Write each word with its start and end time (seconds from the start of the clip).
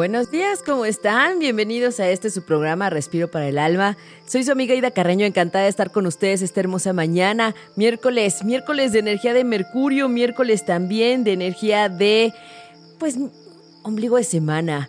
Buenos 0.00 0.30
días, 0.30 0.62
¿cómo 0.64 0.86
están? 0.86 1.40
Bienvenidos 1.40 2.00
a 2.00 2.08
este 2.08 2.30
su 2.30 2.40
programa 2.40 2.88
Respiro 2.88 3.30
para 3.30 3.48
el 3.48 3.58
Alma. 3.58 3.98
Soy 4.26 4.44
su 4.44 4.50
amiga 4.50 4.74
Ida 4.74 4.92
Carreño, 4.92 5.26
encantada 5.26 5.64
de 5.64 5.68
estar 5.68 5.92
con 5.92 6.06
ustedes 6.06 6.40
esta 6.40 6.60
hermosa 6.60 6.94
mañana. 6.94 7.54
Miércoles, 7.76 8.42
miércoles 8.42 8.92
de 8.92 9.00
energía 9.00 9.34
de 9.34 9.44
Mercurio, 9.44 10.08
miércoles 10.08 10.64
también 10.64 11.22
de 11.22 11.34
energía 11.34 11.90
de, 11.90 12.32
pues, 12.98 13.18
ombligo 13.82 14.16
de 14.16 14.24
semana, 14.24 14.88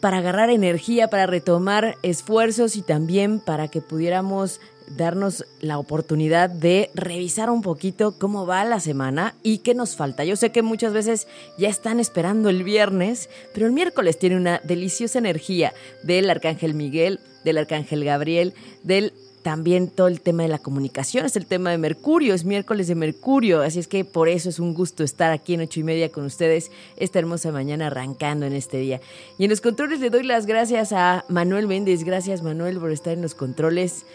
para 0.00 0.18
agarrar 0.18 0.50
energía, 0.50 1.08
para 1.08 1.26
retomar 1.26 1.96
esfuerzos 2.04 2.76
y 2.76 2.82
también 2.82 3.40
para 3.40 3.66
que 3.66 3.80
pudiéramos 3.80 4.60
darnos 4.88 5.44
la 5.60 5.78
oportunidad 5.78 6.50
de 6.50 6.90
revisar 6.94 7.50
un 7.50 7.62
poquito 7.62 8.18
cómo 8.18 8.46
va 8.46 8.64
la 8.64 8.80
semana 8.80 9.34
y 9.42 9.58
qué 9.58 9.74
nos 9.74 9.96
falta. 9.96 10.24
Yo 10.24 10.36
sé 10.36 10.52
que 10.52 10.62
muchas 10.62 10.92
veces 10.92 11.26
ya 11.58 11.68
están 11.68 12.00
esperando 12.00 12.48
el 12.48 12.64
viernes, 12.64 13.28
pero 13.52 13.66
el 13.66 13.72
miércoles 13.72 14.18
tiene 14.18 14.36
una 14.36 14.60
deliciosa 14.64 15.18
energía 15.18 15.72
del 16.02 16.30
Arcángel 16.30 16.74
Miguel, 16.74 17.20
del 17.44 17.58
Arcángel 17.58 18.04
Gabriel, 18.04 18.54
del 18.82 19.12
también 19.44 19.88
todo 19.88 20.08
el 20.08 20.22
tema 20.22 20.42
de 20.42 20.48
la 20.48 20.58
comunicación, 20.58 21.26
es 21.26 21.36
el 21.36 21.44
tema 21.44 21.70
de 21.70 21.76
Mercurio, 21.76 22.32
es 22.32 22.46
miércoles 22.46 22.88
de 22.88 22.94
Mercurio, 22.94 23.60
así 23.60 23.78
es 23.78 23.86
que 23.86 24.02
por 24.02 24.30
eso 24.30 24.48
es 24.48 24.58
un 24.58 24.72
gusto 24.72 25.04
estar 25.04 25.32
aquí 25.32 25.52
en 25.52 25.60
ocho 25.60 25.80
y 25.80 25.82
media 25.82 26.08
con 26.08 26.24
ustedes 26.24 26.70
esta 26.96 27.18
hermosa 27.18 27.52
mañana 27.52 27.88
arrancando 27.88 28.46
en 28.46 28.54
este 28.54 28.78
día. 28.78 29.02
Y 29.36 29.44
en 29.44 29.50
los 29.50 29.60
controles 29.60 30.00
le 30.00 30.08
doy 30.08 30.22
las 30.22 30.46
gracias 30.46 30.94
a 30.94 31.26
Manuel 31.28 31.66
Méndez, 31.66 32.04
gracias 32.04 32.42
Manuel 32.42 32.78
por 32.78 32.90
estar 32.90 33.12
en 33.12 33.20
los 33.20 33.34
controles, 33.34 34.06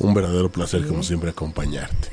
un 0.00 0.14
verdadero 0.14 0.50
placer, 0.50 0.86
como 0.86 1.02
siempre, 1.02 1.30
acompañarte. 1.30 2.08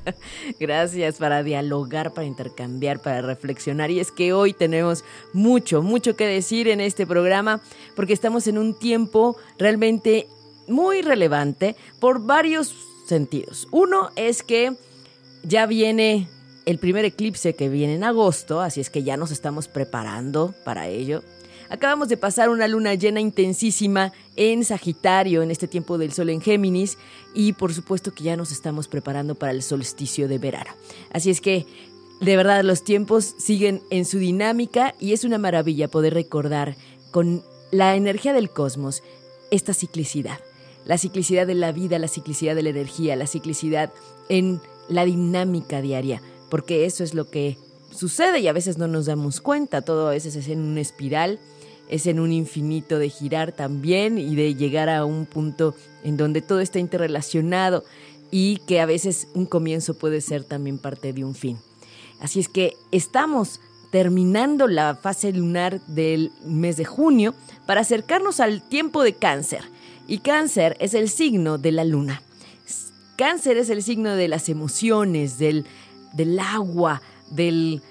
Gracias 0.60 1.16
para 1.16 1.42
dialogar, 1.42 2.12
para 2.12 2.26
intercambiar, 2.26 3.00
para 3.00 3.20
reflexionar. 3.22 3.90
Y 3.90 4.00
es 4.00 4.10
que 4.10 4.32
hoy 4.32 4.52
tenemos 4.52 5.04
mucho, 5.32 5.82
mucho 5.82 6.16
que 6.16 6.26
decir 6.26 6.68
en 6.68 6.80
este 6.80 7.06
programa, 7.06 7.60
porque 7.94 8.14
estamos 8.14 8.46
en 8.46 8.58
un 8.58 8.78
tiempo 8.78 9.36
realmente 9.58 10.28
muy 10.66 11.02
relevante 11.02 11.76
por 12.00 12.24
varios 12.24 12.74
sentidos. 13.06 13.68
Uno 13.70 14.10
es 14.16 14.42
que 14.42 14.74
ya 15.42 15.66
viene 15.66 16.28
el 16.64 16.78
primer 16.78 17.04
eclipse 17.04 17.54
que 17.54 17.68
viene 17.68 17.94
en 17.94 18.04
agosto, 18.04 18.60
así 18.60 18.80
es 18.80 18.90
que 18.90 19.04
ya 19.04 19.16
nos 19.16 19.30
estamos 19.30 19.68
preparando 19.68 20.54
para 20.64 20.88
ello. 20.88 21.22
Acabamos 21.68 22.08
de 22.08 22.16
pasar 22.16 22.48
una 22.48 22.68
luna 22.68 22.94
llena 22.94 23.20
intensísima 23.20 24.12
en 24.36 24.64
Sagitario 24.64 25.42
en 25.42 25.50
este 25.50 25.68
tiempo 25.68 25.98
del 25.98 26.12
Sol 26.12 26.30
en 26.30 26.40
Géminis 26.40 26.98
y 27.34 27.52
por 27.54 27.74
supuesto 27.74 28.14
que 28.14 28.24
ya 28.24 28.36
nos 28.36 28.52
estamos 28.52 28.88
preparando 28.88 29.34
para 29.34 29.52
el 29.52 29.62
solsticio 29.62 30.28
de 30.28 30.38
verano. 30.38 30.70
Así 31.12 31.30
es 31.30 31.40
que 31.40 31.66
de 32.20 32.36
verdad 32.36 32.62
los 32.64 32.82
tiempos 32.82 33.34
siguen 33.38 33.82
en 33.90 34.04
su 34.04 34.18
dinámica 34.18 34.94
y 35.00 35.12
es 35.12 35.24
una 35.24 35.38
maravilla 35.38 35.88
poder 35.88 36.14
recordar 36.14 36.76
con 37.10 37.42
la 37.70 37.96
energía 37.96 38.32
del 38.32 38.50
cosmos 38.50 39.02
esta 39.50 39.74
ciclicidad. 39.74 40.38
La 40.84 40.98
ciclicidad 40.98 41.46
de 41.46 41.54
la 41.54 41.72
vida, 41.72 41.98
la 41.98 42.08
ciclicidad 42.08 42.54
de 42.54 42.62
la 42.62 42.70
energía, 42.70 43.16
la 43.16 43.26
ciclicidad 43.26 43.92
en 44.28 44.60
la 44.88 45.04
dinámica 45.04 45.80
diaria, 45.80 46.22
porque 46.48 46.84
eso 46.84 47.02
es 47.02 47.12
lo 47.12 47.28
que 47.28 47.58
sucede 47.90 48.38
y 48.38 48.48
a 48.48 48.52
veces 48.52 48.78
no 48.78 48.86
nos 48.86 49.06
damos 49.06 49.40
cuenta, 49.40 49.82
todo 49.82 50.08
a 50.08 50.12
veces 50.12 50.36
es 50.36 50.48
en 50.48 50.60
una 50.60 50.80
espiral 50.80 51.40
es 51.88 52.06
en 52.06 52.20
un 52.20 52.32
infinito 52.32 52.98
de 52.98 53.08
girar 53.08 53.52
también 53.52 54.18
y 54.18 54.34
de 54.34 54.54
llegar 54.54 54.88
a 54.88 55.04
un 55.04 55.26
punto 55.26 55.74
en 56.02 56.16
donde 56.16 56.42
todo 56.42 56.60
está 56.60 56.78
interrelacionado 56.78 57.84
y 58.30 58.58
que 58.66 58.80
a 58.80 58.86
veces 58.86 59.28
un 59.34 59.46
comienzo 59.46 59.94
puede 59.94 60.20
ser 60.20 60.44
también 60.44 60.78
parte 60.78 61.12
de 61.12 61.24
un 61.24 61.34
fin. 61.34 61.58
Así 62.20 62.40
es 62.40 62.48
que 62.48 62.74
estamos 62.92 63.60
terminando 63.90 64.66
la 64.66 64.96
fase 64.96 65.32
lunar 65.32 65.80
del 65.86 66.32
mes 66.44 66.76
de 66.76 66.84
junio 66.84 67.34
para 67.66 67.82
acercarnos 67.82 68.40
al 68.40 68.66
tiempo 68.68 69.02
de 69.02 69.14
cáncer. 69.14 69.62
Y 70.08 70.18
cáncer 70.18 70.76
es 70.80 70.94
el 70.94 71.08
signo 71.08 71.58
de 71.58 71.72
la 71.72 71.84
luna. 71.84 72.22
Cáncer 73.16 73.56
es 73.56 73.70
el 73.70 73.82
signo 73.82 74.14
de 74.14 74.28
las 74.28 74.48
emociones, 74.48 75.38
del, 75.38 75.64
del 76.12 76.38
agua, 76.38 77.00
del, 77.30 77.82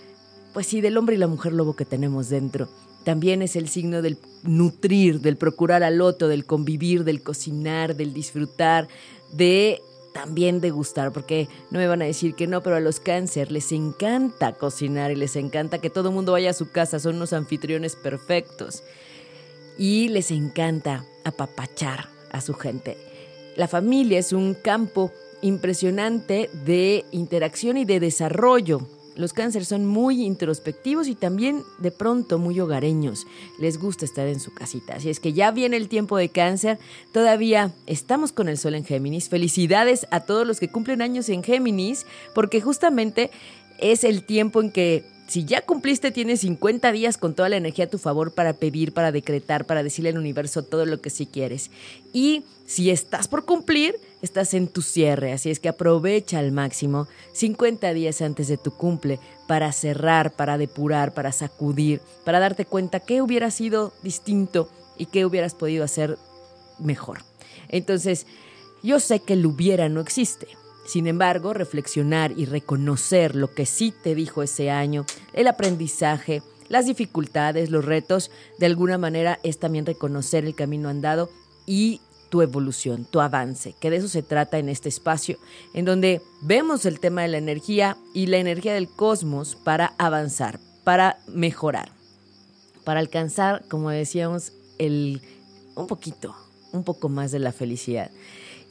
pues 0.53 0.67
sí, 0.67 0.81
del 0.81 0.97
hombre 0.97 1.15
y 1.15 1.19
la 1.19 1.27
mujer 1.27 1.53
lobo 1.53 1.75
que 1.75 1.85
tenemos 1.85 2.29
dentro 2.29 2.69
también 3.05 3.41
es 3.41 3.55
el 3.55 3.69
signo 3.69 4.01
del 4.01 4.17
nutrir, 4.43 5.21
del 5.21 5.37
procurar 5.37 5.83
al 5.83 6.01
otro, 6.01 6.27
del 6.27 6.45
convivir, 6.45 7.05
del 7.05 7.21
cocinar, 7.21 7.95
del 7.95 8.13
disfrutar, 8.13 8.89
de 9.31 9.79
también 10.13 10.59
degustar, 10.59 11.11
porque 11.11 11.47
no 11.71 11.79
me 11.79 11.87
van 11.87 12.01
a 12.01 12.05
decir 12.05 12.35
que 12.35 12.47
no, 12.47 12.61
pero 12.61 12.77
a 12.77 12.79
los 12.79 12.99
cáncer 12.99 13.51
les 13.51 13.71
encanta 13.71 14.53
cocinar 14.53 15.11
y 15.11 15.15
les 15.15 15.35
encanta 15.35 15.79
que 15.79 15.89
todo 15.89 16.09
el 16.09 16.15
mundo 16.15 16.31
vaya 16.31 16.49
a 16.49 16.53
su 16.53 16.71
casa, 16.71 16.99
son 16.99 17.17
unos 17.17 17.31
anfitriones 17.31 17.95
perfectos. 17.95 18.81
Y 19.77 20.07
les 20.07 20.31
encanta 20.31 21.05
apapachar 21.25 22.09
a 22.31 22.41
su 22.41 22.53
gente. 22.53 22.97
La 23.55 23.67
familia 23.67 24.19
es 24.19 24.33
un 24.33 24.53
campo 24.53 25.11
impresionante 25.41 26.49
de 26.65 27.05
interacción 27.11 27.77
y 27.77 27.85
de 27.85 27.99
desarrollo 27.99 28.87
los 29.15 29.33
cánceres 29.33 29.67
son 29.67 29.85
muy 29.85 30.23
introspectivos 30.23 31.07
y 31.07 31.15
también 31.15 31.63
de 31.79 31.91
pronto 31.91 32.37
muy 32.37 32.59
hogareños. 32.59 33.25
Les 33.59 33.79
gusta 33.79 34.05
estar 34.05 34.27
en 34.27 34.39
su 34.39 34.53
casita. 34.53 34.95
Así 34.95 35.09
es 35.09 35.19
que 35.19 35.33
ya 35.33 35.51
viene 35.51 35.77
el 35.77 35.89
tiempo 35.89 36.17
de 36.17 36.29
cáncer. 36.29 36.79
Todavía 37.11 37.71
estamos 37.87 38.31
con 38.31 38.49
el 38.49 38.57
sol 38.57 38.75
en 38.75 38.85
Géminis. 38.85 39.29
Felicidades 39.29 40.07
a 40.11 40.21
todos 40.21 40.45
los 40.45 40.59
que 40.59 40.69
cumplen 40.69 41.01
años 41.01 41.29
en 41.29 41.43
Géminis, 41.43 42.05
porque 42.33 42.61
justamente 42.61 43.31
es 43.79 44.03
el 44.03 44.23
tiempo 44.23 44.61
en 44.61 44.71
que 44.71 45.14
si 45.27 45.43
ya 45.43 45.61
cumpliste, 45.61 46.11
tienes 46.11 46.41
50 46.41 46.91
días 46.91 47.17
con 47.17 47.33
toda 47.33 47.49
la 47.49 47.57
energía 47.57 47.85
a 47.85 47.89
tu 47.89 47.97
favor 47.97 48.33
para 48.33 48.53
pedir, 48.53 48.93
para 48.93 49.11
decretar, 49.11 49.65
para 49.65 49.81
decirle 49.81 50.09
al 50.09 50.17
universo 50.17 50.63
todo 50.63 50.85
lo 50.85 51.01
que 51.01 51.09
sí 51.09 51.25
quieres. 51.25 51.71
Y 52.13 52.43
si 52.65 52.91
estás 52.91 53.27
por 53.27 53.43
cumplir, 53.43 53.95
estás 54.21 54.53
en 54.53 54.67
tu 54.67 54.81
cierre, 54.83 55.33
así 55.33 55.49
es 55.49 55.59
que 55.59 55.69
aprovecha 55.69 56.37
al 56.37 56.51
máximo 56.51 57.07
50 57.33 57.93
días 57.93 58.21
antes 58.21 58.47
de 58.47 58.57
tu 58.57 58.71
cumple 58.71 59.19
para 59.47 59.71
cerrar, 59.71 60.31
para 60.31 60.59
depurar, 60.59 61.13
para 61.13 61.31
sacudir, 61.31 62.01
para 62.23 62.39
darte 62.39 62.65
cuenta 62.65 62.99
qué 62.99 63.21
hubiera 63.21 63.49
sido 63.49 63.93
distinto 64.03 64.69
y 64.97 65.07
qué 65.07 65.25
hubieras 65.25 65.55
podido 65.55 65.83
hacer 65.83 66.19
mejor. 66.77 67.19
Entonces, 67.69 68.27
yo 68.83 68.99
sé 68.99 69.21
que 69.21 69.33
el 69.33 69.45
hubiera 69.47 69.89
no 69.89 70.01
existe 70.01 70.47
sin 70.85 71.07
embargo, 71.07 71.53
reflexionar 71.53 72.31
y 72.37 72.45
reconocer 72.45 73.35
lo 73.35 73.53
que 73.53 73.65
sí 73.65 73.91
te 73.91 74.15
dijo 74.15 74.43
ese 74.43 74.69
año, 74.69 75.05
el 75.33 75.47
aprendizaje, 75.47 76.43
las 76.69 76.85
dificultades, 76.85 77.71
los 77.71 77.83
retos, 77.83 78.31
de 78.59 78.67
alguna 78.67 78.97
manera 78.97 79.39
es 79.43 79.59
también 79.59 79.85
reconocer 79.85 80.45
el 80.45 80.55
camino 80.55 80.89
andado 80.89 81.29
y 81.65 82.01
tu 82.29 82.41
evolución, 82.41 83.05
tu 83.05 83.19
avance, 83.19 83.75
que 83.79 83.89
de 83.89 83.97
eso 83.97 84.07
se 84.07 84.23
trata 84.23 84.59
en 84.59 84.69
este 84.69 84.89
espacio, 84.89 85.37
en 85.73 85.85
donde 85.85 86.21
vemos 86.41 86.85
el 86.85 86.99
tema 86.99 87.21
de 87.21 87.29
la 87.29 87.37
energía 87.37 87.97
y 88.13 88.27
la 88.27 88.37
energía 88.37 88.73
del 88.73 88.89
cosmos 88.89 89.55
para 89.55 89.93
avanzar, 89.97 90.59
para 90.83 91.17
mejorar, 91.27 91.89
para 92.83 92.99
alcanzar, 92.99 93.63
como 93.69 93.89
decíamos, 93.89 94.53
el, 94.77 95.21
un 95.75 95.87
poquito, 95.87 96.35
un 96.73 96.83
poco 96.83 97.09
más 97.09 97.31
de 97.31 97.39
la 97.39 97.51
felicidad. 97.51 98.11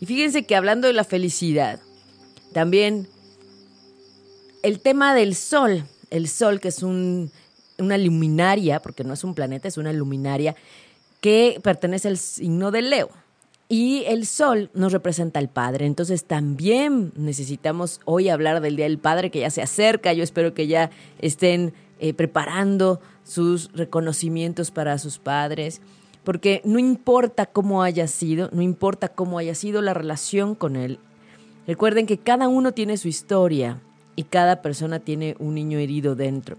Y 0.01 0.07
fíjense 0.07 0.45
que 0.45 0.57
hablando 0.57 0.87
de 0.87 0.93
la 0.93 1.05
felicidad, 1.05 1.81
también 2.55 3.07
el 4.63 4.81
tema 4.81 5.15
del 5.15 5.35
sol, 5.35 5.85
el 6.09 6.27
sol 6.29 6.61
que 6.61 6.69
es 6.69 6.83
una 6.83 7.99
luminaria, 7.99 8.81
porque 8.81 9.05
no 9.05 9.13
es 9.13 9.25
un 9.25 9.35
planeta, 9.35 9.69
es 9.69 9.77
una 9.77 9.93
luminaria 9.93 10.57
que 11.21 11.61
pertenece 11.63 12.09
al 12.09 12.17
signo 12.17 12.71
de 12.71 12.81
Leo. 12.81 13.11
Y 13.69 14.05
el 14.07 14.25
sol 14.27 14.71
nos 14.73 14.93
representa 14.93 15.39
al 15.39 15.49
Padre. 15.49 15.87
Entonces 15.87 16.25
también 16.25 17.13
necesitamos 17.17 18.01
hoy 18.05 18.29
hablar 18.29 18.61
del 18.61 18.77
Día 18.77 18.85
del 18.85 18.99
Padre 18.99 19.31
que 19.31 19.41
ya 19.41 19.51
se 19.51 19.63
acerca. 19.63 20.13
Yo 20.13 20.23
espero 20.23 20.55
que 20.55 20.67
ya 20.67 20.91
estén 21.19 21.73
eh, 21.99 22.15
preparando 22.15 23.01
sus 23.25 23.73
reconocimientos 23.73 24.71
para 24.71 24.99
sus 24.99 25.19
padres. 25.19 25.81
Porque 26.25 26.63
no 26.65 26.79
importa 26.79 27.47
cómo 27.47 27.83
haya 27.83 28.07
sido, 28.07 28.49
no 28.53 28.63
importa 28.63 29.09
cómo 29.09 29.39
haya 29.39 29.55
sido 29.55 29.83
la 29.83 29.93
relación 29.93 30.55
con 30.55 30.77
él, 30.77 30.99
Recuerden 31.67 32.07
que 32.07 32.19
cada 32.19 32.49
uno 32.49 32.73
tiene 32.73 32.97
su 32.97 33.09
historia 33.09 33.81
y 34.17 34.25
cada 34.25 34.63
persona 34.63 35.01
tiene 35.01 35.37
un 35.39 35.55
niño 35.55 35.79
herido 35.79 36.15
dentro. 36.15 36.57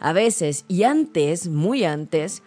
A 0.00 0.12
veces, 0.12 0.64
y 0.68 0.84
antes, 0.84 1.48
muy 1.48 1.84
antes, 1.84 2.42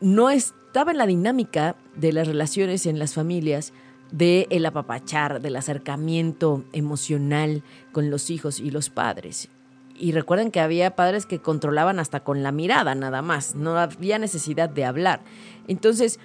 no 0.00 0.30
estaba 0.30 0.92
en 0.92 0.98
la 0.98 1.06
dinámica 1.06 1.76
de 1.96 2.12
las 2.12 2.26
relaciones 2.26 2.86
en 2.86 2.98
las 2.98 3.14
familias 3.14 3.72
de 4.10 4.46
el 4.50 4.64
apapachar, 4.66 5.40
del 5.40 5.56
acercamiento 5.56 6.64
emocional 6.72 7.62
con 7.92 8.10
los 8.10 8.30
hijos 8.30 8.60
y 8.60 8.70
los 8.70 8.90
padres. 8.90 9.48
Y 9.94 10.12
recuerden 10.12 10.50
que 10.50 10.60
había 10.60 10.96
padres 10.96 11.26
que 11.26 11.38
controlaban 11.38 11.98
hasta 11.98 12.20
con 12.20 12.42
la 12.42 12.52
mirada 12.52 12.94
nada 12.94 13.22
más, 13.22 13.54
no 13.54 13.78
había 13.78 14.18
necesidad 14.18 14.68
de 14.68 14.84
hablar. 14.84 15.20
Entonces, 15.68 16.18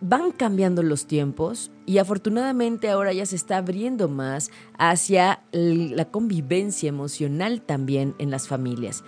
van 0.00 0.30
cambiando 0.30 0.82
los 0.82 1.06
tiempos 1.06 1.70
y 1.86 1.98
afortunadamente 1.98 2.88
ahora 2.88 3.12
ya 3.12 3.26
se 3.26 3.36
está 3.36 3.56
abriendo 3.56 4.08
más 4.08 4.50
hacia 4.78 5.42
la 5.52 6.04
convivencia 6.06 6.88
emocional 6.88 7.62
también 7.62 8.14
en 8.18 8.30
las 8.30 8.46
familias 8.48 9.02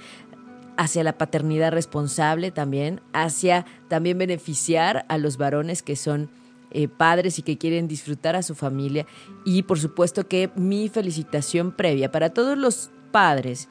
hacia 0.81 1.05
la 1.05 1.19
paternidad 1.19 1.73
responsable 1.73 2.51
también, 2.51 3.03
hacia 3.13 3.67
también 3.89 4.17
beneficiar 4.17 5.05
a 5.11 5.19
los 5.19 5.37
varones 5.37 5.83
que 5.83 5.95
son 5.95 6.31
eh, 6.71 6.89
padres 6.89 7.39
y 7.39 7.43
que 7.43 7.59
quieren 7.59 7.87
disfrutar 7.87 8.35
a 8.35 8.43
su 8.43 8.55
familia. 8.55 9.05
Y 9.45 9.65
por 9.65 9.79
supuesto 9.79 10.27
que 10.27 10.51
mi 10.57 10.89
felicitación 10.89 11.73
previa 11.73 12.11
para 12.11 12.31
todos 12.31 12.57
los 12.57 12.89
padres 13.13 13.69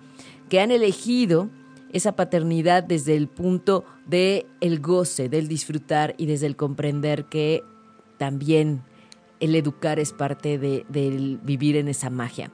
que 0.50 0.60
han 0.60 0.70
elegido 0.70 1.50
esa 1.92 2.16
paternidad 2.16 2.84
desde 2.84 3.16
el 3.16 3.28
punto 3.28 3.86
de 4.06 4.46
el 4.62 4.80
goce, 4.80 5.30
del 5.30 5.48
disfrutar 5.48 6.16
y 6.18 6.26
desde 6.26 6.46
el 6.46 6.56
comprender 6.56 7.26
que 7.26 7.64
también 8.18 8.84
el 9.40 9.56
educar 9.56 10.00
es 10.00 10.14
parte 10.14 10.58
de, 10.58 10.86
del 10.90 11.40
vivir 11.42 11.76
en 11.78 11.88
esa 11.88 12.10
magia. 12.10 12.52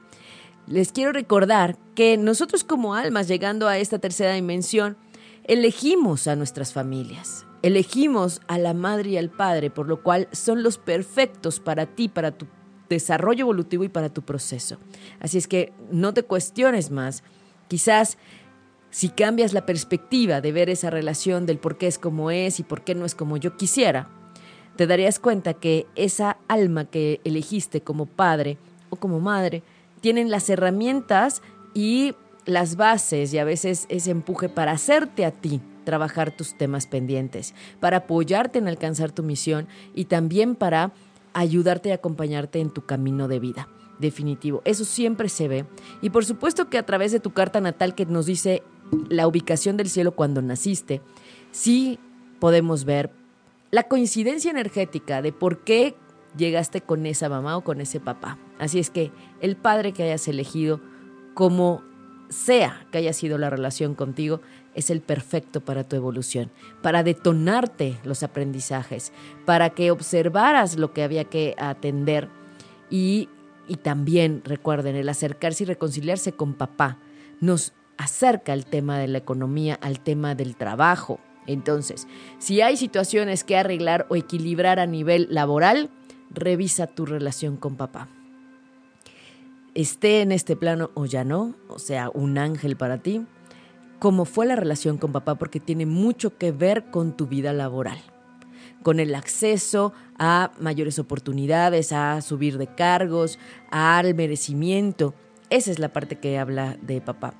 Les 0.66 0.92
quiero 0.92 1.12
recordar 1.12 1.76
que 1.94 2.16
nosotros 2.16 2.64
como 2.64 2.94
almas 2.94 3.28
llegando 3.28 3.68
a 3.68 3.78
esta 3.78 3.98
tercera 3.98 4.34
dimensión, 4.34 4.96
elegimos 5.44 6.26
a 6.26 6.34
nuestras 6.34 6.72
familias, 6.72 7.46
elegimos 7.62 8.40
a 8.48 8.58
la 8.58 8.74
madre 8.74 9.10
y 9.10 9.16
al 9.16 9.30
padre, 9.30 9.70
por 9.70 9.86
lo 9.86 10.02
cual 10.02 10.28
son 10.32 10.62
los 10.62 10.78
perfectos 10.78 11.60
para 11.60 11.86
ti, 11.86 12.08
para 12.08 12.32
tu 12.32 12.46
desarrollo 12.88 13.44
evolutivo 13.44 13.84
y 13.84 13.88
para 13.88 14.08
tu 14.08 14.22
proceso. 14.22 14.78
Así 15.20 15.38
es 15.38 15.46
que 15.48 15.72
no 15.90 16.14
te 16.14 16.22
cuestiones 16.24 16.90
más. 16.90 17.22
Quizás 17.68 18.18
si 18.96 19.10
cambias 19.10 19.52
la 19.52 19.66
perspectiva 19.66 20.40
de 20.40 20.52
ver 20.52 20.70
esa 20.70 20.88
relación 20.88 21.44
del 21.44 21.58
por 21.58 21.76
qué 21.76 21.86
es 21.86 21.98
como 21.98 22.30
es 22.30 22.60
y 22.60 22.62
por 22.62 22.80
qué 22.80 22.94
no 22.94 23.04
es 23.04 23.14
como 23.14 23.36
yo 23.36 23.54
quisiera, 23.58 24.08
te 24.76 24.86
darías 24.86 25.18
cuenta 25.18 25.52
que 25.52 25.86
esa 25.96 26.38
alma 26.48 26.86
que 26.86 27.20
elegiste 27.24 27.82
como 27.82 28.06
padre 28.06 28.56
o 28.88 28.96
como 28.96 29.20
madre 29.20 29.62
tienen 30.00 30.30
las 30.30 30.48
herramientas 30.48 31.42
y 31.74 32.14
las 32.46 32.76
bases 32.76 33.34
y 33.34 33.38
a 33.38 33.44
veces 33.44 33.84
ese 33.90 34.12
empuje 34.12 34.48
para 34.48 34.72
hacerte 34.72 35.26
a 35.26 35.30
ti 35.30 35.60
trabajar 35.84 36.34
tus 36.34 36.56
temas 36.56 36.86
pendientes, 36.86 37.54
para 37.80 37.98
apoyarte 37.98 38.60
en 38.60 38.66
alcanzar 38.66 39.12
tu 39.12 39.22
misión 39.22 39.68
y 39.94 40.06
también 40.06 40.54
para 40.54 40.92
ayudarte 41.34 41.90
y 41.90 41.92
acompañarte 41.92 42.60
en 42.60 42.70
tu 42.70 42.86
camino 42.86 43.28
de 43.28 43.40
vida. 43.40 43.68
Definitivo, 43.98 44.62
eso 44.64 44.86
siempre 44.86 45.28
se 45.28 45.48
ve. 45.48 45.66
Y 46.00 46.08
por 46.08 46.24
supuesto 46.24 46.70
que 46.70 46.78
a 46.78 46.86
través 46.86 47.12
de 47.12 47.20
tu 47.20 47.34
carta 47.34 47.60
natal 47.60 47.94
que 47.94 48.06
nos 48.06 48.24
dice 48.24 48.62
la 49.08 49.26
ubicación 49.26 49.76
del 49.76 49.88
cielo 49.88 50.12
cuando 50.12 50.42
naciste, 50.42 51.00
sí 51.50 51.98
podemos 52.38 52.84
ver 52.84 53.10
la 53.70 53.84
coincidencia 53.84 54.50
energética 54.50 55.22
de 55.22 55.32
por 55.32 55.64
qué 55.64 55.96
llegaste 56.36 56.80
con 56.80 57.06
esa 57.06 57.28
mamá 57.28 57.56
o 57.56 57.64
con 57.64 57.80
ese 57.80 58.00
papá. 58.00 58.38
Así 58.58 58.78
es 58.78 58.90
que 58.90 59.10
el 59.40 59.56
padre 59.56 59.92
que 59.92 60.04
hayas 60.04 60.28
elegido, 60.28 60.80
como 61.34 61.82
sea 62.28 62.86
que 62.90 62.98
haya 62.98 63.12
sido 63.12 63.38
la 63.38 63.50
relación 63.50 63.94
contigo, 63.94 64.40
es 64.74 64.90
el 64.90 65.00
perfecto 65.00 65.62
para 65.62 65.84
tu 65.84 65.96
evolución, 65.96 66.50
para 66.82 67.02
detonarte 67.02 67.98
los 68.04 68.22
aprendizajes, 68.22 69.12
para 69.44 69.70
que 69.70 69.90
observaras 69.90 70.76
lo 70.76 70.92
que 70.92 71.02
había 71.02 71.24
que 71.24 71.54
atender 71.58 72.28
y, 72.90 73.28
y 73.66 73.76
también 73.76 74.42
recuerden, 74.44 74.96
el 74.96 75.08
acercarse 75.08 75.64
y 75.64 75.66
reconciliarse 75.66 76.32
con 76.32 76.54
papá 76.54 76.98
nos 77.40 77.72
acerca 77.98 78.52
el 78.52 78.66
tema 78.66 78.98
de 78.98 79.08
la 79.08 79.18
economía 79.18 79.78
al 79.80 80.00
tema 80.00 80.34
del 80.34 80.56
trabajo. 80.56 81.20
Entonces, 81.46 82.06
si 82.38 82.60
hay 82.60 82.76
situaciones 82.76 83.44
que 83.44 83.56
arreglar 83.56 84.06
o 84.08 84.16
equilibrar 84.16 84.80
a 84.80 84.86
nivel 84.86 85.28
laboral, 85.30 85.90
revisa 86.30 86.86
tu 86.86 87.06
relación 87.06 87.56
con 87.56 87.76
papá. 87.76 88.08
Esté 89.74 90.22
en 90.22 90.32
este 90.32 90.56
plano 90.56 90.90
o 90.94 91.04
ya 91.06 91.24
no, 91.24 91.54
o 91.68 91.78
sea, 91.78 92.10
un 92.12 92.38
ángel 92.38 92.76
para 92.76 92.98
ti, 92.98 93.26
cómo 93.98 94.24
fue 94.24 94.46
la 94.46 94.56
relación 94.56 94.98
con 94.98 95.12
papá, 95.12 95.36
porque 95.36 95.60
tiene 95.60 95.86
mucho 95.86 96.36
que 96.36 96.50
ver 96.50 96.90
con 96.90 97.16
tu 97.16 97.26
vida 97.26 97.52
laboral, 97.52 97.98
con 98.82 99.00
el 99.00 99.14
acceso 99.14 99.92
a 100.18 100.50
mayores 100.58 100.98
oportunidades, 100.98 101.92
a 101.92 102.20
subir 102.22 102.56
de 102.58 102.68
cargos, 102.68 103.38
al 103.70 104.14
merecimiento. 104.14 105.14
Esa 105.50 105.70
es 105.70 105.78
la 105.78 105.92
parte 105.92 106.16
que 106.16 106.38
habla 106.38 106.76
de 106.80 107.00
papá. 107.00 107.34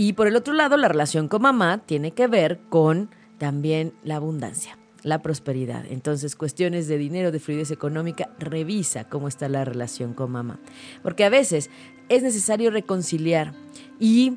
Y 0.00 0.12
por 0.12 0.28
el 0.28 0.36
otro 0.36 0.54
lado, 0.54 0.76
la 0.76 0.86
relación 0.86 1.26
con 1.26 1.42
mamá 1.42 1.82
tiene 1.84 2.12
que 2.12 2.28
ver 2.28 2.60
con 2.68 3.10
también 3.36 3.92
la 4.04 4.14
abundancia, 4.14 4.78
la 5.02 5.22
prosperidad. 5.22 5.86
Entonces, 5.90 6.36
cuestiones 6.36 6.86
de 6.86 6.98
dinero, 6.98 7.32
de 7.32 7.40
fluidez 7.40 7.72
económica, 7.72 8.30
revisa 8.38 9.08
cómo 9.08 9.26
está 9.26 9.48
la 9.48 9.64
relación 9.64 10.14
con 10.14 10.30
mamá. 10.30 10.60
Porque 11.02 11.24
a 11.24 11.30
veces 11.30 11.68
es 12.08 12.22
necesario 12.22 12.70
reconciliar 12.70 13.54
y, 13.98 14.36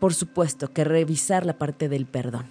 por 0.00 0.12
supuesto, 0.12 0.68
que 0.68 0.84
revisar 0.84 1.46
la 1.46 1.56
parte 1.56 1.88
del 1.88 2.04
perdón. 2.04 2.44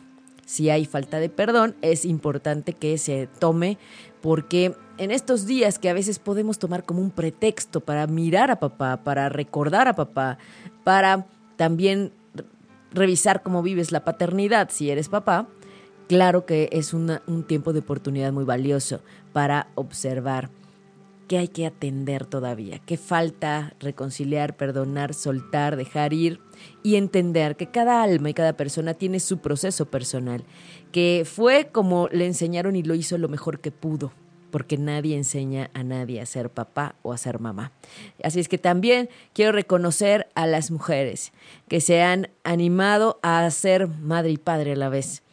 Si 0.43 0.71
hay 0.71 0.87
falta 0.87 1.19
de 1.19 1.29
perdón, 1.29 1.75
es 1.83 2.03
importante 2.03 2.73
que 2.73 2.97
se 2.97 3.29
tome 3.37 3.77
porque 4.21 4.75
en 4.97 5.11
estos 5.11 5.45
días 5.45 5.77
que 5.77 5.89
a 5.91 5.93
veces 5.93 6.17
podemos 6.17 6.57
tomar 6.57 6.83
como 6.83 6.99
un 6.99 7.11
pretexto 7.11 7.79
para 7.79 8.07
mirar 8.07 8.49
a 8.49 8.59
papá, 8.59 9.03
para 9.03 9.29
recordar 9.29 9.87
a 9.87 9.93
papá, 9.93 10.39
para 10.83 11.27
también 11.57 12.11
revisar 12.93 13.43
cómo 13.43 13.61
vives 13.61 13.91
la 13.91 14.03
paternidad 14.03 14.69
si 14.71 14.89
eres 14.89 15.09
papá, 15.09 15.47
claro 16.07 16.45
que 16.45 16.69
es 16.71 16.93
un 16.93 17.45
tiempo 17.47 17.73
de 17.73 17.79
oportunidad 17.79 18.31
muy 18.31 18.43
valioso 18.43 19.01
para 19.31 19.67
observar 19.75 20.49
qué 21.27 21.37
hay 21.37 21.47
que 21.47 21.65
atender 21.65 22.25
todavía, 22.25 22.79
qué 22.79 22.97
falta 22.97 23.73
reconciliar, 23.79 24.55
perdonar, 24.55 25.13
soltar, 25.13 25.75
dejar 25.75 26.13
ir 26.13 26.39
y 26.83 26.95
entender 26.95 27.55
que 27.55 27.71
cada 27.71 28.03
alma 28.03 28.29
y 28.29 28.33
cada 28.33 28.53
persona 28.53 28.93
tiene 28.93 29.19
su 29.19 29.39
proceso 29.39 29.85
personal, 29.85 30.43
que 30.91 31.23
fue 31.25 31.69
como 31.71 32.07
le 32.11 32.25
enseñaron 32.25 32.75
y 32.75 32.83
lo 32.83 32.95
hizo 32.95 33.17
lo 33.17 33.29
mejor 33.29 33.59
que 33.61 33.71
pudo 33.71 34.11
porque 34.53 34.77
nadie 34.77 35.17
enseña 35.17 35.71
a 35.73 35.81
nadie 35.81 36.21
a 36.21 36.27
ser 36.27 36.51
papá 36.51 36.93
o 37.01 37.11
a 37.11 37.17
ser 37.17 37.39
mamá. 37.39 37.71
Así 38.23 38.39
es 38.39 38.47
que 38.47 38.59
también 38.59 39.09
quiero 39.33 39.51
reconocer 39.51 40.27
a 40.35 40.45
las 40.45 40.69
mujeres 40.69 41.31
que 41.67 41.81
se 41.81 42.03
han 42.03 42.29
animado 42.43 43.17
a 43.23 43.49
ser 43.49 43.87
madre 43.87 44.29
y 44.29 44.37
padre 44.37 44.73
a 44.73 44.75
la 44.75 44.89
vez. 44.89 45.23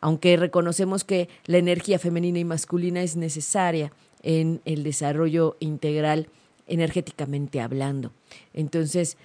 Aunque 0.00 0.38
reconocemos 0.38 1.04
que 1.04 1.28
la 1.44 1.58
energía 1.58 1.98
femenina 1.98 2.38
y 2.38 2.46
masculina 2.46 3.02
es 3.02 3.16
necesaria 3.16 3.92
en 4.22 4.62
el 4.64 4.82
desarrollo 4.82 5.58
integral 5.60 6.28
energéticamente 6.66 7.60
hablando. 7.60 8.12
Entonces, 8.54 9.18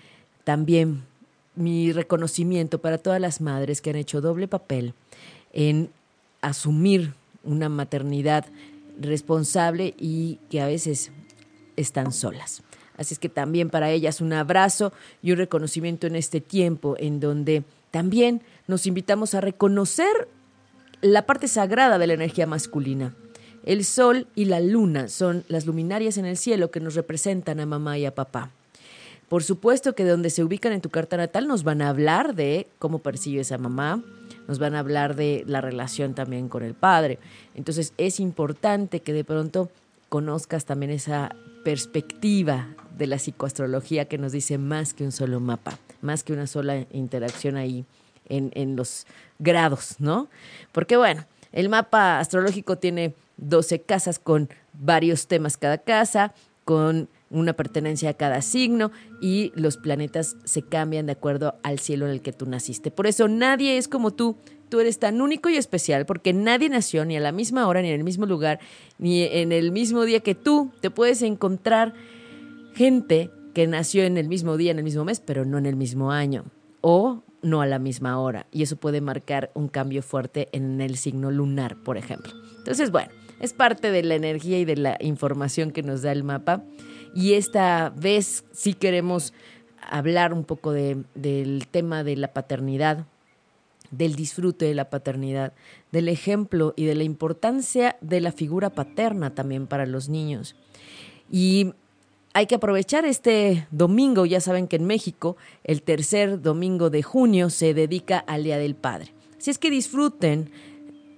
también 0.44 1.03
mi 1.56 1.94
reconocimiento 1.94 2.80
para 2.82 2.98
todas 2.98 3.22
las 3.22 3.39
madres 3.39 3.82
que 3.82 3.91
han 3.91 3.96
hecho 3.96 4.20
doble 4.20 4.50
papel 4.50 4.94
en 5.53 5.91
asumir 6.41 7.13
una 7.46 7.70
maternidad 7.70 8.48
responsable 9.00 9.94
y 9.98 10.40
que 10.50 10.62
a 10.62 10.68
veces 10.68 11.12
están 11.75 12.12
solas. 12.12 12.64
Así 12.98 13.14
es 13.14 13.20
que 13.20 13.30
también 13.30 13.70
para 13.70 13.92
ellas 13.92 14.22
un 14.22 14.34
abrazo 14.34 14.94
y 15.22 15.32
un 15.32 15.38
reconocimiento 15.38 16.08
en 16.08 16.16
este 16.16 16.42
tiempo 16.42 16.96
en 16.98 17.20
donde 17.20 17.64
también 17.92 18.42
nos 18.68 18.88
invitamos 18.88 19.36
a 19.36 19.42
reconocer 19.42 20.28
la 21.02 21.25
parte 21.25 21.48
sagrada 21.48 21.98
de 21.98 22.08
la 22.08 22.14
energía 22.14 22.48
masculina. 22.48 23.16
El 23.64 23.84
sol 23.84 24.28
y 24.36 24.46
la 24.46 24.60
luna 24.60 25.08
son 25.08 25.44
las 25.48 25.66
luminarias 25.66 26.18
en 26.18 26.25
el 26.25 26.38
cielo 26.38 26.72
que 26.72 26.80
nos 26.80 26.96
representan 26.96 27.60
a 27.60 27.66
mamá 27.66 27.98
y 27.98 28.06
a 28.06 28.14
papá. 28.14 28.52
Por 29.28 29.44
supuesto 29.44 29.96
que 29.96 30.06
donde 30.06 30.30
se 30.30 30.44
ubican 30.44 30.72
en 30.72 30.82
tu 30.82 30.90
carta 30.90 31.18
natal 31.18 31.48
nos 31.48 31.64
van 31.64 31.82
a 31.82 31.90
hablar 31.90 32.36
de 32.36 32.68
cómo 32.78 33.00
percibes 33.00 33.52
a 33.52 33.58
mamá, 33.58 34.04
nos 34.48 34.60
van 34.60 34.75
a 34.75 34.80
hablar 34.80 35.16
de 35.16 35.44
la 35.48 35.62
relación 35.62 36.14
también 36.14 36.50
con 36.50 36.64
el 36.64 36.74
padre. 36.74 37.20
Entonces 37.54 37.94
es 37.98 38.20
importante 38.20 39.02
que 39.02 39.14
de 39.14 39.24
pronto 39.24 39.70
conozcas 40.10 40.66
también 40.66 40.92
esa 40.92 41.36
perspectiva 41.64 42.68
de 42.98 43.08
la 43.08 43.18
psicoastrología 43.18 44.06
que 44.06 44.18
nos 44.18 44.32
dice 44.32 44.58
más 44.58 44.94
que 44.94 45.04
un 45.04 45.12
solo 45.12 45.40
mapa, 45.40 45.78
más 46.02 46.24
que 46.24 46.34
una 46.34 46.48
sola 46.48 46.86
interacción 46.92 47.58
ahí 47.58 47.86
en, 48.30 48.52
en 48.56 48.75
los 48.75 49.06
grados, 49.40 49.96
¿no? 50.00 50.30
Porque 50.72 50.96
bueno, 50.98 51.25
el 51.52 51.70
mapa 51.70 52.20
astrológico 52.20 52.78
tiene 52.78 53.16
12 53.38 53.82
casas 53.82 54.20
con 54.20 54.50
varios 54.74 55.28
temas 55.28 55.58
cada 55.58 55.78
casa, 55.78 56.34
con 56.64 57.10
una 57.29 57.53
pertenencia 57.53 58.10
a 58.12 58.13
cada 58.13 58.41
signo 58.41 58.91
y 59.22 59.51
los 59.55 59.77
planetas 59.77 60.38
se 60.44 60.62
cambian 60.62 61.05
de 61.05 61.13
acuerdo 61.13 61.55
al 61.63 61.79
cielo 61.79 62.05
en 62.05 62.12
el 62.12 62.22
que 62.22 62.34
tú 62.34 62.46
naciste. 62.46 62.91
Por 62.91 63.08
eso 63.08 63.27
nadie 63.27 63.77
es 63.77 63.88
como 63.88 64.12
tú. 64.12 64.38
Tú 64.70 64.79
eres 64.79 65.00
tan 65.00 65.22
único 65.22 65.50
y 65.50 65.58
especial 65.58 66.05
porque 66.05 66.34
nadie 66.34 66.70
nació 66.70 67.05
ni 67.05 67.17
a 67.17 67.20
la 67.20 67.32
misma 67.32 67.67
hora, 67.67 67.82
ni 67.82 67.89
en 67.89 67.96
el 67.96 68.03
mismo 68.03 68.25
lugar, 68.25 68.60
ni 68.98 69.24
en 69.24 69.51
el 69.51 69.72
mismo 69.72 70.03
día 70.05 70.22
que 70.22 70.36
tú. 70.36 70.72
Te 70.82 70.89
puedes 70.89 71.22
encontrar 71.22 71.94
gente 72.74 73.29
que 73.53 73.67
nació 73.67 74.03
en 74.03 74.17
el 74.17 74.27
mismo 74.27 74.58
día, 74.58 74.72
en 74.72 74.79
el 74.79 74.84
mismo 74.84 75.05
mes, 75.05 75.20
pero 75.20 75.46
no 75.46 75.58
en 75.58 75.65
el 75.65 75.75
mismo 75.75 76.12
año. 76.12 76.46
o 76.88 77.24
no 77.41 77.62
a 77.62 77.65
la 77.65 77.79
misma 77.79 78.20
hora. 78.20 78.48
Y 78.51 78.63
eso 78.63 78.75
puede 78.75 79.01
marcar 79.01 79.51
un 79.53 79.70
cambio 79.70 80.01
fuerte 80.03 80.50
en 80.51 80.82
el 80.82 80.98
signo 80.98 81.32
lunar, 81.32 81.77
por 81.84 81.98
ejemplo. 81.98 82.34
Entonces, 82.58 82.91
bueno, 82.91 83.12
es 83.39 83.53
parte 83.53 83.91
de 83.91 84.03
la 84.03 84.15
energía 84.15 84.60
y 84.60 84.65
de 84.65 84.75
la 84.75 84.98
información 85.00 85.72
que 85.72 85.84
nos 85.84 86.01
da 86.01 86.12
el 86.12 86.24
mapa. 86.24 86.63
Y 87.15 87.34
esta 87.34 87.93
vez 87.95 88.43
sí 88.51 88.74
queremos 88.74 89.34
hablar 89.81 90.34
un 90.34 90.43
poco 90.43 90.74
del 90.74 91.67
tema 91.72 92.03
de 92.03 92.17
la 92.17 92.34
paternidad, 92.34 93.05
del 93.89 94.15
disfrute 94.15 94.65
de 94.65 94.75
la 94.75 94.89
paternidad, 94.89 95.53
del 95.91 96.10
ejemplo 96.10 96.74
y 96.75 96.86
de 96.86 96.95
la 96.95 97.03
importancia 97.03 97.95
de 98.01 98.19
la 98.19 98.34
figura 98.34 98.69
paterna 98.69 99.34
también 99.34 99.65
para 99.65 99.86
los 99.86 100.10
niños. 100.10 100.55
Y 101.31 101.74
hay 102.34 102.48
que 102.48 102.55
aprovechar 102.55 103.05
este 103.05 103.65
domingo, 103.72 104.25
ya 104.25 104.41
saben 104.41 104.67
que 104.67 104.75
en 104.75 104.86
México 104.86 105.38
el 105.63 105.81
tercer 105.84 106.41
domingo 106.41 106.89
de 106.89 107.01
junio 107.01 107.50
se 107.50 107.74
dedica 107.74 108.19
al 108.19 108.43
Día 108.43 108.57
del 108.57 108.75
Padre. 108.75 109.13
Si 109.38 109.51
es 109.51 109.57
que 109.57 109.69
disfruten, 109.69 110.51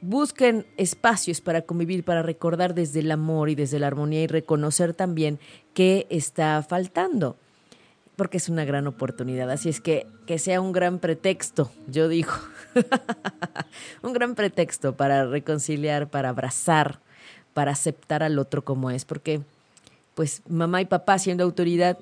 busquen 0.02 0.66
espacios 0.78 1.42
para 1.42 1.62
convivir, 1.62 2.04
para 2.04 2.22
recordar 2.22 2.74
desde 2.74 3.00
el 3.00 3.12
amor 3.12 3.50
y 3.50 3.56
desde 3.56 3.80
la 3.80 3.88
armonía 3.88 4.24
y 4.24 4.28
reconocer 4.28 4.94
también 4.94 5.40
qué 5.74 6.08
está 6.10 6.64
faltando, 6.64 7.38
porque 8.16 8.38
es 8.38 8.50
una 8.50 8.66
gran 8.66 8.88
oportunidad. 8.88 9.50
Así 9.50 9.70
es 9.70 9.82
que 9.82 10.08
que 10.28 10.38
sea 10.38 10.62
un 10.62 10.74
gran 10.74 11.00
pretexto, 11.00 11.72
yo 11.88 12.08
digo, 12.10 12.34
un 14.04 14.14
gran 14.14 14.36
pretexto 14.36 14.96
para 14.96 15.26
reconciliar, 15.26 16.10
para 16.10 16.30
abrazar, 16.30 17.00
para 17.54 17.72
aceptar 17.72 18.22
al 18.22 18.38
otro 18.38 18.64
como 18.64 18.92
es, 18.92 19.06
porque 19.06 19.42
pues 20.14 20.42
mamá 20.48 20.82
y 20.82 20.86
papá 20.86 21.18
siendo 21.18 21.44
autoridad, 21.44 21.98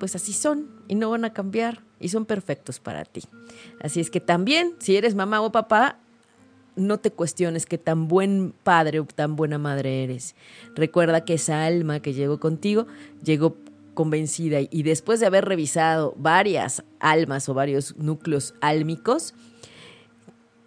pues 0.00 0.16
así 0.16 0.32
son 0.32 0.70
y 0.88 0.94
no 0.94 1.10
van 1.10 1.24
a 1.24 1.32
cambiar 1.32 1.82
y 2.00 2.08
son 2.08 2.24
perfectos 2.24 2.80
para 2.80 3.04
ti. 3.04 3.22
Así 3.80 4.00
es 4.00 4.10
que 4.10 4.20
también, 4.20 4.74
si 4.78 4.96
eres 4.96 5.14
mamá 5.14 5.40
o 5.42 5.52
papá, 5.52 5.98
no 6.78 6.98
te 6.98 7.10
cuestiones 7.10 7.66
qué 7.66 7.78
tan 7.78 8.08
buen 8.08 8.54
padre 8.62 9.00
o 9.00 9.04
tan 9.04 9.36
buena 9.36 9.58
madre 9.58 10.04
eres. 10.04 10.34
Recuerda 10.74 11.24
que 11.24 11.34
esa 11.34 11.64
alma 11.64 12.00
que 12.00 12.14
llegó 12.14 12.40
contigo 12.40 12.86
llegó 13.22 13.56
convencida 13.94 14.60
y 14.60 14.82
después 14.84 15.18
de 15.18 15.26
haber 15.26 15.44
revisado 15.44 16.14
varias 16.16 16.84
almas 17.00 17.48
o 17.48 17.54
varios 17.54 17.96
núcleos 17.96 18.54
álmicos, 18.60 19.34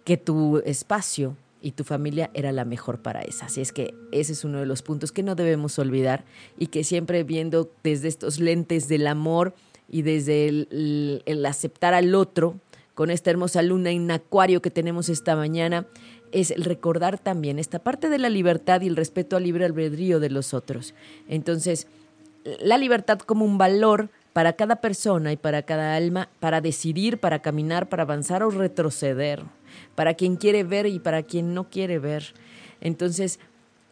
que 0.04 0.16
tu 0.16 0.58
espacio 0.66 1.36
y 1.62 1.72
tu 1.72 1.84
familia 1.84 2.30
era 2.34 2.52
la 2.52 2.64
mejor 2.64 3.00
para 3.00 3.22
esa. 3.22 3.46
Así 3.46 3.60
es 3.60 3.72
que 3.72 3.94
ese 4.10 4.32
es 4.32 4.44
uno 4.44 4.58
de 4.58 4.66
los 4.66 4.82
puntos 4.82 5.12
que 5.12 5.22
no 5.22 5.34
debemos 5.34 5.78
olvidar 5.78 6.24
y 6.58 6.66
que 6.66 6.84
siempre 6.84 7.22
viendo 7.22 7.70
desde 7.82 8.08
estos 8.08 8.40
lentes 8.40 8.88
del 8.88 9.06
amor 9.06 9.54
y 9.88 10.02
desde 10.02 10.48
el, 10.48 11.46
aceptar 11.46 11.94
al 11.94 12.14
otro, 12.14 12.56
con 12.94 13.10
esta 13.10 13.30
hermosa 13.30 13.62
luna 13.62 13.90
en 13.90 14.10
acuario 14.10 14.62
que 14.62 14.70
tenemos 14.70 15.08
esta 15.08 15.36
mañana, 15.36 15.86
es 16.30 16.50
el 16.50 16.64
recordar 16.64 17.18
también 17.18 17.58
esta 17.58 17.78
parte 17.78 18.08
de 18.08 18.18
la 18.18 18.30
libertad 18.30 18.80
y 18.80 18.88
el 18.88 18.96
respeto 18.96 19.36
al 19.36 19.44
libre 19.44 19.64
albedrío 19.64 20.20
de 20.20 20.30
los 20.30 20.54
otros. 20.54 20.94
Entonces, 21.28 21.86
la 22.60 22.78
libertad 22.78 23.18
como 23.18 23.44
un 23.44 23.58
valor 23.58 24.10
para 24.32 24.54
cada 24.54 24.76
persona 24.76 25.32
y 25.32 25.36
para 25.36 25.62
cada 25.62 25.94
alma, 25.94 26.28
para 26.40 26.60
decidir, 26.60 27.18
para 27.18 27.40
caminar, 27.40 27.88
para 27.88 28.04
avanzar 28.04 28.42
o 28.42 28.50
retroceder 28.50 29.42
para 29.94 30.14
quien 30.14 30.36
quiere 30.36 30.64
ver 30.64 30.86
y 30.86 30.98
para 30.98 31.22
quien 31.22 31.54
no 31.54 31.68
quiere 31.68 31.98
ver. 31.98 32.34
Entonces, 32.80 33.38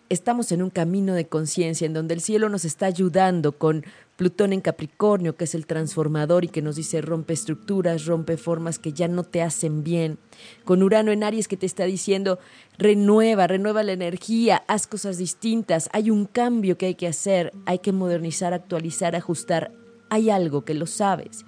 estamos 0.08 0.52
en 0.52 0.62
un 0.62 0.70
camino 0.70 1.14
de 1.14 1.26
conciencia 1.26 1.86
en 1.86 1.94
donde 1.94 2.14
el 2.14 2.20
cielo 2.20 2.48
nos 2.48 2.64
está 2.64 2.86
ayudando 2.86 3.52
con 3.52 3.84
Plutón 4.20 4.52
en 4.52 4.60
Capricornio, 4.60 5.34
que 5.34 5.44
es 5.44 5.54
el 5.54 5.64
transformador 5.64 6.44
y 6.44 6.48
que 6.48 6.60
nos 6.60 6.76
dice 6.76 7.00
rompe 7.00 7.32
estructuras, 7.32 8.04
rompe 8.04 8.36
formas 8.36 8.78
que 8.78 8.92
ya 8.92 9.08
no 9.08 9.24
te 9.24 9.40
hacen 9.40 9.82
bien. 9.82 10.18
Con 10.66 10.82
Urano 10.82 11.10
en 11.10 11.24
Aries 11.24 11.48
que 11.48 11.56
te 11.56 11.64
está 11.64 11.84
diciendo 11.84 12.38
renueva, 12.76 13.46
renueva 13.46 13.82
la 13.82 13.92
energía, 13.92 14.62
haz 14.68 14.86
cosas 14.86 15.16
distintas, 15.16 15.88
hay 15.94 16.10
un 16.10 16.26
cambio 16.26 16.76
que 16.76 16.84
hay 16.84 16.96
que 16.96 17.06
hacer, 17.06 17.50
hay 17.64 17.78
que 17.78 17.92
modernizar, 17.92 18.52
actualizar, 18.52 19.16
ajustar, 19.16 19.72
hay 20.10 20.28
algo 20.28 20.66
que 20.66 20.74
lo 20.74 20.84
sabes 20.84 21.46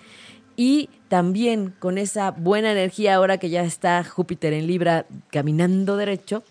y 0.57 0.89
también 1.09 1.75
con 1.79 1.99
esa 1.99 2.31
buena 2.31 2.73
energía 2.73 3.17
ahora 3.17 3.37
que 3.37 3.51
ya 3.51 3.65
está 3.65 4.03
Júpiter 4.03 4.55
en 4.55 4.67
Libra 4.67 5.05
caminando 5.31 5.99
derecho, 5.99 6.43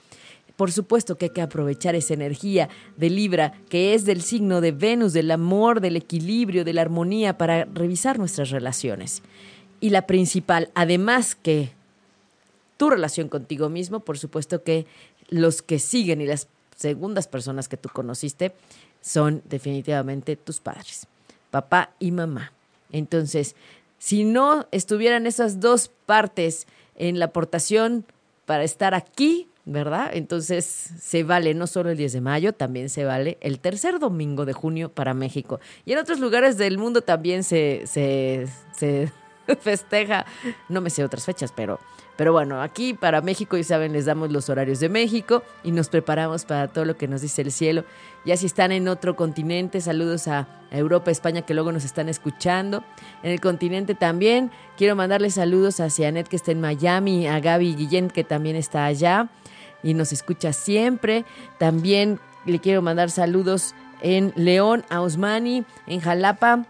por 0.61 0.71
supuesto 0.71 1.17
que 1.17 1.25
hay 1.25 1.31
que 1.31 1.41
aprovechar 1.41 1.95
esa 1.95 2.13
energía 2.13 2.69
de 2.95 3.09
Libra, 3.09 3.53
que 3.67 3.95
es 3.95 4.05
del 4.05 4.21
signo 4.21 4.61
de 4.61 4.71
Venus, 4.71 5.11
del 5.11 5.31
amor, 5.31 5.81
del 5.81 5.95
equilibrio, 5.95 6.63
de 6.63 6.73
la 6.73 6.83
armonía, 6.83 7.35
para 7.35 7.65
revisar 7.65 8.19
nuestras 8.19 8.51
relaciones. 8.51 9.23
Y 9.79 9.89
la 9.89 10.05
principal, 10.05 10.69
además 10.75 11.33
que 11.33 11.71
tu 12.77 12.91
relación 12.91 13.27
contigo 13.27 13.69
mismo, 13.69 14.01
por 14.01 14.19
supuesto 14.19 14.61
que 14.61 14.85
los 15.29 15.63
que 15.63 15.79
siguen 15.79 16.21
y 16.21 16.27
las 16.27 16.47
segundas 16.75 17.27
personas 17.27 17.67
que 17.67 17.77
tú 17.77 17.89
conociste 17.91 18.53
son 19.01 19.41
definitivamente 19.49 20.35
tus 20.35 20.59
padres, 20.59 21.07
papá 21.49 21.89
y 21.97 22.11
mamá. 22.11 22.53
Entonces, 22.91 23.55
si 23.97 24.25
no 24.25 24.67
estuvieran 24.69 25.25
esas 25.25 25.59
dos 25.59 25.89
partes 26.05 26.67
en 26.97 27.17
la 27.17 27.25
aportación 27.25 28.05
para 28.45 28.63
estar 28.63 28.93
aquí, 28.93 29.47
¿verdad? 29.65 30.11
Entonces 30.13 30.65
se 30.65 31.23
vale 31.23 31.53
no 31.53 31.67
solo 31.67 31.91
el 31.91 31.97
10 31.97 32.13
de 32.13 32.21
mayo, 32.21 32.53
también 32.53 32.89
se 32.89 33.05
vale 33.05 33.37
el 33.41 33.59
tercer 33.59 33.99
domingo 33.99 34.45
de 34.45 34.53
junio 34.53 34.89
para 34.89 35.13
México. 35.13 35.59
Y 35.85 35.93
en 35.93 35.99
otros 35.99 36.19
lugares 36.19 36.57
del 36.57 36.77
mundo 36.77 37.01
también 37.01 37.43
se, 37.43 37.83
se, 37.85 38.47
se 38.75 39.11
festeja, 39.61 40.25
no 40.69 40.81
me 40.81 40.89
sé 40.89 41.03
otras 41.03 41.25
fechas, 41.25 41.53
pero 41.55 41.79
pero 42.21 42.33
bueno, 42.33 42.61
aquí 42.61 42.93
para 42.93 43.21
México, 43.21 43.57
y 43.57 43.63
saben, 43.63 43.93
les 43.93 44.05
damos 44.05 44.31
los 44.31 44.47
horarios 44.47 44.79
de 44.79 44.89
México 44.89 45.41
y 45.63 45.71
nos 45.71 45.89
preparamos 45.89 46.45
para 46.45 46.67
todo 46.67 46.85
lo 46.85 46.95
que 46.95 47.07
nos 47.07 47.21
dice 47.21 47.41
el 47.41 47.51
cielo. 47.51 47.83
Ya 48.25 48.37
si 48.37 48.45
están 48.45 48.71
en 48.71 48.87
otro 48.89 49.15
continente, 49.15 49.81
saludos 49.81 50.27
a 50.27 50.47
Europa, 50.69 51.09
España, 51.09 51.41
que 51.41 51.55
luego 51.55 51.71
nos 51.71 51.83
están 51.83 52.09
escuchando. 52.09 52.83
En 53.23 53.31
el 53.31 53.41
continente 53.41 53.95
también, 53.95 54.51
quiero 54.77 54.95
mandarles 54.95 55.33
saludos 55.33 55.79
a 55.79 55.89
Cianet, 55.89 56.27
que 56.27 56.35
está 56.35 56.51
en 56.51 56.61
Miami, 56.61 57.27
a 57.27 57.39
Gaby 57.39 57.73
Guillén, 57.73 58.09
que 58.09 58.23
también 58.23 58.55
está 58.55 58.85
allá 58.85 59.29
y 59.83 59.93
nos 59.93 60.13
escucha 60.13 60.53
siempre. 60.53 61.25
También 61.57 62.19
le 62.45 62.59
quiero 62.59 62.81
mandar 62.81 63.09
saludos 63.09 63.75
en 64.01 64.33
León, 64.35 64.83
a 64.89 65.01
Osmani, 65.01 65.63
en 65.87 65.99
Jalapa, 65.99 66.65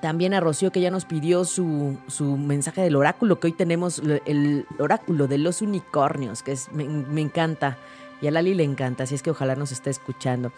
también 0.00 0.34
a 0.34 0.40
Rocío 0.40 0.72
que 0.72 0.80
ya 0.80 0.90
nos 0.90 1.04
pidió 1.04 1.44
su, 1.44 1.98
su 2.08 2.36
mensaje 2.36 2.80
del 2.80 2.96
oráculo, 2.96 3.38
que 3.38 3.48
hoy 3.48 3.52
tenemos 3.52 4.02
el 4.24 4.66
oráculo 4.78 5.28
de 5.28 5.38
los 5.38 5.62
unicornios, 5.62 6.42
que 6.42 6.52
es, 6.52 6.72
me, 6.72 7.20
encanta. 7.20 7.76
Y 8.22 8.26
a 8.26 8.30
Lali 8.30 8.54
le 8.54 8.64
encanta, 8.64 9.04
así 9.04 9.14
es 9.14 9.22
que 9.22 9.30
ojalá 9.30 9.56
nos 9.56 9.72
esté 9.72 9.90
escuchando. 9.90 10.52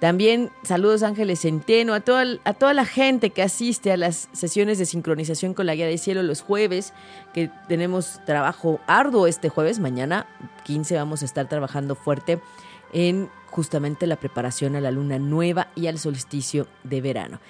También 0.00 0.50
saludos 0.62 1.02
Ángeles 1.02 1.40
Centeno, 1.40 1.94
a 1.94 2.00
toda, 2.00 2.24
a 2.44 2.52
toda 2.52 2.74
la 2.74 2.84
gente 2.84 3.30
que 3.30 3.42
asiste 3.42 3.92
a 3.92 3.96
las 3.96 4.28
sesiones 4.32 4.78
de 4.78 4.84
sincronización 4.84 5.54
con 5.54 5.64
la 5.64 5.74
Guía 5.74 5.86
del 5.86 5.98
Cielo 5.98 6.22
los 6.22 6.42
jueves, 6.42 6.92
que 7.32 7.50
tenemos 7.66 8.20
trabajo 8.26 8.78
arduo 8.86 9.26
este 9.26 9.48
jueves, 9.48 9.78
mañana 9.78 10.26
15 10.64 10.96
vamos 10.96 11.22
a 11.22 11.24
estar 11.24 11.48
trabajando 11.48 11.94
fuerte 11.94 12.40
en 12.92 13.30
justamente 13.50 14.06
la 14.06 14.16
preparación 14.16 14.76
a 14.76 14.80
la 14.82 14.90
luna 14.90 15.18
nueva 15.18 15.68
y 15.74 15.86
al 15.86 15.98
solsticio 15.98 16.66
de 16.84 17.00
verano. 17.00 17.40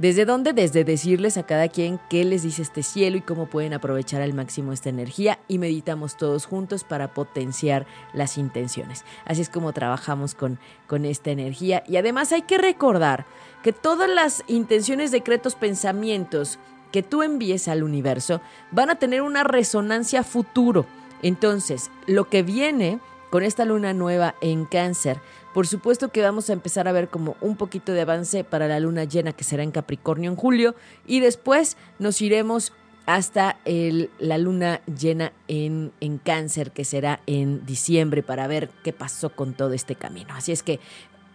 ¿Desde 0.00 0.24
dónde? 0.24 0.54
Desde 0.54 0.82
decirles 0.82 1.36
a 1.36 1.42
cada 1.42 1.68
quien 1.68 2.00
qué 2.08 2.24
les 2.24 2.42
dice 2.42 2.62
este 2.62 2.82
cielo 2.82 3.18
y 3.18 3.20
cómo 3.20 3.44
pueden 3.44 3.74
aprovechar 3.74 4.22
al 4.22 4.32
máximo 4.32 4.72
esta 4.72 4.88
energía 4.88 5.38
y 5.46 5.58
meditamos 5.58 6.16
todos 6.16 6.46
juntos 6.46 6.84
para 6.84 7.12
potenciar 7.12 7.84
las 8.14 8.38
intenciones. 8.38 9.04
Así 9.26 9.42
es 9.42 9.50
como 9.50 9.74
trabajamos 9.74 10.34
con, 10.34 10.58
con 10.86 11.04
esta 11.04 11.32
energía 11.32 11.84
y 11.86 11.98
además 11.98 12.32
hay 12.32 12.40
que 12.40 12.56
recordar 12.56 13.26
que 13.62 13.74
todas 13.74 14.08
las 14.08 14.42
intenciones, 14.46 15.10
decretos, 15.10 15.54
pensamientos 15.54 16.58
que 16.92 17.02
tú 17.02 17.22
envíes 17.22 17.68
al 17.68 17.82
universo 17.82 18.40
van 18.70 18.88
a 18.88 18.98
tener 18.98 19.20
una 19.20 19.44
resonancia 19.44 20.24
futuro. 20.24 20.86
Entonces, 21.20 21.90
lo 22.06 22.30
que 22.30 22.42
viene 22.42 23.00
con 23.28 23.42
esta 23.42 23.66
luna 23.66 23.92
nueva 23.92 24.34
en 24.40 24.64
cáncer 24.64 25.20
por 25.54 25.66
supuesto 25.66 26.08
que 26.08 26.22
vamos 26.22 26.48
a 26.50 26.52
empezar 26.52 26.86
a 26.88 26.92
ver 26.92 27.08
como 27.08 27.36
un 27.40 27.56
poquito 27.56 27.92
de 27.92 28.02
avance 28.02 28.44
para 28.44 28.68
la 28.68 28.80
luna 28.80 29.04
llena 29.04 29.32
que 29.32 29.44
será 29.44 29.62
en 29.62 29.72
Capricornio 29.72 30.30
en 30.30 30.36
julio 30.36 30.74
y 31.06 31.20
después 31.20 31.76
nos 31.98 32.20
iremos 32.22 32.72
hasta 33.06 33.58
el, 33.64 34.10
la 34.18 34.38
luna 34.38 34.82
llena 34.86 35.32
en, 35.48 35.92
en 36.00 36.18
cáncer 36.18 36.70
que 36.70 36.84
será 36.84 37.20
en 37.26 37.66
diciembre 37.66 38.22
para 38.22 38.46
ver 38.46 38.70
qué 38.84 38.92
pasó 38.92 39.30
con 39.30 39.54
todo 39.54 39.72
este 39.72 39.96
camino. 39.96 40.34
Así 40.34 40.52
es 40.52 40.62
que 40.62 40.78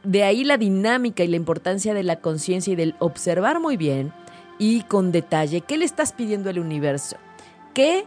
de 0.03 0.23
ahí 0.23 0.43
la 0.43 0.57
dinámica 0.57 1.23
y 1.23 1.27
la 1.27 1.35
importancia 1.35 1.93
de 1.93 2.03
la 2.03 2.21
conciencia 2.21 2.71
y 2.71 2.75
del 2.75 2.95
observar 2.99 3.59
muy 3.59 3.75
bien 3.75 4.13
y 4.57 4.83
con 4.83 5.11
detalle 5.11 5.61
qué 5.61 5.77
le 5.77 5.85
estás 5.85 6.13
pidiendo 6.13 6.49
al 6.49 6.59
universo, 6.59 7.17
qué 7.73 8.05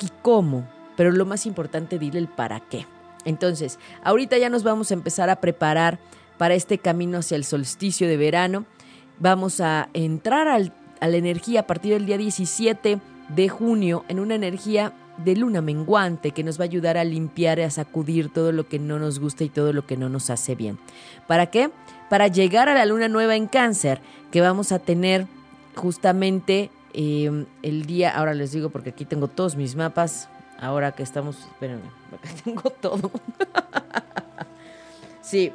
y 0.00 0.08
cómo, 0.22 0.66
pero 0.96 1.10
lo 1.10 1.26
más 1.26 1.44
importante, 1.44 1.98
dile 1.98 2.18
el 2.18 2.28
para 2.28 2.60
qué. 2.60 2.86
Entonces, 3.24 3.78
ahorita 4.02 4.38
ya 4.38 4.48
nos 4.48 4.62
vamos 4.62 4.90
a 4.90 4.94
empezar 4.94 5.30
a 5.30 5.36
preparar 5.36 5.98
para 6.38 6.54
este 6.54 6.78
camino 6.78 7.18
hacia 7.18 7.36
el 7.36 7.44
solsticio 7.44 8.08
de 8.08 8.16
verano. 8.16 8.64
Vamos 9.18 9.60
a 9.60 9.88
entrar 9.94 10.48
a 10.48 11.08
la 11.08 11.16
energía 11.16 11.60
a 11.60 11.66
partir 11.66 11.92
del 11.92 12.06
día 12.06 12.18
17 12.18 13.00
de 13.28 13.48
junio 13.48 14.04
en 14.08 14.20
una 14.20 14.34
energía 14.34 14.92
de 15.18 15.36
luna 15.36 15.60
menguante 15.60 16.32
que 16.32 16.42
nos 16.42 16.58
va 16.58 16.64
a 16.64 16.68
ayudar 16.68 16.96
a 16.96 17.04
limpiar 17.04 17.58
y 17.58 17.62
a 17.62 17.70
sacudir 17.70 18.32
todo 18.32 18.52
lo 18.52 18.68
que 18.68 18.78
no 18.78 18.98
nos 18.98 19.18
gusta 19.18 19.44
y 19.44 19.48
todo 19.48 19.72
lo 19.72 19.86
que 19.86 19.96
no 19.96 20.08
nos 20.08 20.30
hace 20.30 20.54
bien. 20.54 20.78
¿Para 21.26 21.46
qué? 21.46 21.70
Para 22.08 22.28
llegar 22.28 22.68
a 22.68 22.74
la 22.74 22.86
luna 22.86 23.08
nueva 23.08 23.36
en 23.36 23.46
cáncer 23.46 24.00
que 24.30 24.40
vamos 24.40 24.72
a 24.72 24.78
tener 24.78 25.26
justamente 25.76 26.70
em, 26.92 27.46
el 27.62 27.86
día, 27.86 28.10
ahora 28.10 28.34
les 28.34 28.52
digo 28.52 28.70
porque 28.70 28.90
aquí 28.90 29.04
tengo 29.04 29.28
todos 29.28 29.56
mis 29.56 29.76
mapas, 29.76 30.28
ahora 30.62 30.92
que 30.92 31.02
estamos, 31.02 31.38
espérenme, 31.38 31.82
tengo 32.44 32.70
todo. 32.70 33.10
sí, 35.20 35.52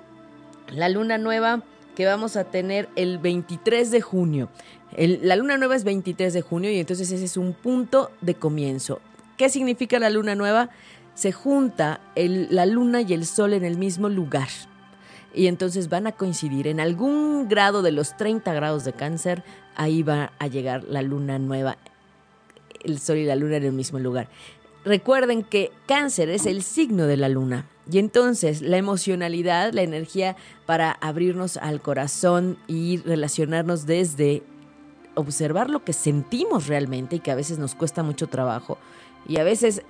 la 0.70 0.90
luna 0.90 1.18
nueva 1.18 1.64
que 1.96 2.06
vamos 2.06 2.36
a 2.36 2.44
tener 2.44 2.90
el 2.96 3.18
23 3.18 3.90
de 3.90 4.02
junio. 4.02 4.50
la 4.96 5.36
luna 5.36 5.58
nueva 5.58 5.76
es 5.76 5.84
23 5.84 6.32
de 6.34 6.42
junio 6.42 6.70
y 6.70 6.78
entonces 6.78 7.10
ese 7.12 7.26
es 7.26 7.38
un 7.38 7.54
punto 7.54 8.12
de 8.22 8.36
comienzo. 8.36 9.00
¿Qué 9.38 9.50
significa 9.50 9.98
la 9.98 10.10
luna 10.10 10.36
nueva? 10.36 10.70
Se 11.16 11.32
junta 11.32 12.02
la 12.16 12.66
luna 12.66 13.02
y 13.02 13.14
el 13.14 13.26
sol 13.26 13.54
en 13.54 13.66
el 13.66 13.78
mismo 13.78 14.10
lugar. 14.10 14.50
Y 15.34 15.48
entonces 15.48 15.90
van 15.90 16.06
a 16.06 16.12
coincidir 16.12 16.68
en 16.68 16.80
algún 16.80 17.48
grado 17.48 17.82
de 17.82 17.92
los 17.92 18.16
30 18.18 18.54
grados 18.54 18.84
de 18.84 18.94
cáncer. 18.94 19.44
Ahí 19.76 20.04
va 20.04 20.34
a 20.40 20.48
llegar 20.48 20.84
la 20.84 21.02
luna 21.02 21.40
nueva, 21.40 21.78
el 22.84 23.00
sol 23.00 23.18
y 23.18 23.26
la 23.26 23.36
luna 23.36 23.58
en 23.58 23.64
el 23.64 23.74
mismo 23.74 24.00
lugar. 24.00 24.30
Recuerden 24.88 25.44
que 25.44 25.74
cáncer 25.86 26.30
es 26.30 26.46
el 26.46 26.64
signo 26.64 27.08
de 27.08 27.18
la 27.18 27.28
luna. 27.28 27.66
Y 27.92 28.00
entonces 28.00 28.62
la 28.62 28.78
emocionalidad, 28.78 29.74
la 29.74 29.82
energía 29.82 30.38
para 30.66 30.94
abrirnos 31.02 31.58
al 31.58 31.82
corazón 31.82 32.58
y 32.68 32.96
relacionarnos 33.00 33.86
desde 33.86 34.44
observar 35.14 35.70
lo 35.70 35.84
que 35.84 35.92
sentimos 35.92 36.68
realmente 36.68 37.18
y 37.18 37.20
que 37.20 37.32
a 37.32 37.36
veces 37.36 37.60
nos 37.60 37.76
cuesta 37.76 38.02
mucho 38.02 38.28
trabajo. 38.28 38.78
Y 39.28 39.40
a 39.40 39.44
veces 39.44 39.82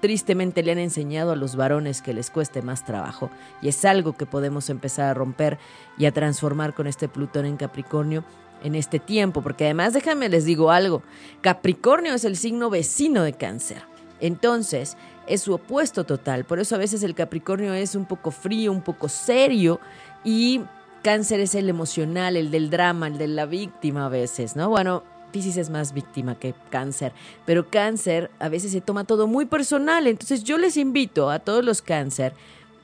tristemente 0.00 0.62
le 0.62 0.72
han 0.72 0.78
enseñado 0.78 1.32
a 1.32 1.36
los 1.36 1.54
varones 1.54 2.00
que 2.00 2.14
les 2.14 2.30
cueste 2.30 2.62
más 2.62 2.86
trabajo. 2.86 3.28
Y 3.60 3.68
es 3.68 3.84
algo 3.84 4.16
que 4.16 4.24
podemos 4.24 4.70
empezar 4.70 5.10
a 5.10 5.14
romper 5.14 5.58
y 5.98 6.06
a 6.06 6.12
transformar 6.12 6.72
con 6.72 6.86
este 6.86 7.06
Plutón 7.06 7.44
en 7.44 7.58
Capricornio 7.58 8.24
en 8.62 8.76
este 8.76 8.98
tiempo, 8.98 9.42
porque 9.42 9.64
además 9.64 9.92
déjame 9.92 10.30
les 10.30 10.46
digo 10.46 10.70
algo, 10.70 11.02
Capricornio 11.42 12.14
es 12.14 12.24
el 12.24 12.36
signo 12.36 12.70
vecino 12.70 13.22
de 13.22 13.34
cáncer, 13.34 13.82
entonces 14.20 14.96
es 15.26 15.42
su 15.42 15.54
opuesto 15.54 16.04
total, 16.04 16.44
por 16.44 16.58
eso 16.58 16.74
a 16.74 16.78
veces 16.78 17.02
el 17.02 17.14
Capricornio 17.14 17.74
es 17.74 17.94
un 17.94 18.06
poco 18.06 18.30
frío, 18.30 18.72
un 18.72 18.82
poco 18.82 19.08
serio 19.08 19.80
y 20.24 20.62
cáncer 21.02 21.40
es 21.40 21.54
el 21.54 21.68
emocional, 21.68 22.36
el 22.36 22.50
del 22.50 22.70
drama, 22.70 23.08
el 23.08 23.18
de 23.18 23.28
la 23.28 23.46
víctima 23.46 24.06
a 24.06 24.08
veces, 24.08 24.56
¿no? 24.56 24.68
Bueno, 24.68 25.02
Pisces 25.32 25.56
es 25.56 25.70
más 25.70 25.92
víctima 25.92 26.38
que 26.38 26.54
cáncer, 26.70 27.12
pero 27.44 27.68
cáncer 27.68 28.30
a 28.38 28.48
veces 28.48 28.72
se 28.72 28.80
toma 28.80 29.04
todo 29.04 29.26
muy 29.26 29.44
personal, 29.44 30.06
entonces 30.06 30.44
yo 30.44 30.58
les 30.58 30.76
invito 30.76 31.30
a 31.30 31.38
todos 31.38 31.64
los 31.64 31.82
cáncer 31.82 32.32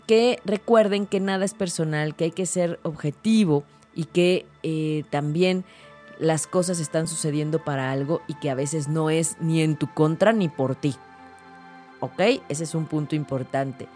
que 0.07 0.41
recuerden 0.45 1.07
que 1.07 1.21
nada 1.21 1.45
es 1.45 1.55
personal, 1.55 2.15
que 2.15 2.25
hay 2.25 2.31
que 2.31 2.47
ser 2.47 2.79
objetivo 2.83 3.65
y 3.95 4.05
que 4.05 4.45
eh, 4.63 5.05
también 5.11 5.65
las 6.19 6.47
cosas 6.47 6.81
están 6.81 7.09
sucediendo 7.09 7.65
para 7.65 7.91
algo 7.91 8.21
y 8.29 8.35
que 8.35 8.51
a 8.51 8.55
veces 8.55 8.89
no 8.89 9.11
es 9.11 9.37
ni 9.41 9.63
en 9.63 9.77
tu 9.77 9.93
contra 9.93 10.33
ni 10.33 10.49
por 10.49 10.77
ti. 10.77 10.95
¿Ok? 12.05 12.43
Ese 12.49 12.65
es 12.65 12.75
un 12.75 12.87
punto 12.87 13.15
importante. 13.17 13.89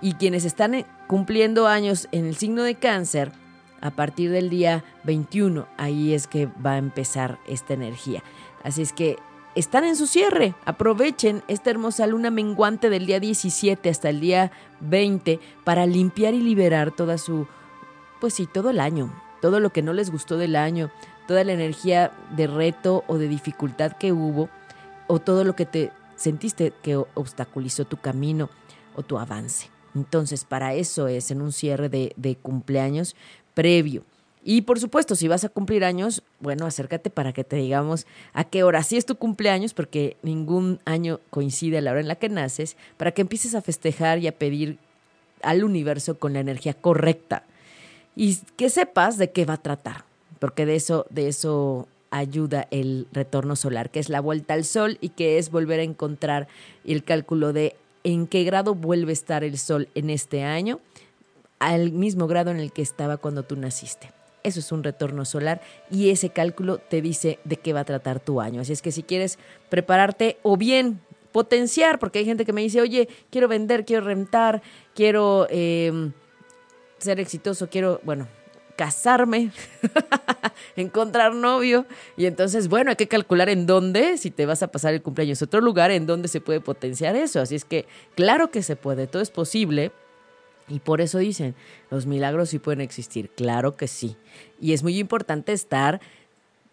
Y 0.00 0.14
quienes 0.14 0.44
están 0.44 0.74
eh, 0.74 0.86
cumpliendo 1.06 1.66
años 1.66 2.08
en 2.12 2.26
el 2.26 2.36
signo 2.36 2.62
de 2.62 2.74
cáncer, 2.74 3.32
a 3.80 3.90
partir 3.90 4.30
del 4.30 4.48
día 4.48 4.84
21, 5.04 5.66
ahí 5.76 6.14
es 6.14 6.26
que 6.26 6.46
va 6.64 6.72
a 6.72 6.78
empezar 6.78 7.38
esta 7.46 7.74
energía. 7.74 8.22
Así 8.62 8.80
es 8.82 8.92
que 8.92 9.18
están 9.54 9.84
en 9.84 9.96
su 9.96 10.06
cierre. 10.06 10.54
Aprovechen 10.64 11.42
esta 11.48 11.70
hermosa 11.70 12.06
luna 12.06 12.30
menguante 12.30 12.88
del 12.90 13.06
día 13.06 13.20
17 13.20 13.90
hasta 13.90 14.08
el 14.08 14.20
día 14.20 14.52
20 14.80 15.40
para 15.64 15.84
limpiar 15.86 16.32
y 16.32 16.40
liberar 16.40 16.92
toda 16.92 17.18
su, 17.18 17.46
pues 18.20 18.34
sí, 18.34 18.46
todo 18.46 18.70
el 18.70 18.80
año, 18.80 19.12
todo 19.40 19.60
lo 19.60 19.70
que 19.70 19.82
no 19.82 19.92
les 19.92 20.10
gustó 20.10 20.38
del 20.38 20.56
año, 20.56 20.90
toda 21.26 21.44
la 21.44 21.52
energía 21.52 22.12
de 22.30 22.46
reto 22.46 23.04
o 23.08 23.18
de 23.18 23.28
dificultad 23.28 23.92
que 23.92 24.12
hubo, 24.12 24.48
o 25.08 25.18
todo 25.18 25.44
lo 25.44 25.54
que 25.54 25.66
te 25.66 25.92
sentiste 26.16 26.72
que 26.82 26.96
obstaculizó 26.96 27.84
tu 27.84 27.96
camino 27.96 28.50
o 28.94 29.02
tu 29.02 29.18
avance. 29.18 29.68
Entonces, 29.94 30.44
para 30.44 30.74
eso 30.74 31.08
es 31.08 31.30
en 31.30 31.42
un 31.42 31.52
cierre 31.52 31.88
de, 31.88 32.12
de 32.16 32.36
cumpleaños, 32.36 33.14
previo. 33.54 34.04
Y 34.44 34.62
por 34.62 34.80
supuesto, 34.80 35.14
si 35.14 35.28
vas 35.28 35.44
a 35.44 35.48
cumplir 35.48 35.84
años, 35.84 36.22
bueno, 36.40 36.66
acércate 36.66 37.10
para 37.10 37.32
que 37.32 37.44
te 37.44 37.56
digamos 37.56 38.06
a 38.32 38.44
qué 38.44 38.64
hora 38.64 38.82
sí 38.82 38.96
es 38.96 39.06
tu 39.06 39.14
cumpleaños, 39.14 39.72
porque 39.72 40.16
ningún 40.22 40.80
año 40.84 41.20
coincide 41.30 41.78
a 41.78 41.80
la 41.80 41.92
hora 41.92 42.00
en 42.00 42.08
la 42.08 42.16
que 42.16 42.28
naces, 42.28 42.76
para 42.96 43.12
que 43.12 43.22
empieces 43.22 43.54
a 43.54 43.62
festejar 43.62 44.18
y 44.18 44.26
a 44.26 44.36
pedir 44.36 44.78
al 45.42 45.62
universo 45.62 46.18
con 46.18 46.32
la 46.32 46.40
energía 46.40 46.74
correcta. 46.74 47.44
Y 48.16 48.36
que 48.56 48.68
sepas 48.68 49.16
de 49.16 49.30
qué 49.30 49.44
va 49.44 49.54
a 49.54 49.62
tratar, 49.62 50.04
porque 50.40 50.66
de 50.66 50.74
eso, 50.74 51.06
de 51.10 51.28
eso 51.28 51.86
ayuda 52.12 52.68
el 52.70 53.08
retorno 53.12 53.56
solar, 53.56 53.90
que 53.90 53.98
es 53.98 54.08
la 54.08 54.20
vuelta 54.20 54.54
al 54.54 54.64
sol 54.64 54.98
y 55.00 55.08
que 55.08 55.38
es 55.38 55.50
volver 55.50 55.80
a 55.80 55.82
encontrar 55.82 56.46
el 56.84 57.02
cálculo 57.02 57.52
de 57.52 57.74
en 58.04 58.26
qué 58.26 58.44
grado 58.44 58.74
vuelve 58.74 59.10
a 59.10 59.14
estar 59.14 59.42
el 59.42 59.58
sol 59.58 59.88
en 59.94 60.10
este 60.10 60.44
año 60.44 60.80
al 61.58 61.92
mismo 61.92 62.26
grado 62.26 62.50
en 62.50 62.58
el 62.58 62.72
que 62.72 62.82
estaba 62.82 63.16
cuando 63.16 63.44
tú 63.44 63.56
naciste. 63.56 64.10
Eso 64.42 64.60
es 64.60 64.72
un 64.72 64.82
retorno 64.82 65.24
solar 65.24 65.60
y 65.90 66.10
ese 66.10 66.30
cálculo 66.30 66.78
te 66.78 67.00
dice 67.00 67.38
de 67.44 67.56
qué 67.56 67.72
va 67.72 67.80
a 67.80 67.84
tratar 67.84 68.20
tu 68.20 68.40
año. 68.40 68.60
Así 68.60 68.72
es 68.72 68.82
que 68.82 68.92
si 68.92 69.02
quieres 69.02 69.38
prepararte 69.68 70.38
o 70.42 70.56
bien 70.56 71.00
potenciar, 71.30 71.98
porque 71.98 72.18
hay 72.18 72.24
gente 72.24 72.44
que 72.44 72.52
me 72.52 72.60
dice, 72.60 72.80
oye, 72.80 73.08
quiero 73.30 73.48
vender, 73.48 73.84
quiero 73.84 74.04
rentar, 74.04 74.62
quiero 74.94 75.46
em, 75.50 76.12
ser 76.98 77.20
exitoso, 77.20 77.68
quiero, 77.70 78.00
bueno, 78.04 78.26
casarme, 78.82 79.52
encontrar 80.76 81.36
novio. 81.36 81.86
Y 82.16 82.26
entonces, 82.26 82.66
bueno, 82.66 82.90
hay 82.90 82.96
que 82.96 83.06
calcular 83.06 83.48
en 83.48 83.64
dónde, 83.64 84.18
si 84.18 84.32
te 84.32 84.44
vas 84.44 84.64
a 84.64 84.72
pasar 84.72 84.92
el 84.92 85.02
cumpleaños 85.02 85.40
a 85.40 85.44
otro 85.44 85.60
lugar, 85.60 85.92
en 85.92 86.04
dónde 86.04 86.26
se 86.26 86.40
puede 86.40 86.60
potenciar 86.60 87.14
eso. 87.14 87.40
Así 87.40 87.54
es 87.54 87.64
que, 87.64 87.86
claro 88.16 88.50
que 88.50 88.60
se 88.64 88.74
puede, 88.74 89.06
todo 89.06 89.22
es 89.22 89.30
posible 89.30 89.92
y 90.68 90.80
por 90.80 91.00
eso 91.00 91.18
dicen, 91.18 91.54
los 91.92 92.06
milagros 92.06 92.48
sí 92.48 92.58
pueden 92.58 92.80
existir. 92.80 93.30
Claro 93.30 93.76
que 93.76 93.86
sí. 93.86 94.16
Y 94.60 94.72
es 94.72 94.82
muy 94.82 94.98
importante 94.98 95.52
estar 95.52 96.00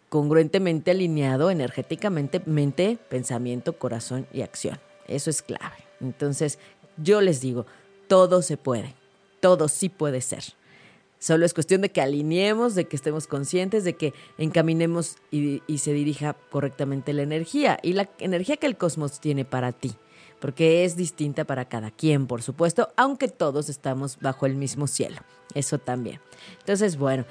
congruentemente 0.09 0.89
alineado 0.89 1.51
energéticamente, 1.51 2.41
mente, 2.47 2.97
pensamiento, 3.07 3.73
corazón 3.73 4.25
y 4.33 4.41
acción. 4.41 4.79
Eso 5.07 5.29
es 5.29 5.43
clave. 5.43 5.77
Entonces, 6.01 6.57
yo 6.97 7.21
les 7.21 7.39
digo, 7.39 7.67
todo 8.07 8.41
se 8.41 8.57
puede, 8.57 8.95
todo 9.41 9.67
sí 9.67 9.89
puede 9.89 10.21
ser. 10.21 10.43
Solo 11.19 11.45
es 11.45 11.53
cuestión 11.53 11.81
de 11.81 11.91
que 11.91 12.01
alineemos, 12.01 12.75
de 12.75 12.85
que 12.85 12.95
estemos 12.95 13.27
conscientes, 13.27 13.83
de 13.83 13.95
que 13.95 14.13
encaminemos 14.37 15.17
y, 15.31 15.61
se 15.77 15.93
dirija 15.93 16.33
correctamente 16.49 17.11
la 17.11 17.23
energía 17.23 17.77
y 17.83 17.93
la 17.93 18.09
energía 18.19 18.55
que 18.57 18.67
el 18.67 18.77
cosmos 18.77 19.19
tiene 19.19 19.45
para 19.45 19.71
ti 19.71 19.93
porque 20.39 20.85
es 20.85 20.95
distinta 20.95 21.43
para 21.43 21.65
cada 21.65 21.91
quien, 21.91 22.25
por 22.25 22.41
supuesto, 22.41 22.93
aunque 22.95 23.27
todos 23.27 23.67
estamos 23.67 24.17
bajo 24.21 24.45
el 24.45 24.55
mismo 24.55 24.87
cielo. 24.87 25.17
Eso 25.53 25.79
también. 25.79 26.21
Entonces, 26.59 26.95
bueno, 26.97 27.25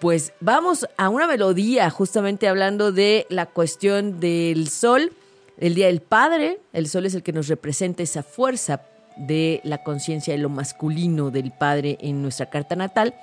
pues 0.00 0.32
vamos 0.40 0.88
a 0.96 1.08
una 1.08 1.28
melodía 1.28 1.88
justamente 1.88 2.48
hablando 2.48 2.90
de 2.90 3.26
la 3.28 3.46
cuestión 3.46 4.18
del 4.18 4.68
sol, 4.68 5.12
el 5.56 5.76
Día 5.76 5.86
del 5.86 6.00
Padre. 6.00 6.58
El 6.72 6.88
sol 6.88 7.06
es 7.06 7.14
el 7.14 7.22
que 7.22 7.32
nos 7.32 7.46
representa 7.46 8.02
esa 8.02 8.24
fuerza 8.24 8.82
de 9.16 9.60
la 9.64 9.82
conciencia 9.82 10.34
de 10.34 10.38
lo 10.38 10.48
masculino 10.48 11.30
del 11.30 11.50
Padre 11.50 11.98
en 12.00 12.22
nuestra 12.22 12.46
carta 12.46 12.76
natal. 12.76 13.14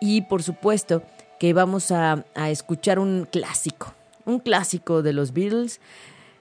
Y 0.00 0.22
por 0.22 0.42
supuesto 0.42 1.02
que 1.38 1.52
vamos 1.52 1.90
a, 1.90 2.24
escuchar 2.48 2.98
un 2.98 3.26
clásico, 3.30 3.94
un 4.24 4.40
clásico 4.40 5.02
de 5.02 5.12
los 5.12 5.32
Beatles. 5.32 5.80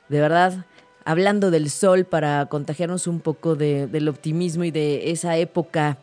De 0.10 0.20
verdad, 0.20 0.66
hablando 1.04 1.52
del 1.52 1.70
sol 1.70 2.06
para 2.06 2.46
contagiarnos 2.48 3.08
un 3.08 3.20
poco 3.20 3.56
del 3.56 4.08
optimismo 4.08 4.64
y 4.64 4.72
de 4.72 5.12
esa 5.12 5.38
época, 5.38 5.98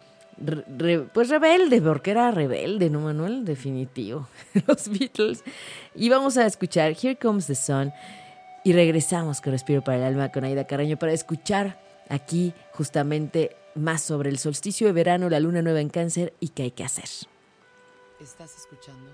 pues 1.13 1.29
rebelde, 1.29 1.81
porque 1.81 2.11
era 2.11 2.31
rebelde, 2.31 2.91
¿no, 2.91 3.01
Manuel? 3.01 3.45
Definitivo, 3.45 4.29
los 4.67 4.89
Beatles. 4.89 5.45
Y 5.95 6.09
vamos 6.09 6.37
a 6.37 6.47
escuchar 6.47 6.95
Here 7.01 7.17
Comes 7.17 7.47
the 7.47 7.55
Sun 7.55 7.93
y 8.65 8.73
regresamos 8.73 9.41
con 9.41 9.53
Respiro 9.53 9.83
para 9.83 9.99
el 9.99 10.05
Alma 10.05 10.31
con 10.31 10.45
Aida 10.45 10.67
Carreño 10.67 10.97
para 10.97 11.13
escuchar 11.13 11.79
aquí 12.09 12.55
justamente 12.83 13.55
más 13.77 14.03
sobre 14.03 14.29
el 14.29 14.39
solsticio 14.39 14.89
de 14.89 14.93
verano, 14.93 15.31
la 15.31 15.39
luna 15.39 15.63
nueva 15.63 15.81
en 15.81 15.89
cáncer 15.89 16.33
y 16.41 16.49
qué 16.49 16.65
hay 16.65 16.71
que 16.73 16.83
hacer. 16.83 17.05
Estás 18.21 18.57
escuchando 18.57 19.09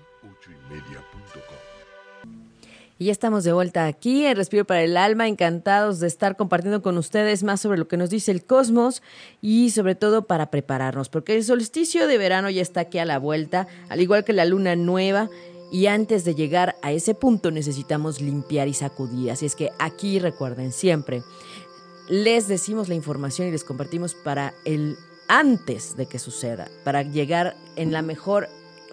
y 2.97 3.05
ya 3.05 3.11
estamos 3.11 3.43
de 3.43 3.53
vuelta 3.53 3.85
aquí 3.85 4.25
en 4.25 4.35
Respiro 4.35 4.65
para 4.65 4.81
el 4.81 4.97
Alma, 4.97 5.27
encantados 5.27 5.99
de 5.99 6.07
estar 6.07 6.35
compartiendo 6.35 6.81
con 6.81 6.97
ustedes 6.97 7.43
más 7.43 7.61
sobre 7.61 7.77
lo 7.77 7.87
que 7.87 7.95
nos 7.95 8.09
dice 8.09 8.31
el 8.31 8.43
cosmos 8.43 9.03
y 9.39 9.69
sobre 9.69 9.93
todo 9.93 10.25
para 10.25 10.49
prepararnos, 10.49 11.09
porque 11.09 11.35
el 11.35 11.43
solsticio 11.43 12.07
de 12.07 12.17
verano 12.17 12.49
ya 12.49 12.63
está 12.63 12.79
aquí 12.81 12.97
a 12.97 13.05
la 13.05 13.19
vuelta, 13.19 13.67
al 13.87 14.01
igual 14.01 14.23
que 14.23 14.33
la 14.33 14.45
luna 14.45 14.75
nueva. 14.75 15.29
Y 15.71 15.85
antes 15.85 16.25
de 16.25 16.33
llegar 16.33 16.77
a 16.81 16.91
ese 16.91 17.13
punto 17.13 17.51
necesitamos 17.51 18.21
limpiar 18.21 18.67
y 18.67 18.73
sacudir. 18.73 19.29
Así 19.29 19.45
es 19.45 19.55
que 19.55 19.69
aquí 19.77 20.17
recuerden 20.17 20.71
siempre, 20.71 21.21
les 22.09 22.47
decimos 22.47 22.89
la 22.89 22.95
información 22.95 23.47
y 23.47 23.51
les 23.51 23.63
compartimos 23.63 24.15
para 24.15 24.53
el 24.65 24.97
antes 25.27 25.95
de 25.95 26.07
que 26.07 26.17
suceda, 26.17 26.67
para 26.83 27.03
llegar 27.03 27.55
en 27.75 27.93
la 27.93 28.01
mejor 28.01 28.49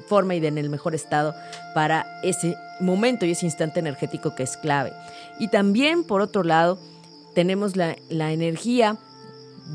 forma 0.06 0.34
y 0.34 0.46
en 0.46 0.58
el 0.58 0.68
mejor 0.68 0.94
estado 0.94 1.34
para 1.74 2.06
ese 2.22 2.56
momento 2.78 3.24
y 3.24 3.30
ese 3.30 3.46
instante 3.46 3.80
energético 3.80 4.34
que 4.34 4.42
es 4.42 4.58
clave. 4.58 4.92
Y 5.40 5.48
también, 5.48 6.04
por 6.04 6.20
otro 6.20 6.44
lado, 6.44 6.78
tenemos 7.34 7.74
la, 7.74 7.96
energía 8.10 8.98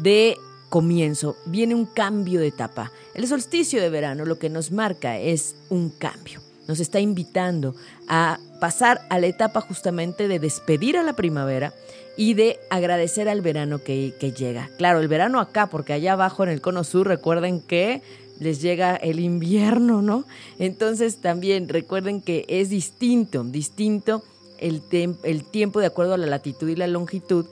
de 0.01 0.37
comienzo, 0.69 1.35
viene 1.47 1.73
un 1.73 1.87
cambio 1.87 2.39
de 2.39 2.47
etapa. 2.47 2.91
El 3.15 3.27
solsticio 3.27 3.81
de 3.81 3.89
verano 3.89 4.23
lo 4.23 4.37
que 4.37 4.49
nos 4.49 4.71
marca 4.71 5.17
es 5.17 5.55
un 5.69 5.89
cambio. 5.89 6.41
Nos 6.67 6.79
está 6.79 6.99
invitando 6.99 7.75
a 8.07 8.39
pasar 8.61 9.01
a 9.09 9.17
la 9.17 9.25
etapa 9.25 9.59
justamente 9.59 10.27
de 10.27 10.37
despedir 10.37 10.95
a 10.95 11.01
la 11.01 11.13
primavera 11.13 11.73
y 12.15 12.35
de 12.35 12.59
agradecer 12.69 13.27
al 13.27 13.41
verano 13.41 13.79
que, 13.79 14.13
llega. 14.37 14.69
Claro, 14.77 14.99
el 14.99 15.07
verano 15.07 15.39
acá, 15.39 15.65
porque 15.65 15.93
allá 15.93 16.13
abajo 16.13 16.43
en 16.43 16.49
el 16.49 16.61
cono 16.61 16.83
sur 16.83 17.07
recuerden 17.07 17.59
que 17.59 18.03
les 18.39 18.61
llega 18.61 18.95
el 18.95 19.19
invierno, 19.19 20.03
¿no? 20.03 20.25
Entonces 20.59 21.21
también 21.21 21.69
recuerden 21.69 22.21
que 22.21 22.45
es 22.49 22.69
distinto, 22.69 23.43
distinto 23.43 24.23
el 24.59 25.43
tiempo 25.49 25.79
de 25.79 25.87
acuerdo 25.87 26.13
a 26.13 26.17
la 26.17 26.27
latitud 26.27 26.69
y 26.69 26.75
la 26.75 26.85
longitud 26.85 27.47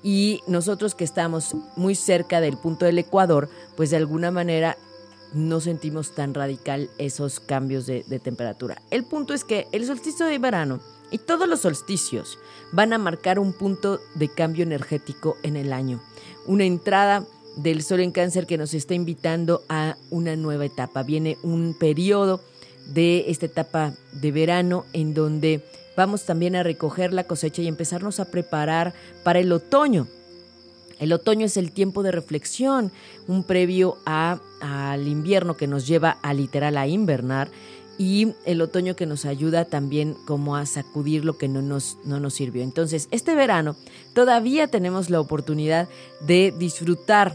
y 0.00 0.42
nosotros 0.46 0.94
que 0.94 1.02
estamos 1.02 1.56
muy 1.74 1.96
cerca 1.96 2.40
del 2.40 2.56
punto 2.56 2.84
del 2.84 2.98
Ecuador, 2.98 3.48
pues 3.76 3.90
de 3.90 3.96
alguna 3.96 4.30
manera 4.30 4.76
no 5.34 5.60
sentimos 5.60 6.12
tan 6.14 6.34
radical 6.34 6.90
esos 6.98 7.40
cambios 7.40 7.86
de, 7.86 8.02
temperatura. 8.22 8.80
El 8.90 9.04
punto 9.04 9.34
es 9.34 9.44
que 9.44 9.66
el 9.72 9.86
solsticio 9.86 10.26
de 10.26 10.38
verano 10.38 10.80
y 11.10 11.18
todos 11.18 11.48
los 11.48 11.60
solsticios 11.60 12.38
van 12.72 12.92
a 12.92 12.98
marcar 12.98 13.38
un 13.38 13.52
punto 13.52 14.00
de 14.14 14.28
cambio 14.28 14.62
energético 14.62 15.36
en 15.42 15.56
el 15.56 15.72
año, 15.72 16.02
una 16.46 16.64
entrada 16.64 17.24
del 17.56 17.82
sol 17.82 18.00
en 18.00 18.12
cáncer 18.12 18.46
que 18.46 18.58
nos 18.58 18.72
está 18.74 18.94
invitando 18.94 19.62
a 19.68 19.96
una 20.10 20.36
nueva 20.36 20.64
etapa. 20.64 21.02
Viene 21.02 21.36
un 21.42 21.76
periodo 21.78 22.40
de 22.86 23.26
esta 23.28 23.46
etapa 23.46 23.92
de 24.12 24.32
verano 24.32 24.86
en 24.92 25.14
donde 25.14 25.64
vamos 25.96 26.24
también 26.24 26.56
a 26.56 26.62
recoger 26.62 27.12
la 27.12 27.24
cosecha 27.24 27.62
y 27.62 27.68
empezarnos 27.68 28.20
a 28.20 28.30
preparar 28.30 28.94
para 29.22 29.40
el 29.40 29.52
otoño. 29.52 30.08
El 31.02 31.12
otoño 31.12 31.46
es 31.46 31.56
el 31.56 31.72
tiempo 31.72 32.04
de 32.04 32.12
reflexión, 32.12 32.92
un 33.26 33.42
previo 33.42 33.98
al 34.04 35.08
invierno 35.08 35.56
que 35.56 35.66
nos 35.66 35.84
lleva 35.84 36.12
a 36.22 36.32
literal 36.32 36.76
a 36.76 36.86
invernar 36.86 37.50
y 37.98 38.34
el 38.44 38.62
otoño 38.62 38.94
que 38.94 39.04
nos 39.04 39.24
ayuda 39.24 39.64
también 39.64 40.14
como 40.26 40.54
a 40.54 40.64
sacudir 40.64 41.24
lo 41.24 41.38
que 41.38 41.48
no 41.48 41.60
nos, 41.60 41.98
no 42.04 42.20
nos 42.20 42.34
sirvió. 42.34 42.62
Entonces, 42.62 43.08
este 43.10 43.34
verano 43.34 43.74
todavía 44.14 44.68
tenemos 44.68 45.10
la 45.10 45.18
oportunidad 45.18 45.88
de 46.20 46.54
disfrutar 46.56 47.34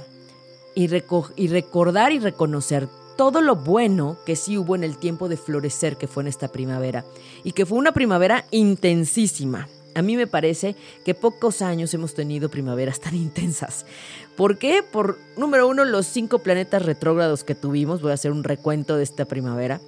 y, 0.74 0.88
y 1.36 1.48
recordar 1.50 2.14
y 2.14 2.20
reconocer 2.20 2.88
todo 3.18 3.42
lo 3.42 3.58
bueno 3.58 4.16
que 4.26 4.38
sí 4.38 4.58
hubo 4.58 4.78
en 4.78 4.86
el 4.86 4.98
tiempo 4.98 5.28
de 5.28 5.36
florecer 5.36 5.98
que 5.98 6.08
fue 6.08 6.24
en 6.24 6.28
esta 6.28 6.48
primavera 6.48 7.04
y 7.44 7.52
que 7.52 7.66
fue 7.66 7.78
una 7.78 7.92
primavera 7.92 8.46
intensísima. 8.50 9.68
A 9.98 10.04
mí 10.04 10.16
me 10.16 10.28
parece 10.28 10.76
que 11.04 11.16
pocos 11.16 11.64
años 11.64 11.92
hemos 11.96 12.14
tenido 12.14 12.50
primaveras 12.50 13.00
tan 13.00 13.16
intensas. 13.16 13.88
¿Por 14.36 14.60
qué? 14.60 14.84
Por, 14.84 15.18
número 15.38 15.68
uno, 15.68 15.86
los 15.86 16.06
cinco 16.06 16.40
planetas 16.40 16.86
retrógrados 16.86 17.44
que 17.44 17.56
tuvimos. 17.56 18.04
Voy 18.04 18.12
a 18.12 18.14
hacer 18.14 18.32
un 18.32 18.44
recuento 18.44 18.96
de 18.96 19.04
esta 19.04 19.26
primavera. 19.26 19.82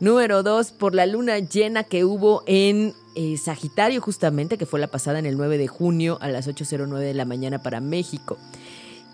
Número 0.00 0.42
dos, 0.42 0.72
por 0.72 0.96
la 0.96 1.06
luna 1.06 1.38
llena 1.38 1.84
que 1.84 2.04
hubo 2.04 2.42
en 2.46 2.92
eh, 3.14 3.36
Sagitario 3.36 4.00
justamente, 4.00 4.58
que 4.58 4.66
fue 4.66 4.80
la 4.80 4.88
pasada 4.88 5.20
en 5.20 5.26
el 5.26 5.36
9 5.36 5.58
de 5.58 5.68
junio 5.68 6.18
a 6.20 6.28
las 6.28 6.48
8.09 6.48 6.98
de 6.98 7.14
la 7.14 7.24
mañana 7.24 7.62
para 7.62 7.80
México 7.80 8.38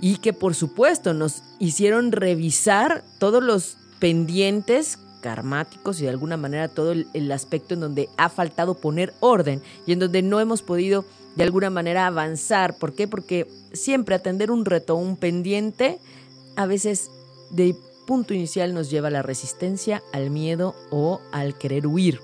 y 0.01 0.17
que 0.17 0.33
por 0.33 0.55
supuesto 0.55 1.13
nos 1.13 1.43
hicieron 1.59 2.13
revisar 2.13 3.05
todos 3.19 3.43
los 3.43 3.77
pendientes 3.99 4.99
karmáticos 5.21 6.01
y 6.01 6.05
de 6.05 6.11
alguna 6.11 6.37
manera 6.37 6.69
todo 6.69 6.93
el, 6.93 7.33
aspecto 7.33 7.75
en 7.75 7.81
donde 7.81 8.09
ha 8.17 8.29
faltado 8.29 8.75
poner 8.75 9.15
orden 9.21 9.63
y 9.87 9.93
en 9.93 9.99
donde 9.99 10.23
no 10.23 10.41
hemos 10.41 10.63
podido 10.63 11.05
de 11.37 11.45
alguna 11.45 11.71
manera 11.71 12.07
avanzar. 12.07 12.79
¿Por 12.79 12.95
qué? 12.95 13.07
Porque 13.07 13.47
siempre 13.73 14.15
atender 14.15 14.51
un 14.51 14.65
reto, 14.65 14.97
un 14.97 15.17
pendiente, 15.17 15.99
a 16.57 16.67
veces 16.67 17.11
de 17.51 17.77
punto 18.07 18.35
inicial 18.35 18.75
nos 18.75 18.91
lleva 18.91 19.09
a 19.09 19.13
la 19.13 19.23
resistencia, 19.23 20.03
al 20.13 20.31
miedo 20.31 20.75
o 20.91 21.21
al 21.31 21.57
querer 21.59 21.87
huir. 21.87 22.21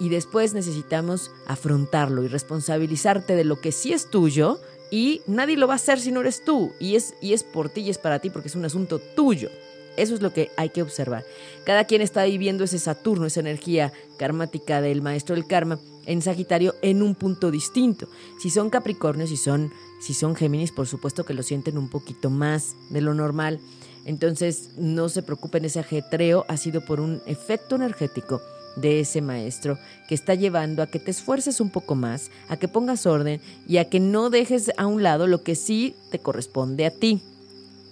Y 0.00 0.10
después 0.10 0.54
necesitamos 0.54 1.32
afrontarlo 1.46 2.22
y 2.22 2.28
responsabilizarte 2.28 3.34
de 3.34 3.44
lo 3.44 3.60
que 3.60 3.72
sí 3.72 3.92
es 3.92 4.08
tuyo 4.08 4.60
y 4.90 5.22
nadie 5.26 5.56
lo 5.56 5.66
va 5.66 5.74
a 5.74 5.76
hacer 5.76 6.00
si 6.00 6.12
no 6.12 6.20
eres 6.20 6.44
tú. 6.44 6.72
Y 6.78 6.94
es, 6.94 7.14
y 7.20 7.32
es 7.32 7.42
por 7.42 7.68
ti 7.68 7.82
y 7.82 7.90
es 7.90 7.98
para 7.98 8.20
ti 8.20 8.30
porque 8.30 8.48
es 8.48 8.54
un 8.54 8.64
asunto 8.64 8.98
tuyo. 8.98 9.50
Eso 9.98 10.14
es 10.14 10.22
lo 10.22 10.32
que 10.32 10.50
hay 10.56 10.70
que 10.70 10.82
observar. 10.82 11.24
Cada 11.66 11.84
quien 11.84 12.00
está 12.02 12.24
viviendo 12.24 12.64
ese 12.64 12.78
Saturno, 12.78 13.26
esa 13.26 13.40
energía 13.40 13.92
karmática 14.18 14.80
del 14.80 15.02
maestro 15.02 15.34
del 15.34 15.46
karma 15.46 15.78
en 16.06 16.22
Sagitario 16.22 16.74
en 16.82 17.02
un 17.02 17.14
punto 17.14 17.50
distinto. 17.50 18.08
Si 18.40 18.48
son 18.48 18.70
Capricornios, 18.70 19.28
si 19.28 19.36
son, 19.36 19.70
si 20.00 20.14
son 20.14 20.34
Géminis, 20.34 20.72
por 20.72 20.86
supuesto 20.86 21.24
que 21.24 21.34
lo 21.34 21.42
sienten 21.42 21.76
un 21.76 21.90
poquito 21.90 22.30
más 22.30 22.74
de 22.90 23.00
lo 23.00 23.12
normal. 23.12 23.60
Entonces, 24.04 24.70
no 24.78 25.08
se 25.10 25.22
preocupen, 25.22 25.66
ese 25.66 25.80
ajetreo 25.80 26.46
ha 26.48 26.56
sido 26.56 26.84
por 26.84 27.00
un 27.00 27.20
efecto 27.26 27.76
energético 27.76 28.40
de 28.76 29.00
ese 29.00 29.20
maestro 29.20 29.78
que 30.08 30.14
está 30.14 30.34
llevando 30.34 30.82
a 30.82 30.86
que 30.86 30.98
te 30.98 31.10
esfuerces 31.10 31.60
un 31.60 31.70
poco 31.70 31.94
más, 31.94 32.30
a 32.48 32.56
que 32.56 32.68
pongas 32.68 33.06
orden 33.06 33.40
y 33.66 33.78
a 33.78 33.90
que 33.90 34.00
no 34.00 34.30
dejes 34.30 34.70
a 34.76 34.86
un 34.86 35.02
lado 35.02 35.26
lo 35.26 35.42
que 35.42 35.56
sí 35.56 35.94
te 36.10 36.20
corresponde 36.20 36.86
a 36.86 36.90
ti. 36.90 37.20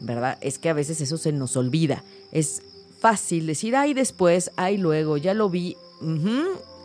¿Verdad? 0.01 0.39
Es 0.41 0.59
que 0.59 0.69
a 0.69 0.75
veces 0.75 1.01
eso 1.01 1.17
se 1.17 1.33
nos 1.33 1.57
olvida. 1.57 2.05
Es 2.33 2.63
fácil 3.01 3.47
decir, 3.47 3.77
ay, 3.77 3.95
después, 3.95 4.51
ay, 4.57 4.79
luego, 4.79 5.17
ya 5.17 5.35
lo 5.35 5.49
vi. 5.49 5.77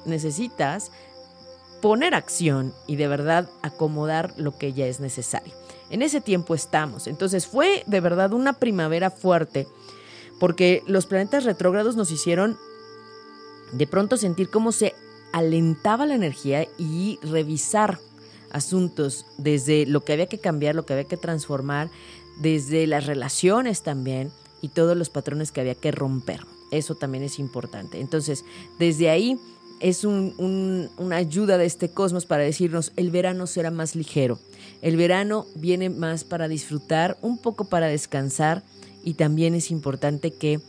Necesitas 0.05 0.91
poner 1.81 2.13
acción 2.13 2.73
y 2.87 2.95
de 2.95 3.07
verdad 3.07 3.49
acomodar 3.63 4.33
lo 4.37 4.57
que 4.57 4.73
ya 4.73 4.85
es 4.85 4.99
necesario. 4.99 5.53
En 5.89 6.01
ese 6.01 6.21
tiempo 6.21 6.55
estamos. 6.55 7.07
Entonces 7.07 7.47
fue 7.47 7.83
de 7.85 7.99
verdad 7.99 8.33
una 8.33 8.53
primavera 8.53 9.09
fuerte 9.09 9.67
porque 10.39 10.83
los 10.87 11.05
planetas 11.05 11.43
retrógrados 11.43 11.95
nos 11.95 12.11
hicieron 12.11 12.57
de 13.73 13.87
pronto 13.87 14.17
sentir 14.17 14.49
cómo 14.49 14.71
se 14.71 14.95
alentaba 15.33 16.05
la 16.05 16.15
energía 16.15 16.67
y 16.77 17.19
revisar 17.21 17.99
asuntos 18.51 19.25
desde 19.37 19.85
lo 19.85 20.01
que 20.01 20.13
había 20.13 20.27
que 20.27 20.39
cambiar, 20.39 20.75
lo 20.75 20.85
que 20.85 20.93
había 20.93 21.05
que 21.05 21.17
transformar, 21.17 21.89
desde 22.41 22.87
las 22.87 23.05
relaciones 23.05 23.83
también 23.83 24.31
y 24.61 24.69
todos 24.69 24.97
los 24.97 25.09
patrones 25.09 25.51
que 25.51 25.61
había 25.61 25.75
que 25.75 25.91
romper. 25.91 26.41
Eso 26.71 26.95
también 26.95 27.23
es 27.23 27.39
importante. 27.39 27.99
Entonces, 27.99 28.45
desde 28.79 29.09
ahí 29.09 29.37
es 29.79 30.05
una 30.05 31.15
ayuda 31.15 31.57
de 31.57 31.65
este 31.65 31.89
cosmos 31.89 32.25
para 32.25 32.43
decirnos, 32.43 32.91
el 32.95 33.11
verano 33.11 33.47
será 33.47 33.71
más 33.71 33.95
ligero. 33.95 34.39
El 34.81 34.95
verano 34.95 35.45
viene 35.55 35.89
más 35.89 36.23
para 36.23 36.47
disfrutar, 36.47 37.17
un 37.21 37.37
poco 37.37 37.65
para 37.65 37.87
descansar 37.87 38.63
y 39.03 39.15
también 39.15 39.55
es 39.55 39.71
importante 39.71 40.31
que, 40.31 40.59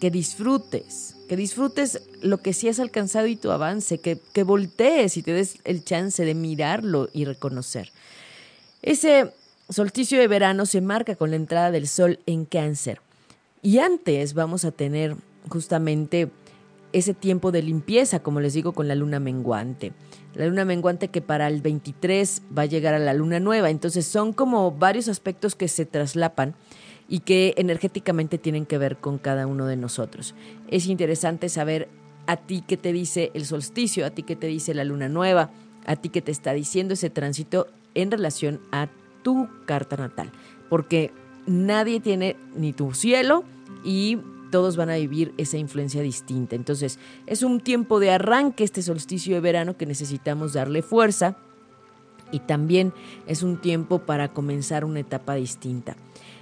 que 0.00 0.10
disfrutes 0.10 1.14
que 1.28 1.36
disfrutes 1.36 2.02
lo 2.20 2.38
que 2.38 2.52
sí 2.52 2.68
has 2.68 2.78
alcanzado 2.78 3.26
y 3.26 3.36
tu 3.36 3.50
avance, 3.50 3.98
que, 3.98 4.18
que 4.32 4.42
voltees 4.42 5.16
y 5.16 5.22
te 5.22 5.32
des 5.32 5.56
el 5.64 5.84
chance 5.84 6.24
de 6.24 6.34
mirarlo 6.34 7.08
y 7.12 7.24
reconocer. 7.24 7.90
Ese 8.82 9.32
solsticio 9.70 10.18
de 10.18 10.28
verano 10.28 10.66
se 10.66 10.80
marca 10.80 11.16
con 11.16 11.30
la 11.30 11.36
entrada 11.36 11.70
del 11.70 11.88
sol 11.88 12.20
en 12.26 12.44
cáncer. 12.44 13.00
Y 13.62 13.78
antes 13.78 14.34
vamos 14.34 14.64
a 14.64 14.72
tener 14.72 15.16
justamente 15.48 16.30
ese 16.92 17.12
tiempo 17.12 17.50
de 17.50 17.62
limpieza, 17.62 18.20
como 18.20 18.40
les 18.40 18.54
digo, 18.54 18.72
con 18.72 18.86
la 18.86 18.94
luna 18.94 19.18
menguante. 19.18 19.92
La 20.34 20.46
luna 20.46 20.64
menguante 20.64 21.08
que 21.08 21.20
para 21.20 21.48
el 21.48 21.60
23 21.60 22.42
va 22.56 22.62
a 22.62 22.66
llegar 22.66 22.94
a 22.94 22.98
la 22.98 23.14
luna 23.14 23.40
nueva. 23.40 23.70
Entonces 23.70 24.06
son 24.06 24.32
como 24.32 24.70
varios 24.70 25.08
aspectos 25.08 25.56
que 25.56 25.68
se 25.68 25.86
traslapan 25.86 26.54
y 27.08 27.20
que 27.20 27.54
energéticamente 27.56 28.38
tienen 28.38 28.66
que 28.66 28.78
ver 28.78 28.98
con 28.98 29.18
cada 29.18 29.46
uno 29.46 29.66
de 29.66 29.76
nosotros. 29.76 30.34
Es 30.68 30.86
interesante 30.86 31.48
saber 31.48 31.88
a 32.26 32.36
ti 32.36 32.62
qué 32.66 32.76
te 32.76 32.92
dice 32.92 33.30
el 33.34 33.44
solsticio, 33.44 34.06
a 34.06 34.10
ti 34.10 34.22
qué 34.22 34.36
te 34.36 34.46
dice 34.46 34.72
la 34.74 34.84
luna 34.84 35.08
nueva, 35.08 35.50
a 35.86 35.96
ti 35.96 36.08
qué 36.08 36.22
te 36.22 36.32
está 36.32 36.52
diciendo 36.52 36.94
ese 36.94 37.10
tránsito 37.10 37.66
en 37.94 38.10
relación 38.10 38.60
a 38.72 38.88
tu 39.24 39.48
carta 39.66 39.96
natal, 39.96 40.30
porque 40.70 41.10
nadie 41.46 41.98
tiene 41.98 42.36
ni 42.54 42.72
tu 42.72 42.94
cielo 42.94 43.42
y 43.82 44.18
todos 44.52 44.76
van 44.76 44.90
a 44.90 44.94
vivir 44.94 45.34
esa 45.36 45.56
influencia 45.56 46.00
distinta. 46.00 46.54
Entonces, 46.54 47.00
es 47.26 47.42
un 47.42 47.58
tiempo 47.58 47.98
de 47.98 48.12
arranque 48.12 48.62
este 48.62 48.82
solsticio 48.82 49.34
de 49.34 49.40
verano 49.40 49.76
que 49.76 49.84
necesitamos 49.84 50.52
darle 50.52 50.80
fuerza 50.82 51.36
y 52.30 52.38
también 52.38 52.92
es 53.26 53.42
un 53.42 53.56
tiempo 53.56 53.98
para 53.98 54.28
comenzar 54.28 54.84
una 54.84 55.00
etapa 55.00 55.34
distinta. 55.34 55.96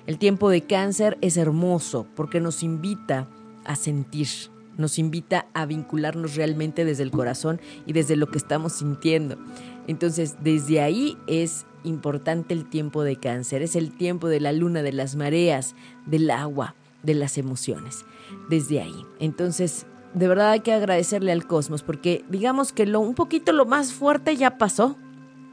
El 0.07 0.19
tiempo 0.19 0.51
de 0.51 0.63
cáncer 0.63 1.17
es 1.23 1.39
hermoso 1.39 2.07
porque 2.15 2.41
nos 2.41 2.63
invita 2.63 3.29
a 3.65 3.77
sentir, 3.77 4.29
nos 4.77 4.99
invita 4.99 5.47
a 5.55 5.65
vincularnos 5.65 6.35
realmente 6.35 6.85
desde 6.85 7.05
el 7.05 7.13
corazón 7.13 7.61
y 7.87 7.93
desde 7.93 8.17
lo 8.17 8.27
que 8.27 8.39
estamos 8.39 8.75
sintiendo. 8.75 9.39
Entonces, 9.87 10.37
desde 10.43 10.81
ahí 10.81 11.17
es 11.27 11.65
importante 11.85 12.55
el 12.55 12.69
tiempo 12.69 13.03
de 13.03 13.17
cáncer, 13.17 13.63
es 13.63 13.77
el 13.77 13.97
tiempo 13.97 14.29
de 14.29 14.41
la 14.41 14.53
luna, 14.53 14.83
de 14.83 14.93
las 14.93 15.17
mareas, 15.17 15.75
del 16.07 16.31
agua, 16.31 16.75
de 17.03 17.15
las 17.15 17.39
emociones, 17.39 18.05
desde 18.49 18.81
ahí. 18.81 19.07
Entonces, 19.19 19.87
de 20.15 20.29
verdad 20.29 20.51
hay 20.51 20.61
que 20.61 20.73
agradecerle 20.73 21.33
al 21.33 21.47
cosmos 21.47 21.83
porque 21.83 22.25
digamos 22.29 22.73
que 22.73 22.87
lo 22.87 23.01
un 23.01 23.15
poquito 23.15 23.53
lo 23.53 23.67
más 23.67 23.93
fuerte 23.93 24.37
ya 24.37 24.59
pasó, 24.59 24.97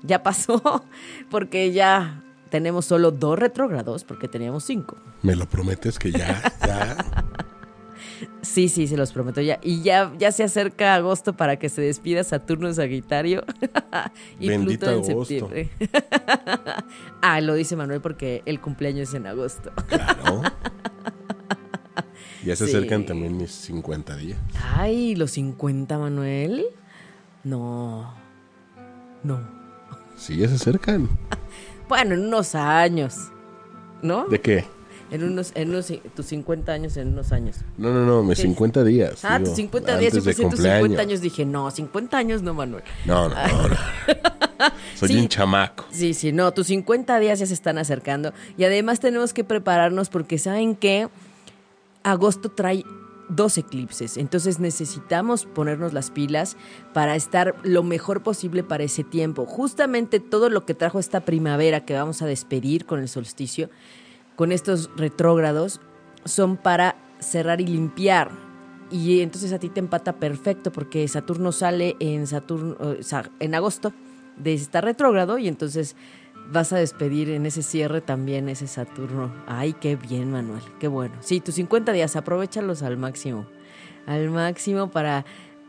ya 0.03 0.23
pasó, 0.23 0.83
porque 1.29 1.71
ya 1.71 2.23
tenemos 2.49 2.85
solo 2.85 3.11
dos 3.11 3.37
retrógrados, 3.37 4.03
porque 4.03 4.27
teníamos 4.27 4.63
cinco. 4.63 4.97
¿Me 5.21 5.35
lo 5.35 5.47
prometes 5.47 5.99
que 5.99 6.11
ya, 6.11 6.41
ya? 6.65 7.18
Sí, 8.41 8.69
sí, 8.69 8.87
se 8.87 8.97
los 8.97 9.11
prometo 9.11 9.41
ya. 9.41 9.59
Y 9.61 9.81
ya, 9.81 10.11
ya 10.17 10.31
se 10.31 10.43
acerca 10.43 10.95
agosto 10.95 11.35
para 11.37 11.57
que 11.57 11.69
se 11.69 11.81
despida 11.81 12.23
Saturno 12.23 12.67
en 12.67 12.75
Sagitario 12.75 13.43
y 14.39 14.47
Bendito 14.49 14.85
Pluto 14.87 14.91
en 15.05 15.11
agosto. 15.11 15.25
septiembre. 15.25 15.69
ah, 17.21 17.39
lo 17.41 17.53
dice 17.53 17.75
Manuel 17.75 18.01
porque 18.01 18.41
el 18.45 18.59
cumpleaños 18.59 19.09
es 19.09 19.15
en 19.15 19.27
agosto. 19.27 19.71
Claro. 19.87 20.41
Ya 22.45 22.55
se 22.55 22.65
Sí. 22.67 22.75
acercan 22.75 23.05
también 23.05 23.35
mis 23.37 23.51
50 23.51 24.15
días. 24.15 24.39
Ay, 24.75 25.15
los 25.15 25.31
50, 25.31 25.97
Manuel. 25.97 26.65
No. 27.43 28.13
No. 29.23 29.39
Sí, 30.15 30.37
ya 30.37 30.47
se 30.47 30.55
acercan. 30.55 31.09
Bueno, 31.89 32.13
en 32.13 32.27
unos 32.27 32.53
años. 32.53 33.15
¿No? 34.03 34.27
¿De 34.27 34.39
qué? 34.39 34.63
En 35.11 35.23
unos, 35.23 35.51
en 35.55 35.69
unos, 35.69 35.91
tus 36.15 36.25
50 36.27 36.71
años 36.71 36.95
en 36.97 37.09
unos 37.09 37.31
años. 37.31 37.57
No, 37.77 37.91
no, 37.91 38.05
no, 38.05 38.23
mis 38.23 38.37
¿Qué? 38.37 38.43
50 38.43 38.83
días. 38.83 39.25
Ah, 39.25 39.39
tus 39.39 39.55
50 39.55 39.97
días, 39.97 40.13
yo 40.13 40.23
pensé 40.23 40.41
tus 40.43 40.51
cumpleaños. 40.51 40.83
50 40.83 41.01
años. 41.01 41.21
Dije, 41.21 41.45
no, 41.45 41.71
50 41.71 42.17
años 42.17 42.41
no, 42.43 42.53
Manuel. 42.53 42.83
No, 43.05 43.27
no, 43.29 43.35
no. 43.35 43.67
no. 43.69 43.75
Soy 44.95 45.09
Sí. 45.09 45.17
un 45.17 45.27
chamaco. 45.27 45.85
Sí, 45.89 46.13
sí, 46.13 46.31
no, 46.31 46.51
tus 46.53 46.67
50 46.67 47.19
días 47.19 47.39
ya 47.39 47.45
se 47.45 47.53
están 47.53 47.77
acercando. 47.77 48.33
Y 48.57 48.65
además 48.65 48.99
tenemos 48.99 49.33
que 49.33 49.43
prepararnos 49.43 50.09
porque 50.09 50.37
saben 50.37 50.75
que 50.75 51.07
agosto 52.03 52.49
trae 52.49 52.83
dos 53.29 53.57
eclipses. 53.57 54.17
Entonces 54.17 54.59
necesitamos 54.59 55.45
ponernos 55.45 55.93
las 55.93 56.11
pilas 56.11 56.57
para 56.93 57.15
estar 57.15 57.55
lo 57.63 57.83
mejor 57.83 58.23
posible 58.23 58.63
para 58.63 58.83
ese 58.83 59.03
tiempo. 59.03 59.45
Justamente 59.45 60.19
todo 60.19 60.49
lo 60.49 60.65
que 60.65 60.73
trajo 60.73 60.99
esta 60.99 61.21
primavera 61.21 61.85
que 61.85 61.93
vamos 61.93 62.21
a 62.21 62.25
despedir 62.25 62.85
con 62.85 62.99
el 62.99 63.07
solsticio, 63.07 63.69
con 64.39 64.53
estos 64.53 64.89
retrógrados, 64.95 65.81
son 66.23 66.55
para 66.55 66.95
cerrar 67.19 67.59
y 67.59 67.67
limpiar. 67.67 68.31
Y 68.89 69.19
entonces 69.19 69.51
a 69.51 69.59
ti 69.59 69.67
te 69.67 69.81
empata 69.81 70.13
perfecto 70.13 70.71
porque 70.71 71.05
Saturno 71.09 71.51
sale 71.51 71.97
en 71.99 72.25
Saturno 72.25 72.77
sa- 73.01 73.29
en 73.41 73.53
agosto 73.53 73.91
de 74.37 74.53
estar 74.53 74.85
retrógrado 74.85 75.39
y 75.39 75.49
entonces 75.49 75.97
vas 76.53 76.71
a 76.71 76.77
despedir 76.77 77.29
en 77.31 77.47
ese 77.47 77.61
cierre 77.61 77.99
también 77.99 78.47
ese 78.47 78.67
Saturno. 78.67 79.29
Ay, 79.45 79.73
qué 79.73 79.97
bien, 79.97 80.31
Manuel, 80.31 80.63
qué 80.79 80.87
bueno. 80.87 81.15
Sí, 81.19 81.41
tus 81.41 81.55
50 81.55 81.91
días, 81.91 82.15
aprovechalos 82.15 82.81
al 82.81 82.95
máximo. 82.95 83.45
Al 84.07 84.29
máximo 84.29 84.89
para 84.89 85.25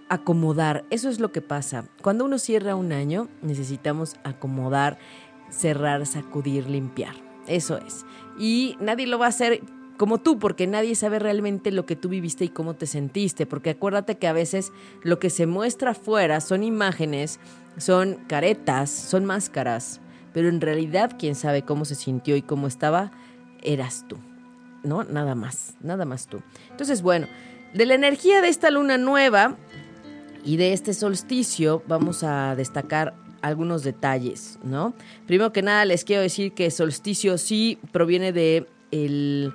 acomodar. 0.08 0.84
Eso 0.90 1.08
es 1.08 1.18
lo 1.18 1.32
que 1.32 1.42
pasa. 1.42 1.86
Cuando 2.02 2.24
uno 2.24 2.38
cierra 2.38 2.76
un 2.76 2.92
año, 2.92 3.26
necesitamos 3.42 4.14
acomodar, 4.22 4.96
cerrar, 5.50 6.06
sacudir, 6.06 6.70
limpiar. 6.70 7.29
Eso 7.50 7.78
es. 7.78 8.06
Y 8.38 8.76
nadie 8.80 9.06
lo 9.08 9.18
va 9.18 9.26
a 9.26 9.30
hacer 9.30 9.60
como 9.96 10.18
tú, 10.18 10.38
porque 10.38 10.66
nadie 10.66 10.94
sabe 10.94 11.18
realmente 11.18 11.72
lo 11.72 11.84
que 11.84 11.96
tú 11.96 12.08
viviste 12.08 12.44
y 12.44 12.48
cómo 12.48 12.74
te 12.74 12.86
sentiste, 12.86 13.44
porque 13.44 13.70
acuérdate 13.70 14.16
que 14.16 14.28
a 14.28 14.32
veces 14.32 14.72
lo 15.02 15.18
que 15.18 15.28
se 15.28 15.46
muestra 15.46 15.90
afuera 15.90 16.40
son 16.40 16.62
imágenes, 16.62 17.38
son 17.76 18.14
caretas, 18.26 18.88
son 18.88 19.26
máscaras, 19.26 20.00
pero 20.32 20.48
en 20.48 20.60
realidad 20.62 21.16
quien 21.18 21.34
sabe 21.34 21.62
cómo 21.62 21.84
se 21.84 21.96
sintió 21.96 22.36
y 22.36 22.40
cómo 22.40 22.66
estaba, 22.66 23.10
eras 23.62 24.06
tú, 24.08 24.16
¿no? 24.84 25.04
Nada 25.04 25.34
más, 25.34 25.74
nada 25.82 26.06
más 26.06 26.28
tú. 26.28 26.40
Entonces, 26.70 27.02
bueno, 27.02 27.26
de 27.74 27.84
la 27.84 27.94
energía 27.94 28.40
de 28.40 28.48
esta 28.48 28.70
luna 28.70 28.96
nueva 28.96 29.56
y 30.44 30.56
de 30.56 30.72
este 30.72 30.94
solsticio 30.94 31.82
vamos 31.86 32.22
a 32.22 32.54
destacar 32.54 33.14
algunos 33.42 33.82
detalles, 33.82 34.58
¿no? 34.62 34.94
Primero 35.26 35.52
que 35.52 35.62
nada 35.62 35.84
les 35.84 36.04
quiero 36.04 36.22
decir 36.22 36.52
que 36.52 36.70
solsticio 36.70 37.38
sí 37.38 37.78
proviene 37.92 38.32
de 38.32 38.66
el, 38.90 39.52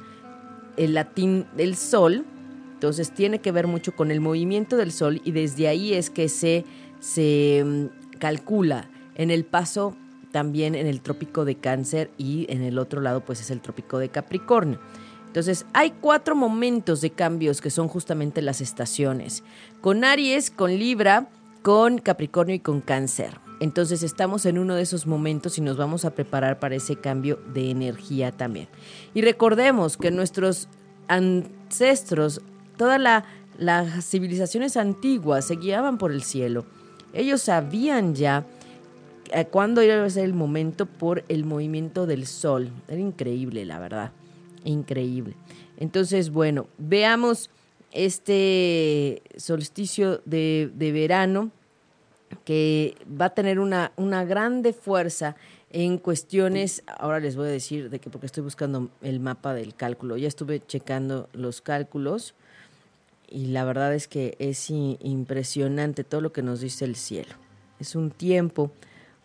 latín 0.77 1.45
del 1.55 1.75
sol, 1.75 2.25
entonces 2.73 3.11
tiene 3.11 3.39
que 3.39 3.51
ver 3.51 3.67
mucho 3.67 3.95
con 3.95 4.11
el 4.11 4.21
movimiento 4.21 4.77
del 4.77 4.91
sol 4.91 5.21
y 5.23 5.31
desde 5.31 5.67
ahí 5.67 5.93
es 5.93 6.09
que 6.09 6.29
se, 6.29 6.65
se 6.99 7.63
mm, 7.65 8.17
calcula 8.19 8.89
en 9.15 9.31
el 9.31 9.45
paso 9.45 9.95
también 10.31 10.75
en 10.75 10.87
el 10.87 11.01
trópico 11.01 11.45
de 11.45 11.55
cáncer 11.55 12.11
y 12.17 12.45
en 12.49 12.61
el 12.61 12.77
otro 12.77 12.99
lado 12.99 13.21
pues 13.21 13.39
es 13.39 13.51
el 13.51 13.61
trópico 13.61 13.99
de 13.99 14.09
Capricornio. 14.09 14.79
Entonces, 15.27 15.65
hay 15.73 15.91
cuatro 15.91 16.33
momentos 16.33 17.01
de 17.01 17.09
cambios 17.09 17.59
que 17.59 17.69
son 17.69 17.89
justamente 17.89 18.41
las 18.41 18.61
estaciones. 18.61 19.43
Con 19.81 20.05
Aries, 20.05 20.49
con 20.49 20.77
Libra, 20.77 21.27
con 21.61 21.97
Capricornio 21.97 22.55
y 22.55 22.59
con 22.59 22.79
Cáncer. 22.79 23.44
Entonces, 23.59 24.03
estamos 24.03 24.45
en 24.45 24.57
uno 24.57 24.75
de 24.75 24.81
esos 24.81 25.07
momentos 25.07 25.57
y 25.57 25.61
nos 25.61 25.77
vamos 25.77 26.03
a 26.05 26.11
preparar 26.11 26.59
para 26.59 26.75
ese 26.75 26.97
cambio 26.97 27.39
de 27.53 27.71
energía 27.71 28.31
también. 28.31 28.67
Y 29.13 29.21
recordemos 29.21 29.97
que 29.97 30.11
nuestros 30.11 30.67
ancestros, 31.07 32.41
todas 32.77 32.99
la, 32.99 33.25
las 33.57 34.05
civilizaciones 34.05 34.75
antiguas 34.75 35.45
se 35.45 35.55
guiaban 35.55 35.97
por 35.97 36.11
el 36.11 36.23
cielo. 36.23 36.65
Ellos 37.13 37.43
sabían 37.43 38.13
ya 38.13 38.45
eh, 39.31 39.45
cuándo 39.45 39.81
iba 39.81 40.03
a 40.03 40.09
ser 40.09 40.25
el 40.25 40.33
momento 40.33 40.85
por 40.85 41.23
el 41.29 41.45
movimiento 41.45 42.05
del 42.05 42.27
sol. 42.27 42.71
Era 42.87 42.99
increíble, 42.99 43.65
la 43.65 43.79
verdad. 43.79 44.11
Increíble. 44.65 45.35
Entonces, 45.77 46.29
bueno, 46.29 46.67
veamos 46.77 47.49
este 47.91 49.21
solsticio 49.37 50.21
de, 50.25 50.69
de 50.75 50.91
verano 50.91 51.51
que 52.43 52.95
va 53.09 53.25
a 53.25 53.29
tener 53.29 53.59
una, 53.59 53.91
una 53.95 54.25
grande 54.25 54.73
fuerza 54.73 55.35
en 55.71 55.97
cuestiones, 55.97 56.83
ahora 56.97 57.19
les 57.19 57.35
voy 57.35 57.47
a 57.47 57.51
decir 57.51 57.89
de 57.89 57.99
que 57.99 58.09
porque 58.09 58.27
estoy 58.27 58.43
buscando 58.43 58.89
el 59.01 59.19
mapa 59.19 59.53
del 59.53 59.75
cálculo, 59.75 60.15
ya 60.17 60.27
estuve 60.27 60.65
checando 60.65 61.27
los 61.33 61.61
cálculos 61.61 62.33
y 63.27 63.47
la 63.47 63.65
verdad 63.65 63.93
es 63.93 64.07
que 64.07 64.35
es 64.39 64.69
impresionante 64.69 66.03
todo 66.03 66.21
lo 66.21 66.31
que 66.31 66.41
nos 66.41 66.61
dice 66.61 66.85
el 66.85 66.95
cielo. 66.95 67.35
Es 67.79 67.95
un 67.95 68.11
tiempo 68.11 68.71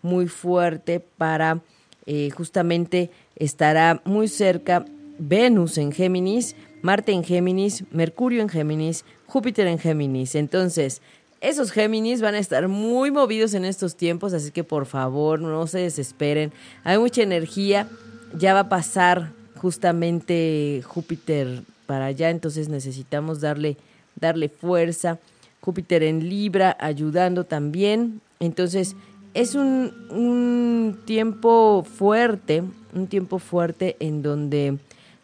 muy 0.02 0.26
fuerte 0.26 1.00
para 1.00 1.60
eh, 2.06 2.30
justamente 2.30 3.10
estará 3.36 4.02
muy 4.04 4.26
cerca 4.26 4.84
Venus 5.18 5.78
en 5.78 5.92
Géminis, 5.92 6.56
Marte 6.82 7.12
en 7.12 7.22
Géminis, 7.22 7.84
Mercurio 7.92 8.42
en 8.42 8.48
Géminis, 8.48 9.04
Júpiter 9.26 9.66
en 9.66 9.78
Géminis. 9.78 10.34
Entonces, 10.34 11.02
esos 11.40 11.70
Géminis 11.70 12.20
van 12.20 12.34
a 12.34 12.38
estar 12.38 12.68
muy 12.68 13.10
movidos 13.10 13.54
en 13.54 13.64
estos 13.64 13.96
tiempos, 13.96 14.34
así 14.34 14.50
que 14.50 14.64
por 14.64 14.86
favor 14.86 15.40
no 15.40 15.66
se 15.66 15.78
desesperen. 15.78 16.52
Hay 16.84 16.98
mucha 16.98 17.22
energía, 17.22 17.88
ya 18.36 18.52
va 18.54 18.60
a 18.60 18.68
pasar 18.68 19.32
justamente 19.56 20.82
Júpiter 20.86 21.62
para 21.86 22.06
allá, 22.06 22.30
entonces 22.30 22.68
necesitamos 22.68 23.40
darle, 23.40 23.76
darle 24.16 24.48
fuerza. 24.48 25.18
Júpiter 25.60 26.02
en 26.02 26.28
Libra 26.28 26.76
ayudando 26.78 27.44
también. 27.44 28.20
Entonces, 28.38 28.96
es 29.34 29.54
un, 29.54 29.92
un 30.10 31.00
tiempo 31.04 31.84
fuerte, 31.84 32.62
un 32.94 33.06
tiempo 33.06 33.38
fuerte 33.38 33.96
en 34.00 34.22
donde 34.22 34.78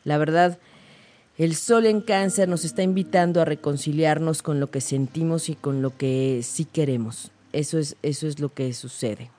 la 0.04 0.18
verdad 0.18 0.58
el 1.38 1.54
sol 1.54 1.86
en 1.86 2.00
cáncer 2.00 2.48
nos 2.48 2.64
está 2.64 2.82
invitando 2.82 3.40
a 3.40 3.44
reconciliarnos 3.44 4.42
con 4.42 4.58
lo 4.60 4.70
que 4.70 4.80
sentimos 4.80 5.48
y 5.48 5.54
con 5.54 5.82
lo 5.82 5.96
que 5.96 6.40
sí 6.42 6.64
queremos. 6.64 7.30
Eso 7.52 7.78
es, 7.78 7.96
eso 8.02 8.26
es 8.26 8.40
lo 8.40 8.52
que 8.52 8.72
sucede. 8.72 9.30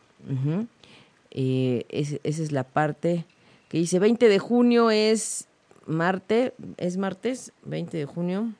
Eh, 1.31 1.85
es- 1.89 2.19
esa 2.23 2.43
es 2.43 2.51
la 2.51 2.63
parte 2.63 3.25
que 3.69 3.77
dice 3.79 3.99
20 3.99 4.27
de 4.29 4.39
junio 4.39 4.91
es 4.91 5.47
Marte, 5.85 6.53
¿es 6.77 6.97
martes? 6.97 7.53
20 7.63 7.97
de 7.97 8.05
junio 8.05 8.53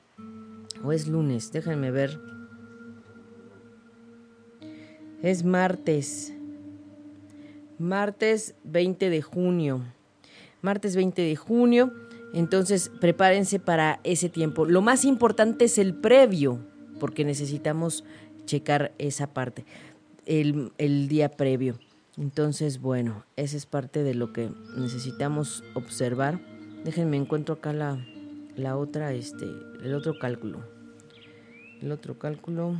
o 0.82 0.92
es 0.92 1.06
lunes, 1.08 1.52
déjenme 1.52 1.90
ver. 1.90 2.18
Es 5.22 5.44
martes. 5.44 6.32
Martes 7.78 8.54
20 8.64 9.10
de 9.10 9.20
junio. 9.22 9.82
Martes 10.62 10.96
20 10.96 11.22
de 11.22 11.36
junio. 11.36 11.92
Entonces 12.32 12.90
prepárense 13.00 13.58
para 13.58 14.00
ese 14.04 14.28
tiempo. 14.28 14.66
Lo 14.66 14.82
más 14.82 15.04
importante 15.04 15.66
es 15.66 15.78
el 15.78 15.94
previo, 15.94 16.60
porque 17.00 17.24
necesitamos 17.24 18.04
checar 18.44 18.92
esa 18.98 19.28
parte, 19.28 19.64
el, 20.26 21.08
día 21.08 21.30
previo. 21.30 21.78
Entonces, 22.16 22.80
bueno, 22.80 23.24
esa 23.36 23.56
es 23.56 23.66
parte 23.66 24.02
de 24.02 24.14
lo 24.14 24.32
que 24.32 24.50
necesitamos 24.76 25.62
observar. 25.74 26.40
Déjenme 26.84 27.16
encuentro 27.16 27.56
acá 27.56 27.72
la, 27.72 28.76
otra, 28.76 29.12
este, 29.12 29.46
el 29.82 29.94
otro 29.94 30.18
cálculo. 30.18 30.64
el 31.80 31.92
otro 31.92 32.18
cálculo. 32.18 32.76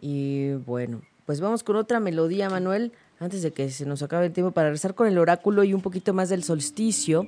Y 0.00 0.52
bueno, 0.52 1.02
pues 1.26 1.40
vamos 1.40 1.62
con 1.62 1.76
otra 1.76 2.00
melodía, 2.00 2.50
Manuel, 2.50 2.92
antes 3.18 3.42
de 3.42 3.52
que 3.52 3.70
se 3.70 3.86
nos 3.86 4.02
acabe 4.02 4.26
el 4.26 4.32
tiempo 4.32 4.52
para 4.52 4.68
regresar 4.68 4.94
con 4.94 5.08
el 5.08 5.18
oráculo 5.18 5.64
y 5.64 5.74
un 5.74 5.80
poquito 5.80 6.12
más 6.12 6.28
del 6.28 6.44
solsticio, 6.44 7.26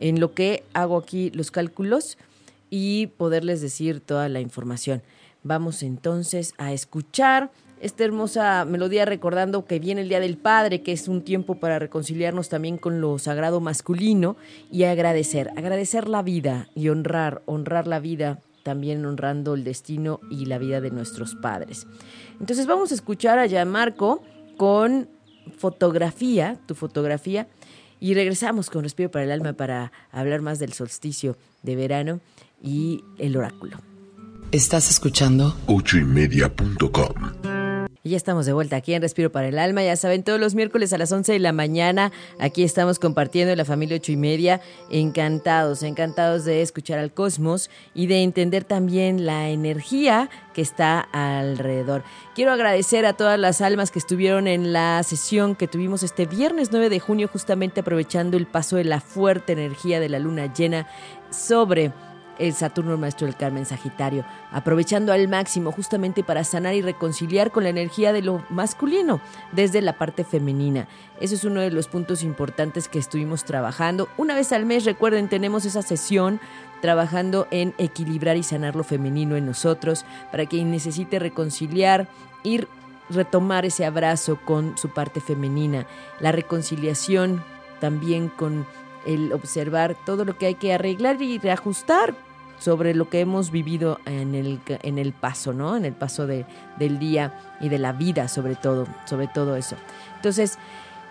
en 0.00 0.18
lo 0.18 0.34
que 0.34 0.64
hago 0.72 0.96
aquí 0.96 1.30
los 1.30 1.50
cálculos 1.50 2.18
y 2.70 3.08
poderles 3.08 3.60
decir 3.60 4.00
toda 4.00 4.28
la 4.28 4.40
información. 4.40 5.02
Vamos 5.42 5.82
entonces 5.82 6.54
a 6.58 6.72
escuchar 6.72 7.50
esta 7.80 8.04
hermosa 8.04 8.64
melodía 8.66 9.06
recordando 9.06 9.64
que 9.64 9.78
viene 9.78 10.02
el 10.02 10.08
Día 10.08 10.20
del 10.20 10.36
Padre, 10.36 10.82
que 10.82 10.92
es 10.92 11.08
un 11.08 11.22
tiempo 11.22 11.54
para 11.54 11.78
reconciliarnos 11.78 12.50
también 12.50 12.76
con 12.76 13.00
lo 13.00 13.18
sagrado 13.18 13.60
masculino 13.60 14.36
y 14.70 14.84
agradecer, 14.84 15.50
agradecer 15.56 16.08
la 16.08 16.22
vida 16.22 16.68
y 16.74 16.90
honrar, 16.90 17.42
honrar 17.46 17.86
la 17.86 17.98
vida, 17.98 18.40
también 18.62 19.04
honrando 19.06 19.54
el 19.54 19.64
destino 19.64 20.20
y 20.30 20.44
la 20.44 20.58
vida 20.58 20.82
de 20.82 20.90
nuestros 20.90 21.34
padres. 21.34 21.86
Entonces 22.38 22.66
vamos 22.66 22.92
a 22.92 22.94
escuchar 22.94 23.38
a 23.38 23.64
Marco 23.64 24.22
con 24.58 25.08
fotografía, 25.56 26.58
tu 26.66 26.74
fotografía, 26.74 27.48
y 28.00 28.14
regresamos 28.14 28.70
con 28.70 28.82
Respiro 28.82 29.10
para 29.10 29.24
el 29.24 29.30
Alma 29.30 29.52
para 29.52 29.92
hablar 30.10 30.40
más 30.40 30.58
del 30.58 30.72
solsticio 30.72 31.36
de 31.62 31.76
verano 31.76 32.20
y 32.62 33.04
el 33.18 33.36
oráculo. 33.36 33.76
Estás 34.50 34.90
escuchando 34.90 35.56
ochoymedia.com 35.66 37.49
y 38.02 38.10
ya 38.10 38.16
estamos 38.16 38.46
de 38.46 38.52
vuelta 38.52 38.76
aquí 38.76 38.94
en 38.94 39.02
Respiro 39.02 39.30
para 39.30 39.48
el 39.48 39.58
Alma. 39.58 39.82
Ya 39.82 39.94
saben, 39.96 40.22
todos 40.22 40.40
los 40.40 40.54
miércoles 40.54 40.92
a 40.92 40.98
las 40.98 41.12
11 41.12 41.32
de 41.32 41.38
la 41.38 41.52
mañana 41.52 42.12
aquí 42.38 42.62
estamos 42.62 42.98
compartiendo 42.98 43.54
la 43.54 43.64
familia 43.64 43.96
ocho 43.96 44.12
y 44.12 44.16
media. 44.16 44.60
Encantados, 44.90 45.82
encantados 45.82 46.44
de 46.44 46.62
escuchar 46.62 46.98
al 46.98 47.12
cosmos 47.12 47.70
y 47.94 48.06
de 48.06 48.22
entender 48.22 48.64
también 48.64 49.26
la 49.26 49.50
energía 49.50 50.30
que 50.54 50.62
está 50.62 51.00
alrededor. 51.12 52.02
Quiero 52.34 52.52
agradecer 52.52 53.04
a 53.04 53.12
todas 53.12 53.38
las 53.38 53.60
almas 53.60 53.90
que 53.90 53.98
estuvieron 53.98 54.48
en 54.48 54.72
la 54.72 55.02
sesión 55.02 55.54
que 55.54 55.68
tuvimos 55.68 56.02
este 56.02 56.24
viernes 56.24 56.70
9 56.72 56.88
de 56.88 57.00
junio, 57.00 57.28
justamente 57.28 57.80
aprovechando 57.80 58.38
el 58.38 58.46
paso 58.46 58.76
de 58.76 58.84
la 58.84 59.00
fuerte 59.00 59.52
energía 59.52 60.00
de 60.00 60.08
la 60.08 60.18
luna 60.18 60.52
llena 60.52 60.86
sobre 61.30 61.92
el 62.40 62.54
Saturno 62.54 62.96
Maestro 62.96 63.26
del 63.26 63.36
Carmen 63.36 63.66
Sagitario, 63.66 64.24
aprovechando 64.50 65.12
al 65.12 65.28
máximo 65.28 65.70
justamente 65.72 66.24
para 66.24 66.42
sanar 66.42 66.74
y 66.74 66.82
reconciliar 66.82 67.50
con 67.50 67.64
la 67.64 67.68
energía 67.68 68.12
de 68.12 68.22
lo 68.22 68.42
masculino 68.48 69.20
desde 69.52 69.82
la 69.82 69.98
parte 69.98 70.24
femenina. 70.24 70.88
Eso 71.20 71.34
es 71.34 71.44
uno 71.44 71.60
de 71.60 71.70
los 71.70 71.86
puntos 71.86 72.22
importantes 72.22 72.88
que 72.88 72.98
estuvimos 72.98 73.44
trabajando. 73.44 74.08
Una 74.16 74.34
vez 74.34 74.52
al 74.52 74.64
mes, 74.64 74.86
recuerden, 74.86 75.28
tenemos 75.28 75.66
esa 75.66 75.82
sesión 75.82 76.40
trabajando 76.80 77.46
en 77.50 77.74
equilibrar 77.76 78.38
y 78.38 78.42
sanar 78.42 78.74
lo 78.74 78.84
femenino 78.84 79.36
en 79.36 79.44
nosotros 79.44 80.06
para 80.30 80.46
quien 80.46 80.70
necesite 80.70 81.18
reconciliar, 81.18 82.08
ir 82.42 82.68
retomar 83.10 83.66
ese 83.66 83.84
abrazo 83.84 84.38
con 84.44 84.78
su 84.78 84.88
parte 84.88 85.20
femenina, 85.20 85.86
la 86.20 86.32
reconciliación 86.32 87.42
también 87.80 88.28
con 88.28 88.66
el 89.06 89.32
observar 89.32 89.96
todo 90.06 90.24
lo 90.24 90.38
que 90.38 90.46
hay 90.46 90.54
que 90.54 90.72
arreglar 90.72 91.20
y 91.20 91.38
reajustar 91.38 92.14
sobre 92.60 92.94
lo 92.94 93.08
que 93.08 93.20
hemos 93.20 93.50
vivido 93.50 93.98
en 94.04 94.34
el, 94.34 94.60
en 94.68 94.98
el 94.98 95.12
paso, 95.12 95.52
¿no? 95.52 95.76
En 95.76 95.84
el 95.84 95.94
paso 95.94 96.26
de, 96.26 96.46
del 96.78 96.98
día 96.98 97.34
y 97.60 97.70
de 97.70 97.78
la 97.78 97.92
vida, 97.92 98.28
sobre 98.28 98.54
todo, 98.54 98.86
sobre 99.06 99.26
todo 99.26 99.56
eso. 99.56 99.76
Entonces, 100.16 100.58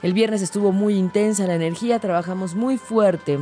el 0.03 0.13
viernes 0.13 0.43
estuvo 0.43 0.71
muy 0.71 0.95
intensa 0.95 1.47
la 1.47 1.55
energía, 1.55 1.99
trabajamos 1.99 2.55
muy 2.55 2.77
fuerte 2.77 3.39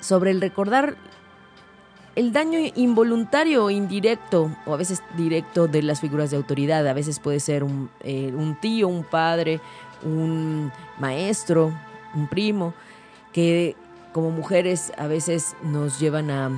sobre 0.00 0.30
el 0.30 0.40
recordar 0.40 0.96
el 2.16 2.32
daño 2.32 2.58
involuntario 2.74 3.66
o 3.66 3.70
indirecto, 3.70 4.50
o 4.66 4.74
a 4.74 4.76
veces 4.76 5.02
directo, 5.16 5.68
de 5.68 5.82
las 5.82 6.00
figuras 6.00 6.30
de 6.30 6.38
autoridad. 6.38 6.86
A 6.88 6.94
veces 6.94 7.20
puede 7.20 7.40
ser 7.40 7.62
un, 7.62 7.90
eh, 8.00 8.32
un 8.34 8.58
tío, 8.58 8.88
un 8.88 9.04
padre, 9.04 9.60
un 10.02 10.72
maestro, 10.98 11.72
un 12.14 12.26
primo, 12.26 12.74
que 13.32 13.76
como 14.12 14.30
mujeres 14.30 14.92
a 14.96 15.06
veces 15.06 15.56
nos 15.62 15.98
llevan 15.98 16.30
a, 16.30 16.50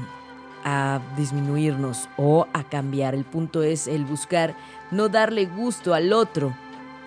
disminuirnos 1.16 2.08
o 2.16 2.46
a 2.52 2.62
cambiar. 2.62 3.14
El 3.14 3.24
punto 3.24 3.64
es 3.64 3.88
el 3.88 4.04
buscar 4.04 4.54
no 4.92 5.08
darle 5.08 5.46
gusto 5.46 5.92
al 5.92 6.12
otro 6.12 6.54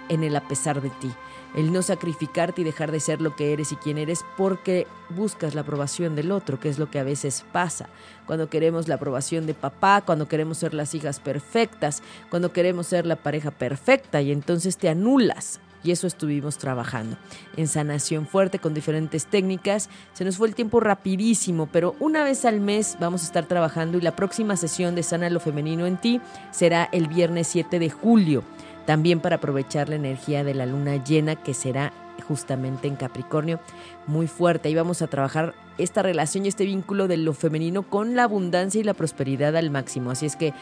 en 0.10 0.24
el 0.26 0.36
a 0.36 0.42
pesar 0.42 0.82
de 0.82 0.90
ti. 0.90 1.10
El 1.56 1.72
no 1.72 1.82
sacrificarte 1.82 2.62
y 2.62 2.66
dejar 2.66 2.92
de 2.92 3.00
ser 3.00 3.22
lo 3.22 3.34
que 3.38 3.54
eres 3.54 3.72
y 3.72 3.78
quién 3.78 3.98
eres 3.98 4.26
porque 4.36 4.88
buscas 5.10 5.56
la 5.56 5.62
aprobación 5.62 6.18
del 6.18 6.34
otro, 6.34 6.60
que 6.60 6.68
es 6.68 6.78
lo 6.78 6.92
que 6.92 7.00
a 7.00 7.06
veces 7.06 7.46
pasa. 7.54 7.88
Cuando 8.28 8.50
queremos 8.50 8.90
la 8.90 8.96
aprobación 8.96 9.46
de 9.46 9.54
papá, 9.54 10.02
cuando 10.06 10.28
queremos 10.28 10.58
ser 10.58 10.74
las 10.74 10.94
hijas 10.94 11.22
perfectas, 11.22 12.04
cuando 12.30 12.52
queremos 12.52 12.88
ser 12.88 13.06
la 13.06 13.16
pareja 13.16 13.52
perfecta 13.52 14.22
y 14.22 14.34
entonces 14.34 14.76
te 14.76 14.90
anulas 14.90 15.62
y 15.86 15.92
eso 15.92 16.08
estuvimos 16.08 16.58
trabajando. 16.58 17.16
En 17.56 17.68
sanación 17.68 18.26
fuerte 18.26 18.60
con 18.60 18.74
diferentes 18.74 19.28
técnicas. 19.28 19.90
Se 20.14 20.26
nos 20.26 20.38
fue 20.38 20.48
el 20.48 20.56
tiempo 20.56 20.80
rapidísimo, 20.80 21.68
pero 21.72 21.96
una 22.00 22.24
vez 22.24 22.46
al 22.46 22.60
mes 22.60 22.98
vamos 23.00 23.22
a 23.22 23.26
estar 23.26 23.46
trabajando 23.46 23.98
y 23.98 24.02
la 24.02 24.16
próxima 24.16 24.58
sesión 24.58 24.96
de 24.96 25.04
Sana 25.04 25.30
lo 25.30 25.40
Femenino 25.40 25.86
en 25.86 25.98
ti 25.98 26.22
será 26.52 26.90
el 26.92 27.08
viernes 27.08 27.48
7 27.48 27.80
de 27.80 27.90
julio. 27.90 28.44
También 28.86 29.20
para 29.20 29.38
aprovechar 29.38 29.90
la 29.90 29.96
energía 29.96 30.44
de 30.44 30.54
la 30.54 30.66
luna 30.66 31.04
llena 31.04 31.36
que 31.36 31.54
será 31.54 31.94
justamente 32.28 32.88
en 32.88 32.96
Capricornio, 32.96 33.60
muy 34.08 34.28
fuerte. 34.28 34.70
Ahí 34.70 34.76
vamos 34.76 35.02
a 35.02 35.08
trabajar 35.08 35.54
esta 35.78 36.02
relación 36.02 36.46
y 36.46 36.48
este 36.48 36.66
vínculo 36.66 37.08
de 37.08 37.18
lo 37.18 37.34
femenino 37.34 37.84
con 37.84 38.16
la 38.16 38.24
abundancia 38.24 38.80
y 38.80 38.84
la 38.84 38.94
prosperidad 38.94 39.56
al 39.56 39.70
máximo. 39.70 40.12
Así 40.12 40.26
es 40.26 40.36
que 40.36 40.54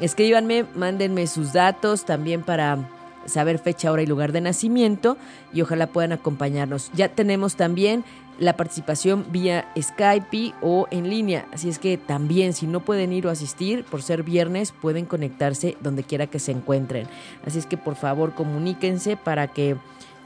escríbanme, 0.00 0.64
mándenme 0.74 1.26
sus 1.26 1.52
datos 1.52 2.04
también 2.04 2.42
para 2.42 2.78
saber 3.26 3.58
fecha, 3.58 3.90
hora 3.90 4.02
y 4.02 4.06
lugar 4.06 4.32
de 4.32 4.40
nacimiento 4.40 5.16
y 5.52 5.62
ojalá 5.62 5.86
puedan 5.86 6.12
acompañarnos. 6.12 6.90
Ya 6.94 7.08
tenemos 7.08 7.56
también 7.56 8.04
la 8.38 8.56
participación 8.56 9.26
vía 9.30 9.70
Skype 9.80 10.54
o 10.62 10.88
en 10.90 11.08
línea, 11.10 11.46
así 11.52 11.68
es 11.68 11.78
que 11.78 11.98
también 11.98 12.54
si 12.54 12.66
no 12.66 12.80
pueden 12.80 13.12
ir 13.12 13.26
o 13.26 13.30
asistir 13.30 13.84
por 13.84 14.02
ser 14.02 14.22
viernes 14.22 14.72
pueden 14.72 15.04
conectarse 15.04 15.76
donde 15.80 16.02
quiera 16.02 16.26
que 16.26 16.38
se 16.38 16.52
encuentren. 16.52 17.06
Así 17.46 17.58
es 17.58 17.66
que 17.66 17.76
por 17.76 17.94
favor 17.94 18.34
comuníquense 18.34 19.16
para 19.16 19.48
que 19.48 19.76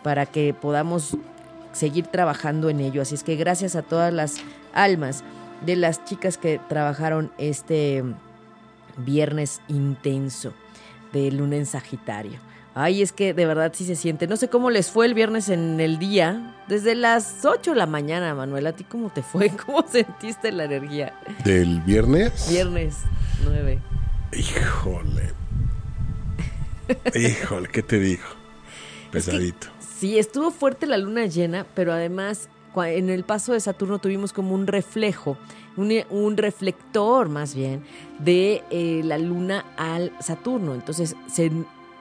para 0.02 0.24
que 0.26 0.54
podamos 0.54 1.16
seguir 1.72 2.06
trabajando 2.06 2.70
en 2.70 2.80
ello. 2.80 3.02
Así 3.02 3.16
es 3.16 3.24
que 3.24 3.36
gracias 3.36 3.76
a 3.76 3.82
todas 3.82 4.12
las 4.12 4.36
almas 4.72 5.24
de 5.64 5.76
las 5.76 6.04
chicas 6.04 6.38
que 6.38 6.60
trabajaron 6.68 7.32
este 7.38 8.04
viernes 8.96 9.60
intenso 9.68 10.52
de 11.12 11.30
luna 11.32 11.56
en 11.56 11.66
Sagitario. 11.66 12.38
Ay, 12.78 13.00
es 13.00 13.10
que 13.10 13.32
de 13.32 13.46
verdad 13.46 13.72
sí 13.74 13.86
se 13.86 13.96
siente. 13.96 14.26
No 14.26 14.36
sé 14.36 14.50
cómo 14.50 14.68
les 14.68 14.90
fue 14.90 15.06
el 15.06 15.14
viernes 15.14 15.48
en 15.48 15.80
el 15.80 15.98
día. 15.98 16.54
Desde 16.68 16.94
las 16.94 17.42
8 17.42 17.70
de 17.70 17.76
la 17.78 17.86
mañana, 17.86 18.34
Manuel. 18.34 18.66
¿A 18.66 18.72
ti 18.72 18.84
cómo 18.84 19.08
te 19.08 19.22
fue? 19.22 19.48
¿Cómo 19.66 19.82
sentiste 19.88 20.52
la 20.52 20.64
energía? 20.64 21.18
¿Del 21.42 21.80
viernes? 21.80 22.50
Viernes 22.50 22.96
9. 23.44 23.80
Híjole. 24.34 25.32
Híjole, 27.14 27.68
¿qué 27.68 27.82
te 27.82 27.98
digo? 27.98 28.24
Pesadito. 29.10 29.68
sí, 29.80 30.18
estuvo 30.18 30.50
fuerte 30.50 30.86
la 30.86 30.98
luna 30.98 31.24
llena, 31.24 31.64
pero 31.74 31.94
además 31.94 32.50
en 32.84 33.08
el 33.08 33.24
paso 33.24 33.54
de 33.54 33.60
Saturno 33.60 33.98
tuvimos 33.98 34.34
como 34.34 34.54
un 34.54 34.66
reflejo, 34.66 35.38
un, 35.76 36.36
reflector 36.36 37.28
más 37.28 37.54
bien, 37.54 37.82
de 38.18 38.62
eh, 38.70 39.00
la 39.02 39.16
luna 39.16 39.64
al 39.78 40.12
Saturno. 40.20 40.74
Entonces 40.74 41.16
se 41.26 41.50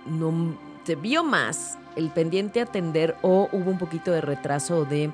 no 0.05 0.55
se 0.85 0.95
vio 0.95 1.23
más 1.23 1.77
el 1.95 2.09
pendiente 2.09 2.61
atender 2.61 3.15
o 3.21 3.49
hubo 3.51 3.71
un 3.71 3.77
poquito 3.77 4.11
de 4.11 4.21
retraso 4.21 4.85
de, 4.85 5.11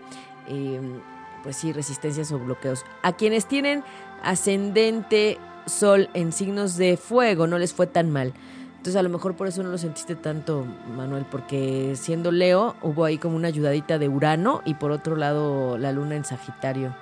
em, 0.48 1.00
pues 1.44 1.56
sí, 1.56 1.72
resistencias 1.74 2.32
o 2.32 2.40
bloqueos. 2.40 2.86
A 3.04 3.14
quienes 3.14 3.46
tienen 3.46 3.84
ascendente 4.24 5.38
sol 5.66 6.10
en 6.14 6.32
signos 6.32 6.78
de 6.78 6.98
fuego 6.98 7.48
no 7.48 7.58
les 7.58 7.74
fue 7.74 7.88
tan 7.88 8.12
mal. 8.12 8.34
Entonces 8.78 9.00
a 9.00 9.04
lo 9.04 9.10
mejor 9.10 9.36
por 9.36 9.48
eso 9.48 9.62
no 9.62 9.70
lo 9.70 9.78
sentiste 9.78 10.16
tanto, 10.16 10.66
Manuel, 10.98 11.26
porque 11.30 11.94
siendo 11.96 12.32
Leo 12.32 12.76
hubo 12.82 13.06
ahí 13.06 13.20
como 13.20 13.36
una 13.36 13.48
ayudadita 13.48 14.00
de 14.00 14.10
Urano 14.10 14.64
y 14.66 14.74
por 14.74 14.92
otro 14.92 15.16
lado 15.16 15.78
la 15.78 15.92
luna 15.92 16.16
en 16.16 16.26
Sagitario. 16.26 16.96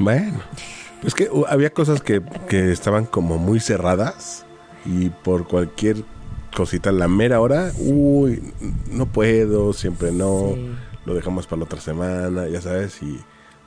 Bueno, 0.00 0.40
es 1.04 1.14
que 1.14 1.30
había 1.46 1.70
cosas 1.70 2.02
que, 2.02 2.20
que 2.48 2.72
estaban 2.72 3.06
como 3.06 3.38
muy 3.38 3.60
cerradas 3.60 4.44
y 4.84 5.10
por 5.10 5.46
cualquier 5.46 5.98
cosita 6.54 6.92
la 6.92 7.08
mera 7.08 7.40
hora, 7.40 7.72
uy, 7.78 8.42
no 8.90 9.06
puedo, 9.06 9.72
siempre 9.72 10.12
no, 10.12 10.54
lo 11.04 11.14
dejamos 11.14 11.46
para 11.46 11.58
la 11.60 11.64
otra 11.64 11.80
semana, 11.80 12.48
ya 12.48 12.60
sabes, 12.60 13.02
y 13.02 13.20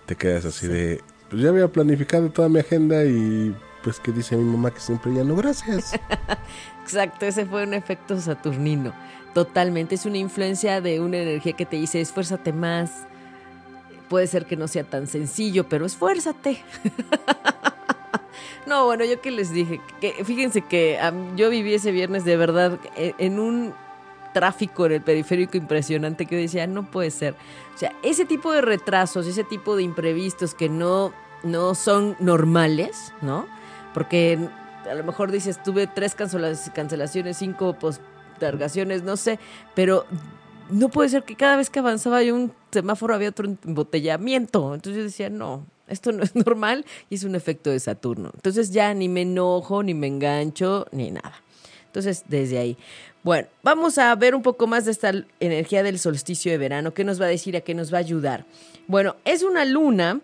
te 0.05 0.15
quedas 0.15 0.45
así 0.45 0.67
de, 0.67 1.01
pues 1.29 1.41
ya 1.41 1.49
había 1.49 1.67
planificado 1.67 2.29
toda 2.29 2.49
mi 2.49 2.59
agenda 2.59 3.03
y 3.03 3.55
pues 3.83 3.99
que 3.99 4.11
dice 4.11 4.35
mi 4.35 4.43
mamá 4.43 4.71
que 4.71 4.79
siempre 4.79 5.13
ya 5.13 5.23
no, 5.23 5.35
gracias. 5.35 5.93
Exacto, 6.81 7.25
ese 7.25 7.45
fue 7.45 7.63
un 7.63 7.73
efecto 7.73 8.19
saturnino, 8.19 8.93
totalmente, 9.33 9.95
es 9.95 10.05
una 10.05 10.17
influencia 10.17 10.81
de 10.81 10.99
una 10.99 11.17
energía 11.17 11.53
que 11.53 11.65
te 11.65 11.75
dice, 11.75 12.01
esfuérzate 12.01 12.53
más, 12.53 12.91
puede 14.09 14.27
ser 14.27 14.45
que 14.45 14.55
no 14.55 14.67
sea 14.67 14.83
tan 14.83 15.07
sencillo, 15.07 15.67
pero 15.67 15.85
esfuérzate. 15.85 16.63
No, 18.65 18.85
bueno, 18.85 19.05
yo 19.05 19.21
que 19.21 19.31
les 19.31 19.51
dije, 19.51 19.79
que, 20.01 20.23
fíjense 20.25 20.61
que 20.61 20.99
yo 21.35 21.49
viví 21.49 21.73
ese 21.73 21.91
viernes 21.91 22.25
de 22.25 22.35
verdad 22.37 22.79
e, 22.95 23.15
en, 23.17 23.39
un 23.39 23.73
tráfico 24.33 24.85
en 24.85 24.93
el 24.93 25.01
periférico 25.01 25.57
impresionante 25.57 26.25
que 26.25 26.35
yo 26.35 26.41
decía, 26.41 26.67
no 26.67 26.89
puede 26.89 27.11
ser. 27.11 27.35
O 27.73 27.77
sea, 27.77 27.93
ese 28.03 28.25
tipo 28.25 28.51
de 28.51 28.61
retrasos, 28.61 29.25
ese 29.27 29.43
tipo 29.43 29.75
de 29.75 29.83
imprevistos 29.83 30.53
que 30.53 30.69
no, 30.69 31.13
no 31.43 31.75
son 31.75 32.15
normales, 32.19 33.13
¿no? 33.21 33.47
Porque 33.93 34.37
a 34.89 34.93
lo 34.93 35.03
mejor 35.03 35.31
dices, 35.31 35.61
tuve 35.63 35.87
tres 35.87 36.15
cancelaciones, 36.15 37.37
cinco 37.37 37.73
postergaciones, 37.73 39.03
no 39.03 39.17
sé, 39.17 39.39
pero 39.75 40.05
no 40.69 40.89
puede 40.89 41.09
ser 41.09 41.23
que 41.23 41.35
cada 41.35 41.57
vez 41.57 41.69
que 41.69 41.79
avanzaba 41.79 42.17
hay 42.17 42.31
un 42.31 42.53
semáforo 42.71 43.15
había 43.15 43.29
otro 43.29 43.47
embotellamiento. 43.63 44.73
Entonces 44.73 44.97
yo 44.97 45.03
decía, 45.03 45.29
no, 45.29 45.65
esto 45.87 46.11
no 46.11 46.23
es 46.23 46.35
normal 46.35 46.85
y 47.09 47.15
es 47.15 47.23
un 47.23 47.35
efecto 47.35 47.69
de 47.69 47.79
Saturno. 47.79 48.31
Entonces 48.33 48.71
ya 48.71 48.93
ni 48.93 49.09
me 49.09 49.21
enojo, 49.21 49.83
ni 49.83 49.93
me 49.93 50.07
engancho, 50.07 50.85
ni 50.91 51.11
nada. 51.11 51.33
Entonces, 51.85 52.23
desde 52.27 52.59
ahí. 52.59 52.77
Bueno, 53.23 53.47
vamos 53.63 53.97
a 53.97 54.13
ver 54.15 54.35
un 54.35 54.43
poco 54.43 54.67
más 54.67 54.85
de 54.85 54.91
esta 54.91 55.11
energía 55.39 55.83
del 55.83 55.99
solsticio 55.99 56.51
de 56.51 56.57
verano. 56.57 56.93
¿Qué 56.93 57.03
nos 57.03 57.19
va 57.19 57.25
a 57.25 57.29
decir? 57.29 57.57
¿A 57.57 57.61
qué 57.61 57.73
nos 57.73 57.91
va 57.91 57.97
a 57.97 58.01
ayudar? 58.01 58.45
Bueno, 58.87 59.15
es 59.25 59.43
una 59.43 59.65
luna 59.65 60.21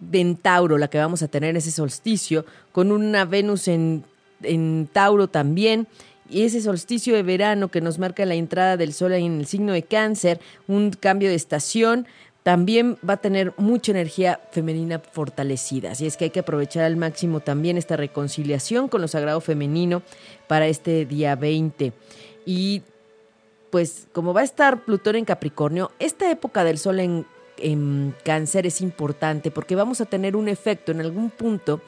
de 0.00 0.36
Tauro 0.40 0.78
la 0.78 0.88
que 0.88 0.98
vamos 0.98 1.22
a 1.22 1.28
tener 1.28 1.56
ese 1.56 1.70
solsticio, 1.70 2.44
con 2.72 2.90
una 2.90 3.24
Venus 3.24 3.68
en, 3.68 4.04
en 4.42 4.88
Tauro 4.92 5.28
también 5.28 5.86
y 6.30 6.42
ese 6.42 6.60
solsticio 6.60 7.14
de 7.14 7.22
verano 7.22 7.70
que 7.70 7.80
nos 7.80 7.98
marca 7.98 8.24
la 8.24 8.34
entrada 8.34 8.76
del 8.76 8.92
sol 8.92 9.12
en 9.12 9.40
el 9.40 9.46
signo 9.46 9.72
de 9.72 9.82
cáncer, 9.82 10.40
un 10.68 10.90
cambio 10.90 11.28
de 11.28 11.34
estación, 11.34 12.06
también 12.42 12.96
va 13.06 13.14
a 13.14 13.20
tener 13.20 13.52
mucha 13.56 13.92
energía 13.92 14.40
femenina 14.50 14.98
fortalecida. 14.98 15.92
Así 15.92 16.06
es 16.06 16.16
que 16.16 16.24
hay 16.24 16.30
que 16.30 16.40
aprovechar 16.40 16.84
al 16.84 16.96
máximo 16.96 17.40
también 17.40 17.76
esta 17.76 17.96
reconciliación 17.96 18.88
con 18.88 19.00
lo 19.00 19.08
sagrado 19.08 19.40
femenino 19.40 20.02
para 20.46 20.66
este 20.66 21.04
día 21.04 21.36
20. 21.36 21.92
Y 22.46 22.82
pues 23.70 24.08
como 24.12 24.32
va 24.32 24.40
a 24.40 24.44
estar 24.44 24.84
Plutón 24.84 25.16
en 25.16 25.24
Capricornio, 25.24 25.92
esta 25.98 26.30
época 26.30 26.64
del 26.64 26.78
sol 26.78 27.00
en, 27.00 27.26
en 27.58 28.14
cáncer 28.24 28.66
es 28.66 28.80
importante 28.80 29.50
porque 29.50 29.76
vamos 29.76 30.00
a 30.00 30.06
tener 30.06 30.34
un 30.34 30.48
efecto 30.48 30.92
en 30.92 31.00
algún 31.00 31.30
punto 31.30 31.80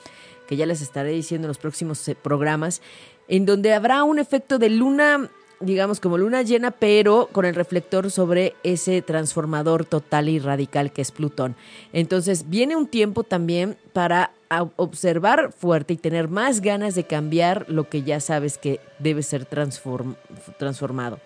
que 0.46 0.56
ya 0.56 0.66
les 0.66 0.82
estaré 0.82 1.10
diciendo 1.10 1.46
en 1.46 1.48
los 1.48 1.58
próximos 1.58 2.06
eh, 2.08 2.14
programas, 2.14 2.82
en 3.26 3.46
donde 3.46 3.72
habrá 3.72 4.04
un 4.04 4.18
efecto 4.18 4.58
de 4.58 4.68
luna, 4.68 5.30
digamos 5.62 6.00
como 6.00 6.18
luna 6.18 6.42
llena, 6.42 6.70
pero 6.70 7.28
con 7.32 7.44
el 7.44 7.54
reflector 7.54 8.10
sobre 8.10 8.54
ese 8.62 9.02
transformador 9.02 9.84
total 9.84 10.28
y 10.28 10.38
radical 10.38 10.92
que 10.92 11.02
es 11.02 11.12
Plutón. 11.12 11.56
Entonces 11.92 12.48
viene 12.48 12.76
un 12.76 12.86
tiempo 12.86 13.24
también 13.24 13.76
para 13.92 14.32
observar 14.76 15.52
fuerte 15.52 15.94
y 15.94 15.96
tener 15.96 16.28
más 16.28 16.60
ganas 16.60 16.94
de 16.94 17.04
cambiar 17.04 17.64
lo 17.68 17.88
que 17.88 18.02
ya 18.02 18.20
sabes 18.20 18.58
que 18.58 18.80
debe 18.98 19.22
ser 19.22 19.46
transformado. 19.46 21.20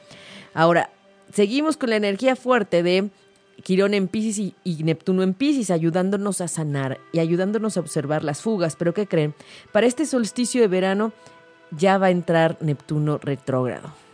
Ahora, 0.54 0.90
seguimos 1.32 1.76
con 1.76 1.90
la 1.90 1.96
energía 1.96 2.36
fuerte 2.36 2.82
de 2.82 3.10
Quirón 3.62 3.94
en 3.94 4.06
Pisces 4.06 4.38
y, 4.38 4.54
y, 4.64 4.84
Neptuno 4.84 5.22
en 5.22 5.34
Pisces, 5.34 5.70
ayudándonos 5.70 6.40
a 6.40 6.48
sanar 6.48 7.00
y 7.12 7.18
ayudándonos 7.18 7.76
a 7.76 7.80
observar 7.80 8.22
las 8.22 8.42
fugas. 8.42 8.76
Pero 8.76 8.94
¿qué 8.94 9.06
creen? 9.06 9.34
Para 9.72 9.86
este 9.86 10.06
solsticio 10.06 10.60
de 10.60 10.68
verano 10.68 11.12
ya 11.70 11.98
va 11.98 12.06
a 12.06 12.10
entrar 12.10 12.56
Neptuno 12.60 13.18
retrógrado. 13.18 14.05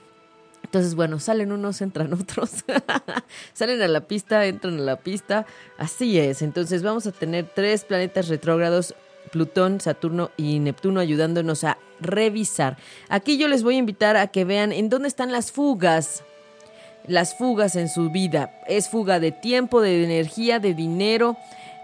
Entonces, 0.63 0.95
bueno, 0.95 1.19
salen 1.19 1.53
unos, 1.53 1.81
entran 1.81 2.13
otros. 2.21 2.65
salen 3.53 3.83
a 3.83 3.89
la 3.89 4.03
pista, 4.03 4.47
entran 4.47 4.79
a 4.79 4.83
la 4.83 4.97
pista. 4.97 5.47
Así 5.79 6.19
es. 6.19 6.43
Entonces 6.43 6.83
vamos 6.83 7.07
a 7.07 7.13
tener 7.13 7.51
tres 7.55 7.85
planetas 7.85 8.29
retrógrados, 8.29 8.95
Plutón, 9.31 9.81
Saturno 9.81 10.31
y 10.37 10.59
Neptuno, 10.59 11.01
ayudándonos 11.01 11.65
a 11.65 11.79
revisar. 12.01 12.77
Aquí 13.09 13.39
yo 13.39 13.49
les 13.49 13.63
voy 13.63 13.77
a 13.77 13.79
invitar 13.79 14.17
a 14.17 14.27
que 14.29 14.45
vean 14.45 14.73
en 14.73 14.89
dónde 14.89 15.09
están 15.09 15.33
las 15.33 15.53
fugas. 15.53 16.25
Las 17.07 17.37
fugas 17.37 17.75
en 17.77 17.89
su 17.89 18.11
vida. 18.11 18.61
Es 18.69 18.89
fuga 18.89 19.19
de 19.19 19.33
tiempo, 19.33 19.81
de 19.81 20.05
energía, 20.05 20.61
de 20.61 20.75
dinero, 20.75 21.37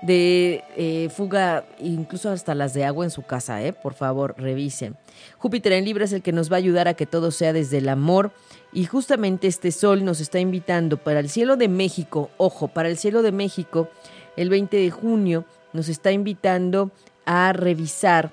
de 0.03 0.63
eh, 0.77 1.09
fuga, 1.11 1.65
incluso 1.81 2.31
hasta 2.31 2.55
las 2.55 2.73
de 2.75 2.85
agua 2.85 3.05
en 3.05 3.11
su 3.11 3.23
casa, 3.23 3.63
¿eh? 3.63 3.73
Por 3.73 3.95
favor, 3.95 4.35
revisen. 4.39 4.97
Júpiter 5.39 5.73
en 5.73 5.85
Libra 5.85 6.05
es 6.05 6.13
el 6.13 6.23
que 6.23 6.33
nos 6.33 6.51
va 6.51 6.57
a 6.57 6.59
ayudar 6.59 6.89
a 6.89 6.95
que 6.95 7.07
todo 7.07 7.31
sea 7.31 7.53
desde 7.53 7.79
el 7.79 7.89
amor. 7.89 8.33
Y 8.73 8.85
justamente 8.85 9.47
este 9.47 9.73
sol 9.73 10.05
nos 10.05 10.21
está 10.21 10.39
invitando 10.39 10.99
para 10.99 11.21
el 11.21 11.29
cielo 11.29 11.57
de 11.57 11.69
México, 11.69 12.31
ojo, 12.37 12.69
para 12.69 12.89
el 12.89 12.99
cielo 12.99 13.23
de 13.23 13.33
México, 13.33 13.89
el 14.37 14.51
20 14.51 14.77
de 14.77 14.91
junio, 14.91 15.45
nos 15.73 15.89
está 15.89 16.13
invitando 16.13 16.91
a 17.25 17.53
revisar 17.53 18.33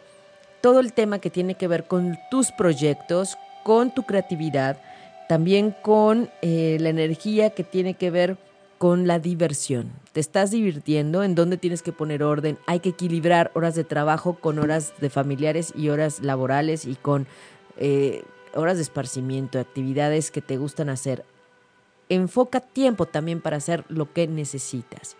todo 0.61 0.79
el 0.79 0.93
tema 0.93 1.19
que 1.19 1.29
tiene 1.29 1.55
que 1.55 1.67
ver 1.67 1.85
con 1.85 2.17
tus 2.29 2.51
proyectos, 2.51 3.37
con 3.63 3.93
tu 3.93 4.03
creatividad, 4.03 4.77
también 5.27 5.75
con 5.81 6.29
eh, 6.41 6.77
la 6.79 6.89
energía 6.89 7.49
que 7.51 7.63
tiene 7.63 7.95
que 7.95 8.11
ver 8.11 8.37
con 8.77 9.07
la 9.07 9.19
diversión. 9.19 10.04
Te 10.15 10.21
estás 10.21 10.49
divirtiendo, 10.49 11.23
en 11.23 11.35
dónde 11.35 11.57
tienes 11.57 11.81
que 11.81 11.91
poner 11.91 12.23
orden. 12.23 12.57
Hay 12.67 12.79
que 12.79 12.87
equilibrar 12.87 13.51
horas 13.53 13.75
de 13.75 13.83
trabajo 13.83 14.35
con 14.35 14.59
horas 14.59 14.93
de 15.01 15.09
familiares 15.09 15.73
y 15.75 15.89
horas 15.89 16.21
laborales 16.21 16.85
y 16.85 16.95
con 16.95 17.27
eh, 17.75 18.23
horas 18.53 18.77
de 18.77 18.83
esparcimiento, 18.83 19.59
actividades 19.59 20.31
que 20.31 20.39
te 20.39 20.55
gustan 20.55 20.87
hacer. 20.87 21.25
Enfoca 22.07 22.61
tiempo 22.61 23.07
también 23.07 23.41
para 23.41 23.57
hacer 23.57 23.83
lo 23.89 24.13
que 24.13 24.25
necesitas. 24.25 25.17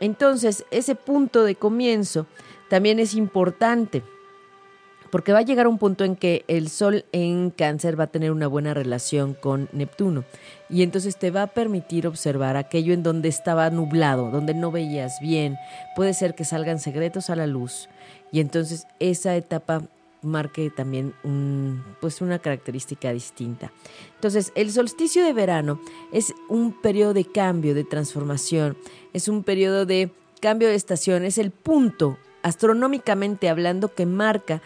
Entonces, 0.00 0.64
ese 0.70 0.94
punto 0.94 1.44
de 1.44 1.54
comienzo 1.54 2.24
también 2.70 3.00
es 3.00 3.12
importante 3.12 4.02
porque 5.12 5.34
va 5.34 5.40
a 5.40 5.42
llegar 5.42 5.68
un 5.68 5.76
punto 5.76 6.04
en 6.04 6.16
que 6.16 6.42
el 6.48 6.70
Sol 6.70 7.04
en 7.12 7.50
cáncer 7.50 8.00
va 8.00 8.04
a 8.04 8.10
tener 8.10 8.32
una 8.32 8.46
buena 8.46 8.72
relación 8.72 9.34
con 9.34 9.68
Neptuno. 9.72 10.24
Y 10.70 10.82
entonces 10.82 11.18
te 11.18 11.30
va 11.30 11.42
a 11.42 11.46
permitir 11.48 12.06
observar 12.06 12.56
aquello 12.56 12.94
en 12.94 13.02
donde 13.02 13.28
estaba 13.28 13.68
nublado, 13.68 14.30
donde 14.30 14.54
no 14.54 14.70
veías 14.70 15.20
bien, 15.20 15.58
puede 15.96 16.14
ser 16.14 16.34
que 16.34 16.46
salgan 16.46 16.78
secretos 16.78 17.28
a 17.28 17.36
la 17.36 17.46
luz. 17.46 17.90
Y 18.32 18.40
entonces 18.40 18.86
esa 19.00 19.36
etapa 19.36 19.82
marque 20.22 20.70
también 20.70 21.12
un, 21.24 21.84
pues 22.00 22.22
una 22.22 22.38
característica 22.38 23.12
distinta. 23.12 23.70
Entonces, 24.14 24.50
el 24.54 24.72
solsticio 24.72 25.24
de 25.24 25.34
verano 25.34 25.78
es 26.10 26.32
un 26.48 26.80
periodo 26.80 27.12
de 27.12 27.26
cambio, 27.26 27.74
de 27.74 27.84
transformación, 27.84 28.78
es 29.12 29.28
un 29.28 29.44
periodo 29.44 29.84
de 29.84 30.10
cambio 30.40 30.68
de 30.68 30.74
estación, 30.74 31.24
es 31.26 31.36
el 31.36 31.50
punto 31.50 32.16
astronómicamente 32.42 33.48
hablando 33.48 33.94
que 33.94 34.06
marca 34.06 34.62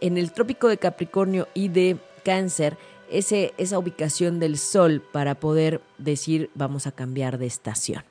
en 0.00 0.18
el 0.18 0.32
trópico 0.32 0.68
de 0.68 0.78
Capricornio 0.78 1.48
y 1.54 1.68
de 1.68 1.96
Cáncer 2.24 2.76
ese, 3.10 3.52
esa 3.58 3.78
ubicación 3.78 4.38
del 4.38 4.56
Sol 4.58 5.02
para 5.12 5.34
poder 5.34 5.80
decir 5.98 6.50
vamos 6.54 6.86
a 6.86 6.92
cambiar 6.92 7.38
de 7.38 7.46
estación. 7.46 8.04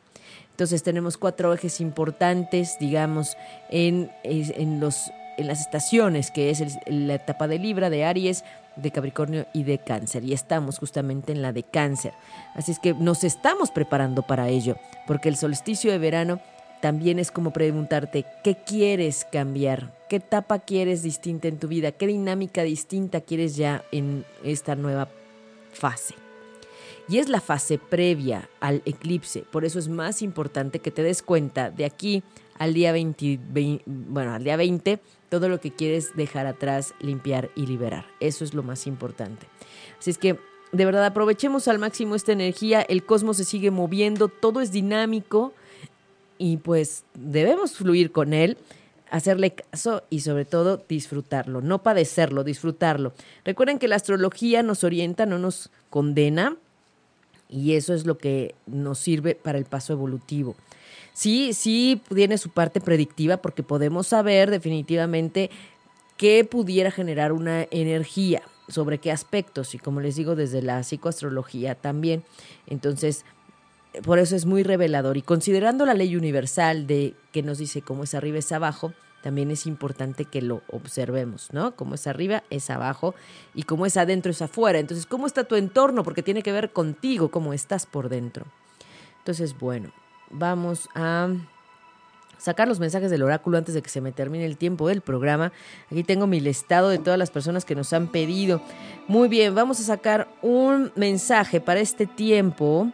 Entonces 0.51 0.83
tenemos 0.83 1.17
cuatro 1.17 1.53
ejes 1.53 1.79
importantes, 1.79 2.75
digamos, 2.81 3.37
en, 3.69 4.11
en, 4.23 4.81
los, 4.81 5.09
en 5.37 5.47
las 5.47 5.61
estaciones, 5.61 6.31
que 6.31 6.49
es 6.49 6.61
la 6.85 7.13
etapa 7.13 7.47
de 7.47 7.59
Libra, 7.59 7.89
de 7.89 8.03
Aries, 8.03 8.43
de 8.75 8.91
Capricornio 8.91 9.47
y 9.53 9.63
de 9.63 9.77
Cáncer. 9.77 10.25
Y 10.25 10.33
estamos 10.33 10.77
justamente 10.77 11.31
en 11.31 11.41
la 11.41 11.53
de 11.53 11.63
Cáncer. 11.63 12.11
Así 12.55 12.73
es 12.73 12.79
que 12.79 12.93
nos 12.93 13.23
estamos 13.23 13.71
preparando 13.71 14.23
para 14.23 14.49
ello, 14.49 14.75
porque 15.07 15.29
el 15.29 15.37
solsticio 15.37 15.93
de 15.93 15.97
verano 15.97 16.41
también 16.82 17.19
es 17.19 17.32
como 17.32 17.51
preguntarte, 17.51 18.25
¿qué 18.43 18.57
quieres 18.65 19.25
cambiar? 19.32 19.97
¿Qué 20.09 20.17
etapa 20.17 20.59
quieres 20.59 21.03
distinta 21.03 21.47
en 21.47 21.59
tu 21.59 21.67
vida? 21.67 21.91
¿Qué 21.91 22.07
dinámica 22.07 22.63
distinta 22.63 23.21
quieres 23.21 23.55
ya 23.55 23.84
en 23.91 24.25
esta 24.43 24.75
nueva 24.75 25.09
fase? 25.73 26.15
Y 27.07 27.17
es 27.17 27.27
la 27.27 27.41
fase 27.41 27.80
previa 27.80 28.49
al 28.59 28.84
eclipse, 28.86 29.43
por 29.51 29.65
eso 29.65 29.80
es 29.80 29.88
más 29.88 30.21
importante 30.21 30.80
que 30.80 30.91
te 30.91 31.01
des 31.01 31.23
cuenta 31.23 31.71
de 31.71 31.86
aquí 31.86 32.23
al 32.59 32.73
día 32.73 32.91
20, 32.91 33.39
bueno, 33.86 34.34
al 34.34 34.43
día 34.43 34.57
20, 34.57 34.99
todo 35.30 35.49
lo 35.49 35.59
que 35.59 35.71
quieres 35.71 36.15
dejar 36.15 36.45
atrás, 36.45 36.93
limpiar 36.99 37.49
y 37.55 37.65
liberar. 37.65 38.05
Eso 38.19 38.43
es 38.43 38.53
lo 38.53 38.61
más 38.61 38.86
importante. 38.86 39.47
Así 39.97 40.11
es 40.11 40.17
que 40.17 40.38
de 40.71 40.86
verdad 40.86 41.05
aprovechemos 41.05 41.67
al 41.67 41.80
máximo 41.80 42.15
esta 42.15 42.32
energía, 42.32 42.82
el 42.82 43.03
cosmos 43.03 43.38
se 43.38 43.45
sigue 43.45 43.71
moviendo, 43.71 44.27
todo 44.27 44.61
es 44.61 44.71
dinámico 44.71 45.53
y 46.39 46.57
pues 46.57 47.03
debemos 47.13 47.73
fluir 47.73 48.11
con 48.11 48.33
él, 48.33 48.57
hacerle 49.11 49.51
caso 49.51 50.03
y 50.09 50.21
sobre 50.21 50.45
todo 50.45 50.83
disfrutarlo, 50.89 51.61
no 51.61 51.83
padecerlo, 51.83 52.43
disfrutarlo. 52.43 53.13
Recuerden 53.45 53.77
que 53.77 53.87
la 53.87 53.97
astrología 53.97 54.63
nos 54.63 54.83
orienta, 54.83 55.27
no 55.27 55.37
nos 55.37 55.69
condena 55.91 56.55
y 57.49 57.73
eso 57.73 57.93
es 57.93 58.05
lo 58.05 58.17
que 58.17 58.55
nos 58.65 58.99
sirve 58.99 59.35
para 59.35 59.57
el 59.57 59.65
paso 59.65 59.93
evolutivo. 59.93 60.55
Sí, 61.13 61.53
sí 61.53 62.01
tiene 62.13 62.37
su 62.37 62.49
parte 62.49 62.79
predictiva 62.79 63.37
porque 63.37 63.61
podemos 63.61 64.07
saber 64.07 64.49
definitivamente 64.49 65.49
qué 66.15 66.45
pudiera 66.45 66.89
generar 66.89 67.33
una 67.33 67.67
energía, 67.71 68.43
sobre 68.69 68.99
qué 68.99 69.11
aspectos 69.11 69.73
y 69.73 69.79
como 69.79 69.99
les 69.99 70.15
digo 70.15 70.35
desde 70.35 70.61
la 70.61 70.83
psicoastrología 70.83 71.75
también. 71.75 72.23
Entonces, 72.67 73.25
por 74.03 74.19
eso 74.19 74.35
es 74.35 74.45
muy 74.45 74.63
revelador. 74.63 75.17
Y 75.17 75.21
considerando 75.21 75.85
la 75.85 75.93
ley 75.93 76.15
universal 76.15 76.87
de 76.87 77.15
que 77.31 77.43
nos 77.43 77.57
dice 77.57 77.81
cómo 77.81 78.03
es 78.03 78.13
arriba 78.13 78.37
es 78.37 78.51
abajo, 78.51 78.93
también 79.21 79.51
es 79.51 79.65
importante 79.65 80.25
que 80.25 80.41
lo 80.41 80.61
observemos, 80.71 81.51
¿no? 81.51 81.75
Como 81.75 81.95
es 81.95 82.07
arriba, 82.07 82.43
es 82.49 82.69
abajo 82.69 83.15
y 83.53 83.63
como 83.63 83.85
es 83.85 83.97
adentro, 83.97 84.31
es 84.31 84.41
afuera. 84.41 84.79
Entonces, 84.79 85.05
¿cómo 85.05 85.27
está 85.27 85.43
tu 85.43 85.55
entorno? 85.55 86.03
Porque 86.03 86.23
tiene 86.23 86.41
que 86.41 86.51
ver 86.51 86.71
contigo, 86.71 87.29
cómo 87.29 87.53
estás 87.53 87.85
por 87.85 88.07
dentro. 88.07 88.45
Entonces, 89.17 89.57
bueno, 89.59 89.91
vamos 90.29 90.87
a 90.95 91.29
sacar 92.37 92.69
los 92.69 92.79
mensajes 92.79 93.11
del 93.11 93.23
oráculo 93.23 93.57
antes 93.57 93.75
de 93.75 93.81
que 93.81 93.89
se 93.89 93.99
me 93.99 94.13
termine 94.13 94.45
el 94.45 94.55
tiempo 94.55 94.87
del 94.87 95.01
programa. 95.01 95.51
Aquí 95.91 96.03
tengo 96.03 96.25
mi 96.25 96.39
listado 96.39 96.87
de 96.87 96.97
todas 96.97 97.19
las 97.19 97.29
personas 97.29 97.65
que 97.65 97.75
nos 97.75 97.91
han 97.91 98.07
pedido. 98.07 98.61
Muy 99.07 99.27
bien, 99.27 99.53
vamos 99.53 99.81
a 99.81 99.83
sacar 99.83 100.29
un 100.41 100.93
mensaje 100.95 101.59
para 101.59 101.81
este 101.81 102.05
tiempo 102.05 102.93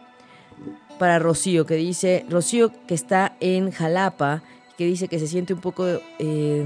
para 0.98 1.18
Rocío, 1.18 1.66
que 1.66 1.74
dice, 1.74 2.24
Rocío 2.28 2.72
que 2.86 2.94
está 2.94 3.36
en 3.40 3.70
Jalapa, 3.70 4.42
que 4.76 4.84
dice 4.84 5.08
que 5.08 5.18
se 5.18 5.26
siente 5.26 5.54
un 5.54 5.60
poco, 5.60 5.84
eh, 6.18 6.64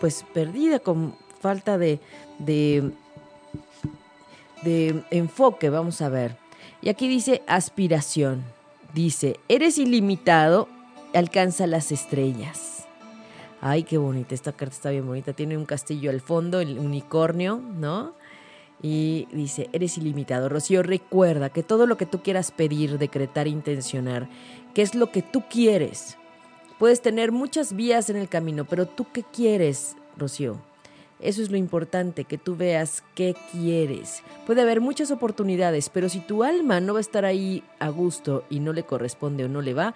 pues, 0.00 0.24
perdida, 0.32 0.78
con 0.78 1.14
falta 1.40 1.78
de, 1.78 2.00
de, 2.38 2.90
de 4.62 5.02
enfoque, 5.10 5.70
vamos 5.70 6.00
a 6.02 6.08
ver. 6.08 6.36
Y 6.80 6.88
aquí 6.88 7.08
dice 7.08 7.42
aspiración. 7.46 8.44
Dice, 8.94 9.38
eres 9.48 9.78
ilimitado 9.78 10.68
alcanza 11.14 11.66
las 11.66 11.92
estrellas. 11.92 12.86
Ay, 13.60 13.82
qué 13.82 13.98
bonita, 13.98 14.34
esta 14.34 14.52
carta 14.52 14.74
está 14.74 14.90
bien 14.90 15.06
bonita. 15.06 15.32
Tiene 15.32 15.56
un 15.56 15.66
castillo 15.66 16.10
al 16.10 16.20
fondo, 16.20 16.60
el 16.60 16.78
unicornio, 16.78 17.56
¿no? 17.58 18.14
Y 18.82 19.26
dice, 19.32 19.68
eres 19.72 19.98
ilimitado. 19.98 20.48
Rocío, 20.48 20.82
recuerda 20.82 21.50
que 21.50 21.62
todo 21.62 21.86
lo 21.86 21.96
que 21.96 22.06
tú 22.06 22.22
quieras 22.22 22.50
pedir, 22.52 22.98
decretar, 22.98 23.48
intencionar, 23.48 24.28
que 24.74 24.82
es 24.82 24.94
lo 24.94 25.10
que 25.10 25.22
tú 25.22 25.42
quieres. 25.50 26.16
Puedes 26.78 27.00
tener 27.02 27.32
muchas 27.32 27.74
vías 27.74 28.08
en 28.08 28.16
el 28.16 28.28
camino, 28.28 28.64
pero 28.64 28.86
tú 28.86 29.06
qué 29.12 29.24
quieres, 29.24 29.96
Rocío. 30.16 30.58
Eso 31.20 31.42
es 31.42 31.50
lo 31.50 31.56
importante, 31.56 32.24
que 32.24 32.38
tú 32.38 32.54
veas 32.54 33.02
qué 33.16 33.34
quieres. 33.50 34.22
Puede 34.46 34.62
haber 34.62 34.80
muchas 34.80 35.10
oportunidades, 35.10 35.88
pero 35.88 36.08
si 36.08 36.20
tu 36.20 36.44
alma 36.44 36.78
no 36.80 36.92
va 36.92 37.00
a 37.00 37.00
estar 37.00 37.24
ahí 37.24 37.64
a 37.80 37.88
gusto 37.88 38.44
y 38.48 38.60
no 38.60 38.72
le 38.72 38.84
corresponde 38.84 39.44
o 39.44 39.48
no 39.48 39.60
le 39.60 39.74
va, 39.74 39.94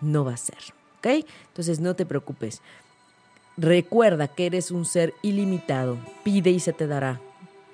no 0.00 0.24
va 0.24 0.32
a 0.32 0.38
ser. 0.38 0.58
¿Ok? 0.98 1.26
Entonces 1.48 1.80
no 1.80 1.94
te 1.94 2.06
preocupes. 2.06 2.62
Recuerda 3.58 4.28
que 4.28 4.46
eres 4.46 4.70
un 4.70 4.86
ser 4.86 5.12
ilimitado. 5.20 5.98
Pide 6.24 6.50
y 6.50 6.60
se 6.60 6.72
te 6.72 6.86
dará. 6.86 7.20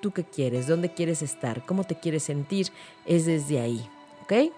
¿Tú 0.01 0.11
qué 0.11 0.23
quieres? 0.23 0.67
¿Dónde 0.67 0.93
quieres 0.93 1.21
estar? 1.21 1.65
¿Cómo 1.65 1.83
te 1.83 1.95
quieres 1.95 2.23
sentir? 2.23 2.67
Es 3.05 3.25
desde 3.25 3.59
ahí. 3.59 3.89
¿Ok? 4.23 4.51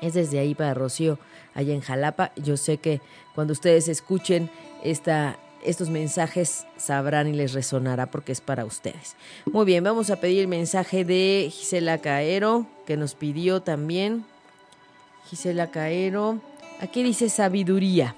Es 0.00 0.14
desde 0.14 0.38
ahí 0.38 0.54
para 0.54 0.74
Rocío, 0.74 1.18
allá 1.54 1.74
en 1.74 1.80
Jalapa. 1.80 2.32
Yo 2.36 2.56
sé 2.56 2.78
que 2.78 3.00
cuando 3.34 3.52
ustedes 3.52 3.88
escuchen 3.88 4.50
esta, 4.82 5.38
estos 5.64 5.90
mensajes 5.90 6.66
sabrán 6.76 7.28
y 7.28 7.32
les 7.32 7.52
resonará 7.52 8.10
porque 8.10 8.32
es 8.32 8.40
para 8.40 8.64
ustedes. 8.64 9.16
Muy 9.50 9.64
bien, 9.64 9.82
vamos 9.82 10.10
a 10.10 10.16
pedir 10.16 10.40
el 10.40 10.48
mensaje 10.48 11.04
de 11.04 11.48
Gisela 11.50 11.98
Caero, 11.98 12.66
que 12.86 12.96
nos 12.96 13.14
pidió 13.14 13.62
también. 13.62 14.24
Gisela 15.30 15.70
Caero. 15.70 16.40
Aquí 16.80 17.02
dice 17.02 17.28
sabiduría. 17.28 18.14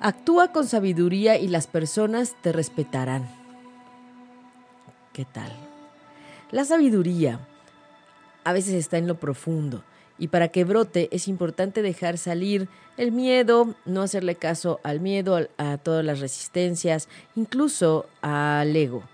Actúa 0.00 0.52
con 0.52 0.66
sabiduría 0.66 1.38
y 1.38 1.48
las 1.48 1.66
personas 1.66 2.36
te 2.42 2.52
respetarán. 2.52 3.45
¿Qué 5.16 5.24
tal? 5.24 5.50
La 6.50 6.66
sabiduría 6.66 7.40
a 8.44 8.52
veces 8.52 8.74
está 8.74 8.98
en 8.98 9.06
lo 9.06 9.14
profundo 9.14 9.82
y 10.18 10.28
para 10.28 10.48
que 10.48 10.64
brote 10.64 11.08
es 11.10 11.26
importante 11.26 11.80
dejar 11.80 12.18
salir 12.18 12.68
el 12.98 13.12
miedo, 13.12 13.74
no 13.86 14.02
hacerle 14.02 14.34
caso 14.34 14.78
al 14.82 15.00
miedo, 15.00 15.48
a 15.56 15.78
todas 15.78 16.04
las 16.04 16.20
resistencias, 16.20 17.08
incluso 17.34 18.04
al 18.20 18.76
ego. 18.76 19.04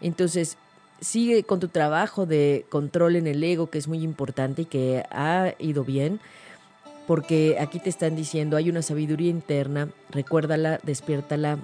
Entonces, 0.00 0.56
sigue 1.02 1.42
con 1.44 1.60
tu 1.60 1.68
trabajo 1.68 2.24
de 2.24 2.64
control 2.70 3.16
en 3.16 3.26
el 3.26 3.44
ego, 3.44 3.68
que 3.68 3.76
es 3.76 3.88
muy 3.88 4.02
importante 4.02 4.62
y 4.62 4.64
que 4.64 5.04
ha 5.10 5.52
ido 5.58 5.84
bien, 5.84 6.18
porque 7.06 7.58
aquí 7.60 7.78
te 7.78 7.90
están 7.90 8.16
diciendo, 8.16 8.56
hay 8.56 8.70
una 8.70 8.80
sabiduría 8.80 9.28
interna, 9.28 9.90
recuérdala, 10.12 10.80
despiértala 10.82 11.58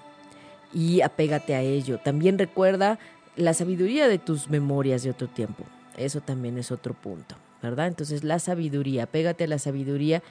y 0.74 1.00
apégate 1.00 1.54
a 1.54 1.62
ello. 1.62 1.98
También 1.98 2.38
recuerda 2.38 2.98
la 3.38 3.54
sabiduría 3.54 4.08
de 4.08 4.18
tus 4.18 4.50
memorias 4.50 5.02
de 5.02 5.10
otro 5.10 5.28
tiempo. 5.28 5.64
Eso 5.96 6.20
también 6.20 6.58
es 6.58 6.70
otro 6.70 6.92
punto, 6.94 7.36
¿verdad? 7.62 7.86
Entonces 7.86 8.24
la 8.24 8.38
sabiduría, 8.38 9.04
apégate 9.04 9.44
a 9.44 9.48
la 9.48 9.58
sabiduría 9.58 10.22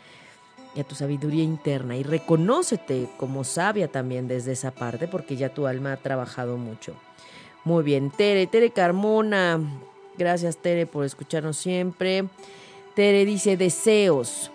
y 0.76 0.82
a 0.82 0.84
tu 0.84 0.96
sabiduría 0.96 1.44
interna 1.44 1.98
y 1.98 2.04
reconócete 2.04 3.10
como 3.18 3.44
sabia 3.44 3.88
también 3.88 4.28
desde 4.28 4.52
esa 4.52 4.72
parte 4.72 5.08
porque 5.08 5.36
ya 5.36 5.54
tu 5.54 5.68
alma 5.68 5.94
ha 5.94 5.98
trabajado 5.98 6.58
mucho. 6.58 6.94
Muy 7.64 7.84
bien, 7.84 8.12
Tere, 8.12 8.46
Tere 8.48 8.72
Carmona. 8.72 9.60
Gracias 10.18 10.58
Tere 10.58 10.86
por 10.86 11.06
escucharnos 11.06 11.58
siempre. 11.58 12.26
Tere 12.96 13.26
dice 13.26 13.58
deseos. 13.58 14.52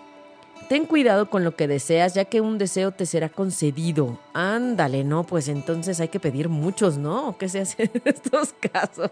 Ten 0.73 0.87
cuidado 0.87 1.29
con 1.29 1.43
lo 1.43 1.55
que 1.55 1.67
deseas, 1.67 2.15
ya 2.15 2.25
que 2.25 2.41
un 2.41 2.57
deseo 2.57 2.89
te 2.89 3.05
será 3.05 3.29
concedido. 3.29 4.17
Ándale, 4.33 5.03
no, 5.03 5.23
pues 5.23 5.47
entonces 5.47 5.99
hay 5.99 6.07
que 6.07 6.19
pedir 6.19 6.49
muchos, 6.49 6.97
¿no? 6.97 7.37
¿Qué 7.37 7.47
se 7.47 7.59
hace 7.59 7.91
en 7.93 8.01
estos 8.05 8.53
casos? 8.53 9.11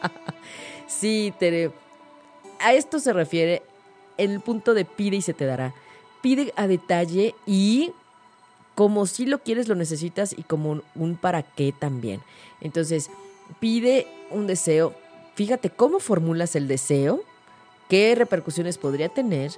sí, 0.88 1.32
Tere. 1.38 1.70
A 2.58 2.72
esto 2.72 2.98
se 2.98 3.12
refiere 3.12 3.62
el 4.18 4.40
punto 4.40 4.74
de 4.74 4.84
pide 4.84 5.18
y 5.18 5.22
se 5.22 5.34
te 5.34 5.46
dará. 5.46 5.72
Pide 6.20 6.52
a 6.56 6.66
detalle 6.66 7.36
y 7.46 7.92
como 8.74 9.06
si 9.06 9.24
lo 9.24 9.38
quieres, 9.38 9.68
lo 9.68 9.76
necesitas 9.76 10.34
y 10.36 10.42
como 10.42 10.72
un, 10.72 10.82
un 10.96 11.14
para 11.14 11.44
qué 11.44 11.72
también. 11.72 12.20
Entonces, 12.60 13.08
pide 13.60 14.08
un 14.32 14.48
deseo. 14.48 14.94
Fíjate 15.36 15.70
cómo 15.70 16.00
formulas 16.00 16.56
el 16.56 16.66
deseo, 16.66 17.22
qué 17.88 18.16
repercusiones 18.16 18.78
podría 18.78 19.10
tener 19.10 19.52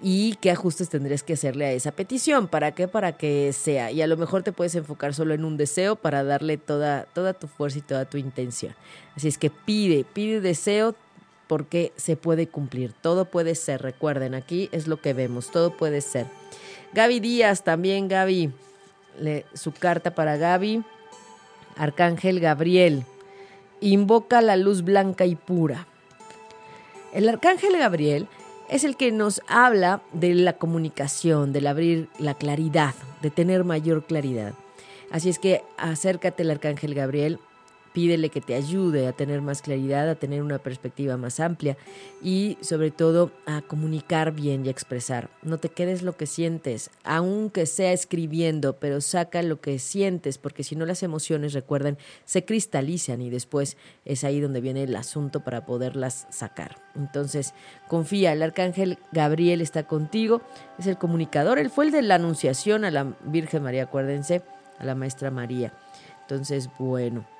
y 0.00 0.36
qué 0.36 0.50
ajustes 0.50 0.88
tendrías 0.88 1.22
que 1.22 1.32
hacerle 1.32 1.66
a 1.66 1.72
esa 1.72 1.90
petición. 1.92 2.46
¿Para 2.46 2.72
qué? 2.72 2.86
Para 2.86 3.12
que 3.12 3.52
sea. 3.52 3.90
Y 3.90 4.00
a 4.00 4.06
lo 4.06 4.16
mejor 4.16 4.42
te 4.42 4.52
puedes 4.52 4.74
enfocar 4.74 5.12
solo 5.12 5.34
en 5.34 5.44
un 5.44 5.56
deseo 5.56 5.96
para 5.96 6.22
darle 6.22 6.56
toda, 6.56 7.04
toda 7.14 7.34
tu 7.34 7.48
fuerza 7.48 7.78
y 7.78 7.82
toda 7.82 8.04
tu 8.04 8.16
intención. 8.16 8.74
Así 9.16 9.28
es 9.28 9.38
que 9.38 9.50
pide, 9.50 10.04
pide 10.04 10.40
deseo 10.40 10.94
porque 11.48 11.92
se 11.96 12.16
puede 12.16 12.46
cumplir. 12.46 12.92
Todo 12.92 13.24
puede 13.24 13.54
ser. 13.56 13.82
Recuerden, 13.82 14.34
aquí 14.34 14.68
es 14.70 14.86
lo 14.86 15.00
que 15.00 15.14
vemos. 15.14 15.50
Todo 15.50 15.76
puede 15.76 16.00
ser. 16.00 16.26
Gaby 16.92 17.20
Díaz, 17.20 17.64
también 17.64 18.06
Gaby. 18.06 18.52
Le, 19.18 19.46
su 19.54 19.72
carta 19.72 20.14
para 20.14 20.36
Gaby. 20.36 20.84
Arcángel 21.76 22.38
Gabriel. 22.38 23.04
Invoca 23.80 24.42
la 24.42 24.56
luz 24.56 24.82
blanca 24.82 25.26
y 25.26 25.34
pura. 25.34 25.88
El 27.12 27.28
arcángel 27.28 27.76
Gabriel 27.78 28.28
es 28.68 28.84
el 28.84 28.96
que 28.96 29.12
nos 29.12 29.42
habla 29.48 30.02
de 30.12 30.34
la 30.34 30.54
comunicación, 30.54 31.52
del 31.52 31.66
abrir 31.66 32.08
la 32.18 32.34
claridad, 32.34 32.94
de 33.22 33.30
tener 33.30 33.64
mayor 33.64 34.04
claridad. 34.04 34.54
Así 35.10 35.30
es 35.30 35.38
que 35.38 35.62
acércate 35.76 36.42
al 36.42 36.50
Arcángel 36.50 36.94
Gabriel, 36.94 37.38
pídele 37.92 38.28
que 38.30 38.40
te 38.40 38.54
ayude 38.54 39.06
a 39.06 39.12
tener 39.12 39.42
más 39.42 39.62
claridad, 39.62 40.08
a 40.08 40.14
tener 40.14 40.42
una 40.42 40.58
perspectiva 40.58 41.16
más 41.16 41.40
amplia 41.40 41.76
y 42.22 42.58
sobre 42.60 42.90
todo 42.90 43.32
a 43.46 43.62
comunicar 43.62 44.32
bien 44.32 44.64
y 44.64 44.68
a 44.68 44.70
expresar. 44.70 45.30
No 45.42 45.58
te 45.58 45.68
quedes 45.68 46.02
lo 46.02 46.16
que 46.16 46.26
sientes, 46.26 46.90
aunque 47.04 47.66
sea 47.66 47.92
escribiendo, 47.92 48.76
pero 48.76 49.00
saca 49.00 49.42
lo 49.42 49.60
que 49.60 49.78
sientes, 49.78 50.38
porque 50.38 50.64
si 50.64 50.76
no 50.76 50.86
las 50.86 51.02
emociones, 51.02 51.52
recuerden, 51.52 51.98
se 52.24 52.44
cristalizan 52.44 53.22
y 53.22 53.30
después 53.30 53.76
es 54.04 54.24
ahí 54.24 54.40
donde 54.40 54.60
viene 54.60 54.84
el 54.84 54.96
asunto 54.96 55.40
para 55.40 55.66
poderlas 55.66 56.26
sacar. 56.30 56.76
Entonces, 56.94 57.54
confía, 57.88 58.32
el 58.32 58.42
arcángel 58.42 58.98
Gabriel 59.12 59.60
está 59.60 59.84
contigo, 59.84 60.42
es 60.78 60.86
el 60.86 60.98
comunicador, 60.98 61.58
él 61.58 61.70
fue 61.70 61.86
el 61.86 61.92
de 61.92 62.02
la 62.02 62.16
anunciación 62.16 62.84
a 62.84 62.90
la 62.90 63.16
Virgen 63.24 63.62
María, 63.62 63.84
acuérdense, 63.84 64.42
a 64.78 64.84
la 64.84 64.94
Maestra 64.94 65.30
María. 65.30 65.72
Entonces, 66.22 66.68
bueno. 66.78 67.37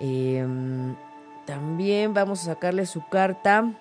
Eh, 0.00 0.46
también 1.46 2.14
vamos 2.14 2.42
a 2.42 2.54
sacarle 2.54 2.86
su 2.86 3.06
carta 3.08 3.72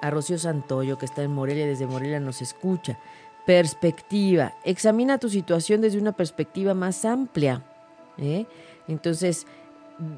a 0.00 0.10
Rocío 0.10 0.36
Santoyo, 0.36 0.98
que 0.98 1.06
está 1.06 1.22
en 1.22 1.32
Morelia, 1.32 1.66
desde 1.66 1.86
Morelia 1.86 2.18
nos 2.20 2.42
escucha. 2.42 2.98
Perspectiva. 3.46 4.54
Examina 4.64 5.18
tu 5.18 5.28
situación 5.28 5.80
desde 5.80 5.98
una 5.98 6.12
perspectiva 6.12 6.74
más 6.74 7.04
amplia. 7.04 7.62
¿eh? 8.18 8.46
Entonces, 8.88 9.46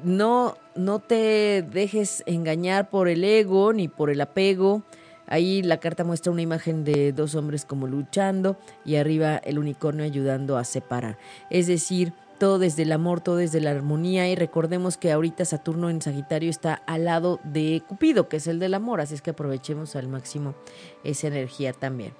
no, 0.03 0.55
no 0.75 0.99
te 0.99 1.61
dejes 1.61 2.23
engañar 2.25 2.89
por 2.89 3.07
el 3.07 3.23
ego 3.23 3.73
ni 3.73 3.87
por 3.87 4.09
el 4.09 4.21
apego. 4.21 4.83
Ahí 5.27 5.61
la 5.61 5.79
carta 5.79 6.03
muestra 6.03 6.31
una 6.31 6.41
imagen 6.41 6.83
de 6.83 7.11
dos 7.11 7.35
hombres 7.35 7.65
como 7.65 7.87
luchando 7.87 8.57
y 8.85 8.95
arriba 8.95 9.37
el 9.37 9.59
unicornio 9.59 10.05
ayudando 10.05 10.57
a 10.57 10.63
separar. 10.63 11.17
Es 11.49 11.67
decir, 11.67 12.13
todo 12.37 12.59
desde 12.59 12.83
el 12.83 12.91
amor, 12.91 13.21
todo 13.21 13.37
desde 13.37 13.61
la 13.61 13.71
armonía 13.71 14.27
y 14.29 14.35
recordemos 14.35 14.97
que 14.97 15.11
ahorita 15.11 15.45
Saturno 15.45 15.89
en 15.89 16.01
Sagitario 16.01 16.49
está 16.49 16.75
al 16.85 17.05
lado 17.05 17.39
de 17.43 17.81
Cupido, 17.87 18.29
que 18.29 18.37
es 18.37 18.47
el 18.47 18.59
del 18.59 18.73
amor, 18.73 19.01
así 19.01 19.13
es 19.13 19.21
que 19.21 19.31
aprovechemos 19.31 19.95
al 19.95 20.07
máximo 20.07 20.55
esa 21.03 21.27
energía 21.27 21.73
también. 21.73 22.13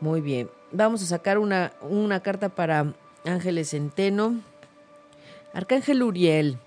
Muy 0.00 0.20
bien, 0.20 0.50
vamos 0.72 1.02
a 1.02 1.06
sacar 1.06 1.38
una, 1.38 1.72
una 1.82 2.20
carta 2.20 2.48
para 2.48 2.94
Ángeles 3.24 3.70
Centeno. 3.70 4.40
Arcángel 5.52 6.02
Uriel. 6.02 6.58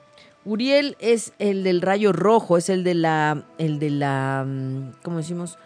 Uriel 0.46 0.96
es 1.00 1.34
el 1.38 1.64
del 1.64 1.82
rayo 1.82 2.12
rojo, 2.12 2.58
es 2.58 2.70
el 2.70 2.84
de 2.84 2.96
la, 2.96 3.46
el 3.58 3.80
de 3.80 3.90
la, 3.92 4.46
mm, 4.48 4.94
¿cómo 5.04 5.18
decimos? 5.18 5.58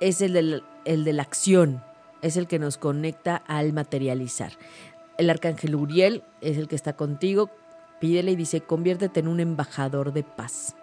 Es 0.00 0.20
el, 0.20 0.32
del, 0.32 0.62
el 0.84 1.04
de 1.04 1.12
la 1.12 1.22
acción, 1.22 1.82
es 2.22 2.36
el 2.36 2.48
que 2.48 2.58
nos 2.58 2.76
conecta 2.76 3.36
al 3.36 3.72
materializar. 3.72 4.52
El 5.18 5.30
arcángel 5.30 5.74
Uriel 5.74 6.22
es 6.40 6.58
el 6.58 6.68
que 6.68 6.76
está 6.76 6.94
contigo, 6.94 7.50
pídele 8.00 8.32
y 8.32 8.36
dice, 8.36 8.60
conviértete 8.60 9.20
en 9.20 9.28
un 9.28 9.40
embajador 9.40 10.12
de 10.12 10.22
paz. 10.22 10.74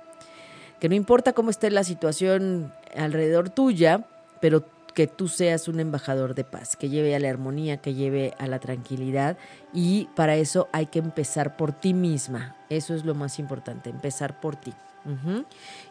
Que 0.80 0.90
no 0.90 0.96
importa 0.96 1.34
cómo 1.34 1.50
esté 1.50 1.72
la 1.72 1.84
situación 1.84 2.74
alrededor 2.96 3.50
tuya, 3.50 4.06
pero 4.42 4.66
que 4.94 5.08
tú 5.08 5.28
seas 5.28 5.68
un 5.68 5.80
embajador 5.80 6.36
de 6.36 6.44
paz, 6.44 6.76
que 6.76 6.90
lleve 6.90 7.16
a 7.16 7.20
la 7.20 7.30
armonía, 7.30 7.78
que 7.78 7.94
lleve 7.94 8.34
a 8.38 8.48
la 8.48 8.60
tranquilidad 8.60 9.38
y 9.74 10.08
para 10.16 10.36
eso 10.36 10.68
hay 10.72 10.86
que 10.88 11.00
empezar 11.00 11.58
por 11.58 11.72
ti 11.72 11.94
misma. 11.94 12.56
Eso 12.70 12.94
es 12.94 13.04
lo 13.04 13.16
más 13.16 13.40
importante, 13.40 13.90
empezar 13.90 14.40
por 14.40 14.56
ti. 14.56 14.74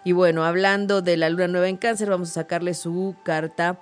Y 0.04 0.12
bueno, 0.12 0.44
hablando 0.44 1.02
de 1.02 1.16
la 1.18 1.28
luna 1.28 1.48
nueva 1.48 1.68
en 1.68 1.76
cáncer, 1.76 2.08
vamos 2.08 2.30
a 2.30 2.34
sacarle 2.34 2.74
su 2.74 3.14
carta 3.24 3.78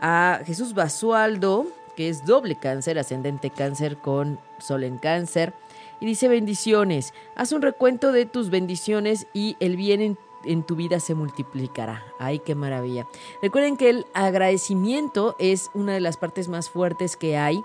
a 0.00 0.40
Jesús 0.44 0.74
Basualdo, 0.74 1.66
que 2.00 2.08
es 2.08 2.24
doble 2.24 2.56
cáncer, 2.56 2.98
ascendente 2.98 3.50
cáncer 3.50 3.98
con 3.98 4.40
sol 4.58 4.84
en 4.84 4.96
cáncer. 4.96 5.52
Y 6.00 6.06
dice 6.06 6.28
bendiciones, 6.28 7.12
haz 7.36 7.52
un 7.52 7.60
recuento 7.60 8.10
de 8.10 8.24
tus 8.24 8.48
bendiciones 8.48 9.26
y 9.34 9.58
el 9.60 9.76
bien 9.76 10.00
en 10.00 10.18
en 10.46 10.62
tu 10.62 10.76
vida 10.76 10.98
se 10.98 11.14
multiplicará. 11.14 12.02
Ay, 12.18 12.38
qué 12.38 12.54
maravilla. 12.54 13.06
Recuerden 13.42 13.76
que 13.76 13.90
el 13.90 14.06
agradecimiento 14.14 15.36
es 15.38 15.68
una 15.74 15.92
de 15.92 16.00
las 16.00 16.16
partes 16.16 16.48
más 16.48 16.70
fuertes 16.70 17.18
que 17.18 17.36
hay 17.36 17.62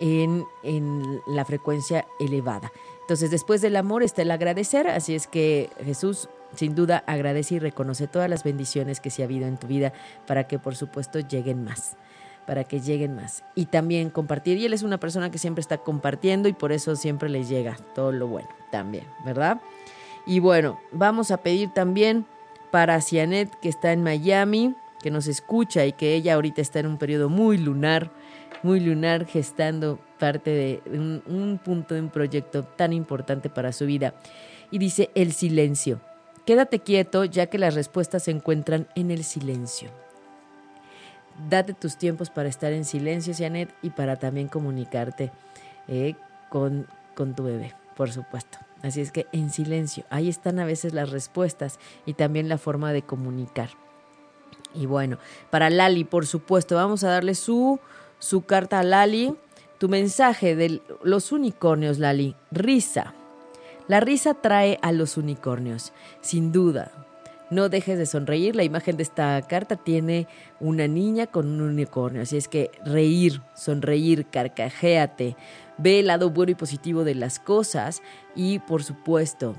en, 0.00 0.46
en 0.62 1.20
la 1.26 1.44
frecuencia 1.44 2.06
elevada. 2.18 2.72
Entonces, 3.02 3.30
después 3.30 3.60
del 3.60 3.76
amor 3.76 4.02
está 4.02 4.22
el 4.22 4.30
agradecer, 4.30 4.88
así 4.88 5.14
es 5.14 5.26
que 5.26 5.68
Jesús 5.84 6.30
sin 6.56 6.74
duda 6.74 7.04
agradece 7.06 7.56
y 7.56 7.58
reconoce 7.58 8.08
todas 8.08 8.30
las 8.30 8.44
bendiciones 8.44 9.00
que 9.00 9.10
se 9.10 9.20
ha 9.20 9.26
habido 9.26 9.46
en 9.46 9.58
tu 9.58 9.66
vida 9.66 9.92
para 10.26 10.48
que 10.48 10.58
por 10.58 10.74
supuesto 10.74 11.20
lleguen 11.20 11.64
más 11.64 11.98
para 12.46 12.64
que 12.64 12.80
lleguen 12.80 13.14
más. 13.14 13.44
Y 13.54 13.66
también 13.66 14.10
compartir. 14.10 14.58
Y 14.58 14.66
él 14.66 14.72
es 14.72 14.82
una 14.82 14.98
persona 14.98 15.30
que 15.30 15.38
siempre 15.38 15.60
está 15.60 15.78
compartiendo 15.78 16.48
y 16.48 16.52
por 16.52 16.72
eso 16.72 16.96
siempre 16.96 17.28
le 17.28 17.44
llega 17.44 17.76
todo 17.94 18.12
lo 18.12 18.28
bueno 18.28 18.48
también, 18.70 19.04
¿verdad? 19.24 19.60
Y 20.26 20.40
bueno, 20.40 20.80
vamos 20.92 21.30
a 21.30 21.38
pedir 21.38 21.70
también 21.72 22.26
para 22.70 23.00
Cianet, 23.00 23.50
que 23.60 23.68
está 23.68 23.92
en 23.92 24.02
Miami, 24.02 24.74
que 25.00 25.10
nos 25.10 25.26
escucha 25.26 25.84
y 25.86 25.92
que 25.92 26.14
ella 26.14 26.34
ahorita 26.34 26.60
está 26.60 26.80
en 26.80 26.86
un 26.86 26.98
periodo 26.98 27.28
muy 27.28 27.58
lunar, 27.58 28.10
muy 28.62 28.80
lunar, 28.80 29.26
gestando 29.26 29.98
parte 30.18 30.50
de 30.50 30.82
un, 30.86 31.22
un 31.26 31.60
punto 31.62 31.94
de 31.94 32.00
un 32.00 32.08
proyecto 32.08 32.64
tan 32.64 32.92
importante 32.92 33.50
para 33.50 33.72
su 33.72 33.86
vida. 33.86 34.14
Y 34.70 34.78
dice 34.78 35.10
el 35.14 35.32
silencio. 35.32 36.00
Quédate 36.46 36.80
quieto 36.80 37.24
ya 37.24 37.46
que 37.46 37.58
las 37.58 37.74
respuestas 37.74 38.24
se 38.24 38.30
encuentran 38.30 38.88
en 38.94 39.10
el 39.10 39.24
silencio. 39.24 39.90
Date 41.48 41.74
tus 41.74 41.96
tiempos 41.96 42.30
para 42.30 42.48
estar 42.48 42.72
en 42.72 42.84
silencio, 42.84 43.34
Cianet, 43.34 43.74
y 43.82 43.90
para 43.90 44.16
también 44.16 44.48
comunicarte 44.48 45.32
eh, 45.88 46.14
con, 46.48 46.86
con 47.14 47.34
tu 47.34 47.44
bebé, 47.44 47.74
por 47.96 48.10
supuesto. 48.12 48.58
Así 48.82 49.00
es 49.00 49.10
que 49.12 49.26
en 49.32 49.50
silencio, 49.50 50.04
ahí 50.10 50.28
están 50.28 50.58
a 50.58 50.66
veces 50.66 50.92
las 50.92 51.10
respuestas 51.10 51.78
y 52.06 52.14
también 52.14 52.48
la 52.48 52.58
forma 52.58 52.92
de 52.92 53.02
comunicar. 53.02 53.70
Y 54.74 54.86
bueno, 54.86 55.18
para 55.50 55.70
Lali, 55.70 56.04
por 56.04 56.26
supuesto, 56.26 56.74
vamos 56.74 57.04
a 57.04 57.08
darle 57.08 57.34
su, 57.34 57.80
su 58.18 58.42
carta 58.42 58.80
a 58.80 58.82
Lali. 58.82 59.34
Tu 59.78 59.88
mensaje 59.88 60.56
de 60.56 60.82
los 61.02 61.32
unicornios, 61.32 61.98
Lali. 61.98 62.36
Risa. 62.50 63.14
La 63.86 64.00
risa 64.00 64.34
trae 64.34 64.78
a 64.82 64.92
los 64.92 65.16
unicornios, 65.16 65.92
sin 66.20 66.52
duda. 66.52 66.90
No 67.50 67.68
dejes 67.68 67.98
de 67.98 68.06
sonreír. 68.06 68.56
La 68.56 68.64
imagen 68.64 68.96
de 68.96 69.02
esta 69.02 69.40
carta 69.42 69.76
tiene 69.76 70.26
una 70.60 70.88
niña 70.88 71.26
con 71.26 71.46
un 71.46 71.60
unicornio. 71.60 72.22
Así 72.22 72.36
es 72.36 72.48
que 72.48 72.70
reír, 72.84 73.42
sonreír, 73.54 74.26
carcajéate 74.26 75.36
ve 75.78 76.00
el 76.00 76.06
lado 76.06 76.30
bueno 76.30 76.52
y 76.52 76.54
positivo 76.54 77.04
de 77.04 77.14
las 77.14 77.38
cosas 77.38 78.02
y 78.34 78.58
por 78.60 78.82
supuesto, 78.82 79.54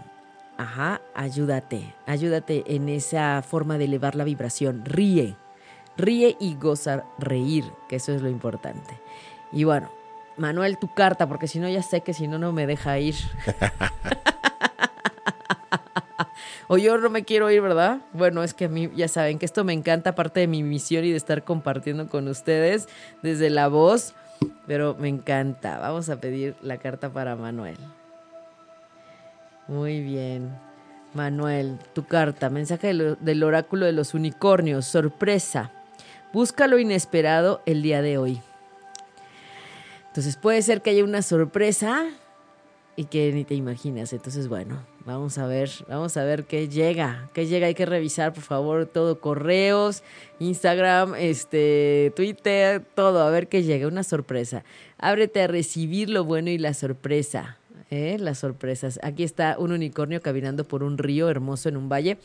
ajá, 0.57 1.01
ayúdate, 1.13 1.93
ayúdate 2.05 2.63
en 2.67 2.89
esa 2.89 3.41
forma 3.41 3.77
de 3.77 3.85
elevar 3.85 4.15
la 4.15 4.23
vibración, 4.23 4.85
ríe, 4.85 5.35
ríe 5.97 6.35
y 6.39 6.55
goza 6.55 7.05
reír, 7.17 7.65
que 7.89 7.97
eso 7.97 8.13
es 8.13 8.21
lo 8.21 8.29
importante. 8.29 8.99
Y 9.51 9.63
bueno, 9.63 9.91
Manuel, 10.37 10.77
tu 10.77 10.93
carta, 10.93 11.27
porque 11.27 11.47
si 11.47 11.59
no 11.59 11.69
ya 11.69 11.81
sé 11.81 12.01
que 12.01 12.13
si 12.13 12.27
no, 12.27 12.37
no 12.37 12.51
me 12.51 12.67
deja 12.67 12.99
ir. 12.99 13.15
o 16.67 16.77
yo 16.77 16.97
no 16.97 17.09
me 17.09 17.23
quiero 17.23 17.49
ir, 17.51 17.61
¿verdad? 17.61 18.01
Bueno, 18.13 18.43
es 18.43 18.53
que 18.53 18.65
a 18.65 18.69
mí 18.69 18.89
ya 18.95 19.07
saben 19.07 19.39
que 19.39 19.45
esto 19.45 19.63
me 19.63 19.73
encanta, 19.73 20.11
aparte 20.11 20.41
de 20.41 20.47
mi 20.47 20.63
misión 20.63 21.05
y 21.05 21.11
de 21.11 21.17
estar 21.17 21.43
compartiendo 21.43 22.07
con 22.07 22.27
ustedes 22.27 22.87
desde 23.21 23.49
la 23.49 23.67
voz 23.67 24.13
pero 24.67 24.95
me 24.95 25.09
encanta. 25.09 25.79
Vamos 25.79 26.09
a 26.09 26.19
pedir 26.19 26.55
la 26.61 26.77
carta 26.77 27.09
para 27.11 27.35
Manuel. 27.35 27.77
Muy 29.67 30.01
bien. 30.01 30.51
Manuel, 31.13 31.79
tu 31.93 32.05
carta, 32.05 32.49
mensaje 32.49 32.93
del 32.93 33.43
oráculo 33.43 33.85
de 33.85 33.93
los 33.93 34.13
unicornios, 34.13 34.85
sorpresa. 34.85 35.71
Busca 36.33 36.67
lo 36.67 36.77
inesperado 36.77 37.61
el 37.65 37.81
día 37.81 38.01
de 38.01 38.17
hoy. 38.17 38.41
Entonces 40.07 40.35
puede 40.35 40.61
ser 40.61 40.81
que 40.81 40.89
haya 40.89 41.03
una 41.03 41.21
sorpresa 41.21 42.05
y 42.97 43.05
que 43.05 43.31
ni 43.31 43.45
te 43.45 43.55
imaginas. 43.55 44.11
Entonces, 44.11 44.49
bueno, 44.49 44.79
vamos 45.05 45.37
a 45.37 45.47
ver, 45.47 45.69
vamos 45.87 46.17
a 46.17 46.23
ver 46.23 46.45
qué 46.45 46.67
llega, 46.67 47.29
qué 47.33 47.45
llega. 47.45 47.67
Hay 47.67 47.75
que 47.75 47.85
revisar, 47.85 48.33
por 48.33 48.43
favor, 48.43 48.85
todo, 48.85 49.19
correos, 49.19 50.03
Instagram, 50.39 51.15
este, 51.15 52.11
Twitter, 52.15 52.83
todo, 52.95 53.21
a 53.21 53.29
ver 53.29 53.47
qué 53.47 53.63
llega, 53.63 53.87
una 53.87 54.03
sorpresa. 54.03 54.63
Ábrete 54.97 55.41
a 55.41 55.47
recibir 55.47 56.09
lo 56.09 56.23
bueno 56.25 56.49
y 56.49 56.57
la 56.57 56.73
sorpresa. 56.73 57.57
¿eh? 57.91 58.17
Las 58.19 58.39
sorpresas. 58.39 58.99
Aquí 59.03 59.23
está 59.23 59.57
un 59.59 59.71
unicornio 59.71 60.21
caminando 60.21 60.63
por 60.63 60.83
un 60.83 60.97
río 60.97 61.29
hermoso 61.29 61.69
en 61.69 61.77
un 61.77 61.89
valle 61.89 62.17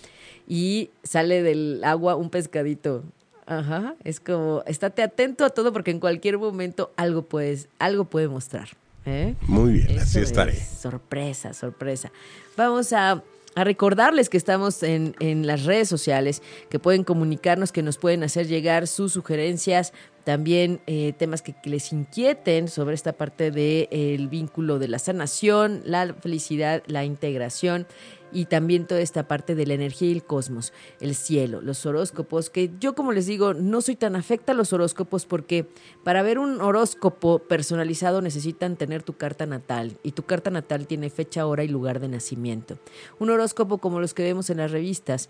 y 0.48 0.90
sale 1.02 1.42
del 1.42 1.82
agua 1.84 2.16
un 2.16 2.30
pescadito. 2.30 3.04
Ajá, 3.46 3.96
es 4.04 4.20
como, 4.20 4.62
estate 4.66 5.02
atento 5.02 5.44
a 5.44 5.50
todo 5.50 5.72
porque 5.72 5.90
en 5.90 5.98
cualquier 5.98 6.38
momento 6.38 6.92
algo 6.96 7.22
puedes, 7.22 7.68
algo 7.80 8.04
puede 8.04 8.28
mostrar. 8.28 8.68
¿Eh? 9.06 9.34
Muy 9.42 9.72
bien, 9.72 9.98
así 9.98 10.20
estaré. 10.20 10.54
sorpresa, 10.54 11.54
sorpresa. 11.54 12.12
Vamos 12.56 12.92
a, 12.92 13.22
recordarles 13.56 14.28
que 14.28 14.36
estamos 14.36 14.82
en, 14.82 15.14
las 15.46 15.64
redes 15.64 15.88
sociales, 15.88 16.40
que 16.68 16.78
pueden 16.78 17.02
comunicarnos, 17.02 17.72
que 17.72 17.82
nos 17.82 17.98
pueden 17.98 18.22
hacer 18.22 18.46
llegar 18.46 18.86
sus 18.86 19.12
sugerencias, 19.12 19.92
también 20.24 20.80
eh, 20.86 21.14
temas 21.18 21.42
que, 21.42 21.54
les 21.64 21.92
inquieten 21.92 22.68
sobre 22.68 22.94
esta 22.94 23.12
parte 23.12 23.50
del 23.50 24.28
vínculo 24.28 24.78
de 24.78 24.88
la 24.88 24.98
sanación, 24.98 25.82
la 25.84 26.14
felicidad, 26.14 26.82
la 26.86 27.04
integración 27.04 27.86
y 28.32 28.46
también 28.46 28.86
toda 28.86 29.00
esta 29.00 29.28
parte 29.28 29.54
de 29.54 29.66
la 29.66 29.74
energía 29.74 30.08
y 30.08 30.12
el 30.12 30.24
cosmos, 30.24 30.72
el 31.00 31.14
cielo, 31.14 31.60
los 31.60 31.84
horóscopos, 31.86 32.50
que 32.50 32.70
yo 32.80 32.94
como 32.94 33.12
les 33.12 33.26
digo, 33.26 33.54
no 33.54 33.80
soy 33.80 33.96
tan 33.96 34.16
afecta 34.16 34.52
a 34.52 34.54
los 34.54 34.72
horóscopos 34.72 35.26
porque 35.26 35.66
para 36.04 36.22
ver 36.22 36.38
un 36.38 36.60
horóscopo 36.60 37.40
personalizado 37.40 38.22
necesitan 38.22 38.76
tener 38.76 39.02
tu 39.02 39.14
carta 39.14 39.46
natal 39.46 39.98
y 40.02 40.12
tu 40.12 40.24
carta 40.24 40.50
natal 40.50 40.86
tiene 40.86 41.10
fecha, 41.10 41.46
hora 41.46 41.64
y 41.64 41.68
lugar 41.68 42.00
de 42.00 42.08
nacimiento. 42.08 42.78
Un 43.18 43.30
horóscopo 43.30 43.78
como 43.78 44.00
los 44.00 44.14
que 44.14 44.22
vemos 44.22 44.50
en 44.50 44.58
las 44.58 44.70
revistas 44.70 45.28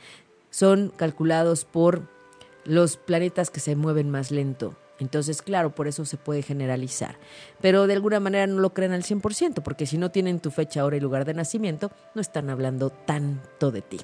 son 0.51 0.93
calculados 0.97 1.65
por 1.65 2.03
los 2.65 2.97
planetas 2.97 3.51
que 3.51 3.61
se 3.61 3.77
mueven 3.77 4.11
más 4.11 4.31
lento 4.31 4.77
entonces, 5.01 5.43
claro, 5.43 5.75
por 5.75 5.89
eso 5.89 6.05
se 6.05 6.19
puede 6.19 6.43
generalizar. 6.43 7.17
Pero 7.61 7.87
de 7.87 7.95
alguna 7.95 8.21
manera 8.21 8.47
no 8.47 8.61
lo 8.61 8.75
creen 8.75 8.93
al 8.93 9.03
100%, 9.03 9.63
porque 9.63 9.87
si 9.87 9.99
no 9.99 10.11
tienen 10.11 10.41
tu 10.41 10.51
fecha, 10.51 10.85
hora 10.85 10.97
y 10.97 11.01
lugar 11.01 11.25
de 11.25 11.35
nacimiento, 11.35 11.91
no 12.15 12.21
están 12.21 12.51
hablando 12.51 12.91
tanto 12.91 13.71
de 13.71 13.81
ti. 13.81 13.99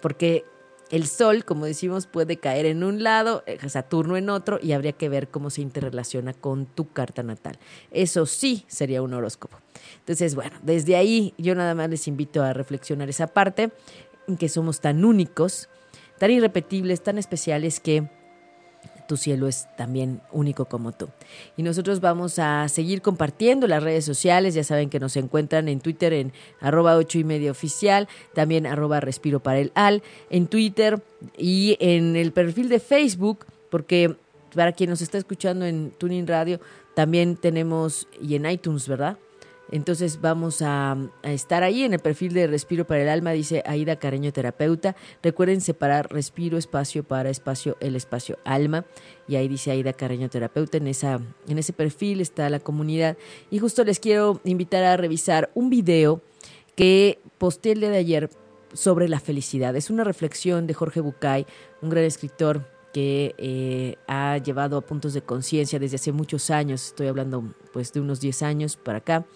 Porque 0.00 0.44
el 0.90 1.06
Sol, 1.06 1.46
como 1.46 1.64
decimos, 1.64 2.06
puede 2.06 2.36
caer 2.36 2.66
en 2.66 2.84
un 2.84 3.02
lado, 3.02 3.42
eh, 3.46 3.58
Saturno 3.68 4.18
en 4.18 4.28
otro, 4.28 4.58
y 4.62 4.72
habría 4.72 4.92
que 4.92 5.08
ver 5.08 5.28
cómo 5.28 5.48
se 5.48 5.62
interrelaciona 5.62 6.34
con 6.34 6.66
tu 6.66 6.92
carta 6.92 7.22
natal. 7.22 7.58
Eso 7.90 8.26
sí 8.26 8.66
sería 8.68 9.00
un 9.00 9.14
horóscopo. 9.14 9.56
Entonces, 10.00 10.34
bueno, 10.34 10.56
desde 10.62 10.96
ahí 10.96 11.32
yo 11.38 11.54
nada 11.54 11.74
más 11.74 11.88
les 11.88 12.06
invito 12.06 12.42
a 12.42 12.52
reflexionar 12.52 13.08
esa 13.08 13.28
parte, 13.28 13.72
en 14.28 14.36
que 14.36 14.50
somos 14.50 14.80
tan 14.80 15.04
únicos, 15.04 15.70
tan 16.18 16.30
irrepetibles, 16.30 17.02
tan 17.02 17.18
especiales 17.18 17.80
que 17.80 18.08
tu 19.06 19.16
cielo 19.16 19.48
es 19.48 19.68
también 19.76 20.20
único 20.32 20.66
como 20.66 20.92
tú. 20.92 21.08
Y 21.56 21.62
nosotros 21.62 22.00
vamos 22.00 22.38
a 22.38 22.68
seguir 22.68 23.02
compartiendo 23.02 23.66
las 23.66 23.82
redes 23.82 24.04
sociales, 24.04 24.54
ya 24.54 24.64
saben 24.64 24.90
que 24.90 25.00
nos 25.00 25.16
encuentran 25.16 25.68
en 25.68 25.80
Twitter 25.80 26.12
en 26.12 26.32
arroba 26.60 26.96
ocho 26.96 27.18
y 27.18 27.24
media 27.24 27.50
oficial, 27.50 28.08
también 28.34 28.66
arroba 28.66 29.00
respiro 29.00 29.40
para 29.40 29.58
el 29.58 29.72
al, 29.74 30.02
en 30.30 30.46
Twitter 30.46 31.02
y 31.36 31.76
en 31.80 32.16
el 32.16 32.32
perfil 32.32 32.68
de 32.68 32.80
Facebook, 32.80 33.46
porque 33.70 34.16
para 34.54 34.72
quien 34.72 34.90
nos 34.90 35.02
está 35.02 35.18
escuchando 35.18 35.66
en 35.66 35.90
Tuning 35.90 36.26
Radio, 36.26 36.60
también 36.94 37.36
tenemos, 37.36 38.06
y 38.22 38.36
en 38.36 38.48
iTunes, 38.48 38.86
¿verdad? 38.86 39.18
Entonces 39.74 40.20
vamos 40.20 40.62
a, 40.62 40.96
estar 41.24 41.64
ahí 41.64 41.82
en 41.82 41.94
el 41.94 41.98
perfil 41.98 42.32
de 42.32 42.46
Respiro 42.46 42.86
para 42.86 43.02
el 43.02 43.08
Alma, 43.08 43.32
dice 43.32 43.60
Aida 43.66 43.96
Careño 43.96 44.32
Terapeuta. 44.32 44.94
Recuerden 45.20 45.60
separar 45.60 46.12
respiro, 46.12 46.56
espacio 46.58 47.02
para 47.02 47.28
espacio, 47.28 47.76
el 47.80 47.96
espacio 47.96 48.38
alma. 48.44 48.86
Y 49.26 49.34
ahí 49.34 49.48
dice 49.48 49.72
Aida 49.72 49.92
Carreño 49.92 50.28
Terapeuta. 50.30 50.76
En, 50.76 50.86
esa, 50.86 51.20
en 51.48 51.58
ese 51.58 51.72
perfil 51.72 52.20
está 52.20 52.48
la 52.50 52.60
comunidad. 52.60 53.16
Y 53.50 53.58
justo 53.58 53.82
les 53.82 53.98
quiero 53.98 54.40
invitar 54.44 54.84
a 54.84 54.96
revisar 54.96 55.50
un 55.54 55.70
video 55.70 56.22
que 56.76 57.18
posté 57.38 57.72
el 57.72 57.80
día 57.80 57.90
de 57.90 57.98
ayer 57.98 58.30
sobre 58.74 59.08
la 59.08 59.18
felicidad. 59.18 59.74
Es 59.74 59.90
una 59.90 60.04
reflexión 60.04 60.68
de 60.68 60.74
Jorge 60.74 61.00
Bucay, 61.00 61.46
un 61.82 61.90
gran 61.90 62.04
escritor 62.04 62.73
que 62.94 63.34
eh, 63.38 63.96
ha 64.06 64.38
llevado 64.38 64.76
a 64.76 64.80
puntos 64.80 65.14
de 65.14 65.20
conciencia 65.20 65.80
desde 65.80 65.96
hace 65.96 66.12
muchos 66.12 66.48
años, 66.48 66.86
estoy 66.86 67.08
hablando 67.08 67.52
pues 67.72 67.92
de 67.92 68.00
unos 68.00 68.20
10 68.20 68.42
años 68.44 68.76
para 68.76 68.98
acá, 68.98 69.26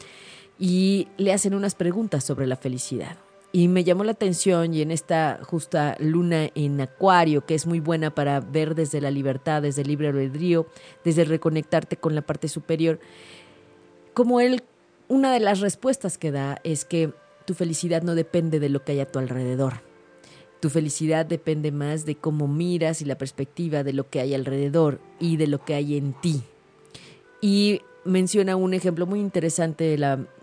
y 0.60 1.08
le 1.16 1.32
hacen 1.32 1.54
unas 1.54 1.74
preguntas 1.74 2.22
sobre 2.22 2.46
la 2.46 2.54
felicidad. 2.54 3.18
Y 3.50 3.66
me 3.66 3.82
llamó 3.82 4.04
la 4.04 4.12
atención 4.12 4.74
y 4.74 4.82
en 4.82 4.92
esta 4.92 5.40
justa 5.42 5.96
luna 5.98 6.50
en 6.54 6.80
acuario, 6.80 7.46
que 7.46 7.56
es 7.56 7.66
muy 7.66 7.80
buena 7.80 8.14
para 8.14 8.38
ver 8.38 8.76
desde 8.76 9.00
la 9.00 9.10
libertad, 9.10 9.62
desde 9.62 9.82
el 9.82 9.88
libre 9.88 10.08
albedrío, 10.08 10.68
desde 11.04 11.24
reconectarte 11.24 11.96
con 11.96 12.14
la 12.14 12.22
parte 12.22 12.46
superior, 12.46 13.00
como 14.14 14.38
él, 14.38 14.62
una 15.08 15.32
de 15.32 15.40
las 15.40 15.58
respuestas 15.58 16.16
que 16.16 16.30
da 16.30 16.60
es 16.62 16.84
que 16.84 17.12
tu 17.44 17.54
felicidad 17.54 18.02
no 18.02 18.14
depende 18.14 18.60
de 18.60 18.68
lo 18.68 18.84
que 18.84 18.92
hay 18.92 19.00
a 19.00 19.10
tu 19.10 19.18
alrededor 19.18 19.87
tu 20.60 20.70
felicidad 20.70 21.24
depende 21.26 21.70
más 21.72 22.04
de 22.04 22.16
cómo 22.16 22.48
miras 22.48 23.00
y 23.00 23.04
la 23.04 23.18
perspectiva 23.18 23.84
de 23.84 23.92
lo 23.92 24.08
que 24.10 24.20
hay 24.20 24.34
alrededor 24.34 25.00
y 25.20 25.36
de 25.36 25.46
lo 25.46 25.64
que 25.64 25.74
hay 25.74 25.96
en 25.96 26.14
ti. 26.14 26.42
Y 27.40 27.82
menciona 28.04 28.56
un 28.56 28.74
ejemplo 28.74 29.06
muy 29.06 29.20
interesante 29.20 29.96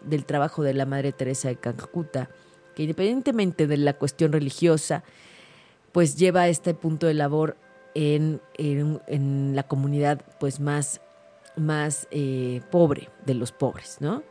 del 0.03 0.25
trabajo 0.25 0.63
de 0.63 0.73
la 0.73 0.85
Madre 0.85 1.11
Teresa 1.11 1.49
de 1.49 1.57
Calcuta, 1.57 2.29
que 2.75 2.83
independientemente 2.83 3.67
de 3.67 3.77
la 3.77 3.93
cuestión 3.93 4.31
religiosa, 4.31 5.03
pues 5.91 6.15
lleva 6.15 6.41
a 6.41 6.47
este 6.47 6.73
punto 6.73 7.07
de 7.07 7.13
labor 7.13 7.57
en, 7.93 8.41
en, 8.57 9.55
la 9.55 9.63
comunidad 9.63 10.21
pues 10.39 10.59
más, 10.59 11.01
más 11.55 12.07
eh, 12.11 12.61
pobre 12.71 13.09
de 13.25 13.33
los 13.33 13.51
pobres, 13.51 13.97
¿no? 13.99 14.23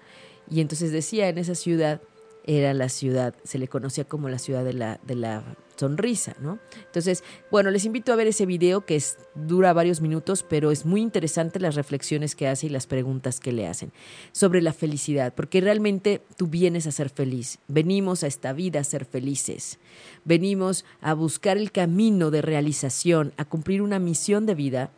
Y 0.50 0.60
entonces 0.60 0.92
decía, 0.92 1.28
en 1.28 1.38
esa 1.38 1.54
ciudad 1.54 2.00
era 2.44 2.74
la 2.74 2.90
ciudad, 2.90 3.34
se 3.44 3.58
le 3.58 3.68
conocía 3.68 4.04
como 4.04 4.28
la 4.28 4.38
ciudad 4.38 4.64
de 4.64 4.74
la, 4.74 5.00
de 5.02 5.14
la 5.14 5.42
sonrisa, 5.76 6.34
¿no? 6.40 6.58
Entonces, 6.86 7.24
bueno, 7.50 7.70
les 7.70 7.84
invito 7.84 8.12
a 8.12 8.16
ver 8.16 8.26
ese 8.26 8.46
video 8.46 8.84
que 8.84 8.96
es, 8.96 9.18
dura 9.34 9.72
varios 9.72 10.00
minutos, 10.00 10.44
pero 10.48 10.70
es 10.70 10.84
muy 10.84 11.00
interesante 11.00 11.60
las 11.60 11.74
reflexiones 11.74 12.34
que 12.34 12.48
hace 12.48 12.66
y 12.66 12.70
las 12.70 12.86
preguntas 12.86 13.40
que 13.40 13.52
le 13.52 13.66
hacen 13.66 13.92
sobre 14.32 14.62
la 14.62 14.72
felicidad, 14.72 15.34
porque 15.34 15.60
realmente 15.60 16.22
tú 16.36 16.46
vienes 16.46 16.86
a 16.86 16.92
ser 16.92 17.10
feliz, 17.10 17.58
venimos 17.68 18.24
a 18.24 18.26
esta 18.26 18.52
vida 18.52 18.80
a 18.80 18.84
ser 18.84 19.04
felices, 19.04 19.78
venimos 20.24 20.84
a 21.00 21.14
buscar 21.14 21.56
el 21.56 21.72
camino 21.72 22.30
de 22.30 22.42
realización, 22.42 23.32
a 23.36 23.44
cumplir 23.44 23.82
una 23.82 23.98
misión 23.98 24.46
de 24.46 24.54
vida 24.54 24.90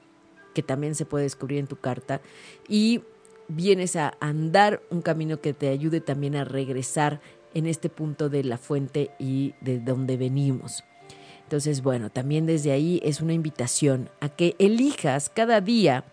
que 0.55 0.63
también 0.63 0.95
se 0.95 1.05
puede 1.05 1.25
descubrir 1.25 1.59
en 1.59 1.67
tu 1.67 1.77
carta 1.77 2.21
y 2.69 3.03
vienes 3.49 3.97
a 3.97 4.15
andar 4.21 4.83
un 4.91 5.03
camino 5.03 5.41
que 5.41 5.53
te 5.53 5.69
ayude 5.69 6.01
también 6.01 6.37
a 6.37 6.45
regresar 6.45 7.21
en 7.57 7.67
este 7.67 7.89
punto 7.89 8.29
de 8.29 8.45
la 8.45 8.59
fuente 8.59 9.11
y 9.19 9.55
de 9.63 9.81
donde 9.81 10.19
venimos. 10.19 10.85
Entonces, 11.45 11.83
bueno, 11.83 12.11
también 12.11 12.45
desde 12.45 12.71
ahí 12.71 13.01
es 13.03 13.23
una 13.23 13.33
invitación 13.33 14.11
a 14.21 14.29
que 14.29 14.55
elijas 14.59 15.31
cada 15.31 15.63
día 15.63 16.05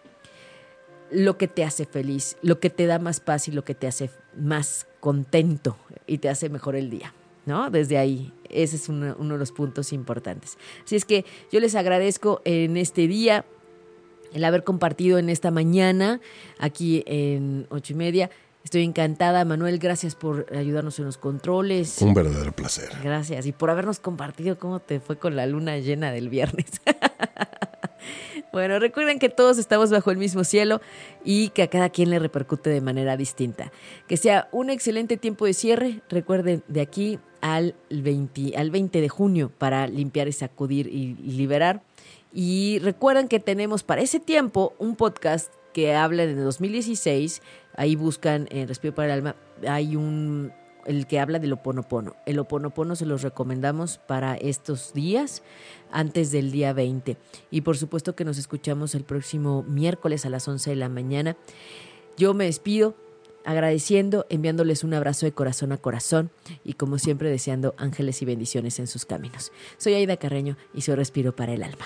lo 1.12 1.38
que 1.38 1.50
te 1.50 1.66
hace 1.66 1.86
feliz, 1.86 2.38
lo 2.42 2.62
que 2.62 2.70
te 2.70 2.86
da 2.86 2.98
más 2.98 3.20
paz 3.20 3.50
y 3.50 3.52
lo 3.52 3.66
que 3.66 3.76
te 3.76 3.88
hace 3.88 4.10
más 4.38 4.88
contento 5.02 5.76
y 6.08 6.20
te 6.20 6.30
hace 6.30 6.48
mejor 6.48 6.78
el 6.78 6.90
día, 6.90 7.14
¿no? 7.46 7.70
Desde 7.70 7.98
ahí, 7.98 8.32
ese 8.50 8.78
es 8.78 8.88
uno, 8.88 9.14
de 9.14 9.38
los 9.38 9.52
puntos 9.52 9.92
importantes. 9.92 10.58
Así 10.86 10.96
es 10.96 11.04
que 11.04 11.26
yo 11.52 11.60
les 11.60 11.76
agradezco 11.76 12.42
en 12.46 12.78
este 12.78 13.08
día 13.08 13.44
el 14.32 14.46
haber 14.46 14.64
compartido 14.64 15.18
en 15.20 15.30
esta 15.30 15.52
mañana 15.52 16.22
aquí 16.58 17.04
en 17.06 17.68
ocho 17.70 17.92
y 17.92 17.96
media 17.98 18.30
Estoy 18.64 18.84
encantada, 18.84 19.44
Manuel. 19.44 19.78
Gracias 19.78 20.16
por 20.16 20.48
ayudarnos 20.56 20.98
en 20.98 21.06
los 21.06 21.18
controles. 21.18 22.02
Un 22.02 22.14
verdadero 22.14 22.54
placer. 22.54 22.90
Gracias. 23.04 23.46
Y 23.46 23.52
por 23.52 23.70
habernos 23.70 24.00
compartido 24.00 24.58
cómo 24.58 24.80
te 24.80 25.02
fue 25.02 25.18
con 25.18 25.36
la 25.36 25.46
luna 25.46 25.78
llena 25.80 26.12
del 26.14 26.30
viernes. 26.30 26.68
bueno, 28.54 28.80
recuerden 28.80 29.20
que 29.20 29.28
todos 29.28 29.58
estamos 29.58 29.92
bajo 29.92 30.12
el 30.12 30.18
mismo 30.18 30.46
cielo 30.46 30.80
y 31.26 31.50
que 31.50 31.64
a 31.64 31.70
cada 31.70 31.90
quien 31.90 32.10
le 32.10 32.20
repercute 32.20 32.70
de 32.70 32.80
manera 32.80 33.18
distinta. 33.18 33.74
Que 34.08 34.16
sea 34.16 34.48
un 34.54 34.70
excelente 34.70 35.18
tiempo 35.18 35.46
de 35.46 35.54
cierre. 35.54 36.02
Recuerden, 36.10 36.64
de 36.70 36.80
aquí 36.80 37.20
al 37.42 37.76
20, 37.90 38.56
al 38.56 38.72
20 38.72 39.02
de 39.02 39.10
junio 39.10 39.52
para 39.58 39.88
limpiar 39.88 40.30
y 40.30 40.32
sacudir 40.32 40.88
y 40.88 41.16
liberar. 41.16 41.84
Y 42.32 42.80
recuerden 42.80 43.28
que 43.28 43.42
tenemos 43.42 43.84
para 43.84 44.02
ese 44.02 44.22
tiempo 44.22 44.74
un 44.80 44.96
podcast 44.96 45.54
que 45.74 45.94
habla 45.94 46.26
de 46.26 46.36
2016 46.36 47.42
Ahí 47.76 47.96
buscan 47.96 48.48
en 48.52 48.68
Respiro 48.68 48.94
para 48.94 49.08
el 49.08 49.20
Alma, 49.20 49.36
hay 49.68 49.96
un 49.96 50.52
el 50.86 51.08
que 51.08 51.20
habla 51.20 51.40
del 51.40 51.54
oponopono. 51.54 52.16
El 52.26 52.40
oponopono 52.40 52.96
se 52.96 53.06
los 53.06 53.22
recomendamos 53.22 53.98
para 53.98 54.36
estos 54.36 54.94
días, 54.94 55.44
antes 55.92 56.32
del 56.32 56.52
día 56.52 56.74
20. 56.74 57.18
Y 57.52 57.62
por 57.62 57.78
supuesto 57.78 58.16
que 58.16 58.26
nos 58.26 58.38
escuchamos 58.38 58.96
el 58.96 59.04
próximo 59.04 59.64
miércoles 59.64 60.26
a 60.26 60.30
las 60.30 60.48
11 60.48 60.72
de 60.72 60.76
la 60.76 60.90
mañana. 60.90 61.38
Yo 62.18 62.34
me 62.34 62.46
despido 62.46 62.96
agradeciendo, 63.46 64.26
enviándoles 64.30 64.84
un 64.84 64.94
abrazo 64.94 65.26
de 65.26 65.34
corazón 65.34 65.72
a 65.74 65.78
corazón 65.78 66.32
y 66.64 66.74
como 66.74 66.98
siempre 66.98 67.30
deseando 67.30 67.76
ángeles 67.78 68.22
y 68.22 68.26
bendiciones 68.26 68.80
en 68.80 68.88
sus 68.88 69.06
caminos. 69.06 69.52
Soy 69.78 69.94
Aida 69.94 70.18
Carreño 70.18 70.58
y 70.74 70.82
soy 70.82 70.96
Respiro 70.96 71.36
para 71.36 71.54
el 71.54 71.64
Alma. 71.64 71.86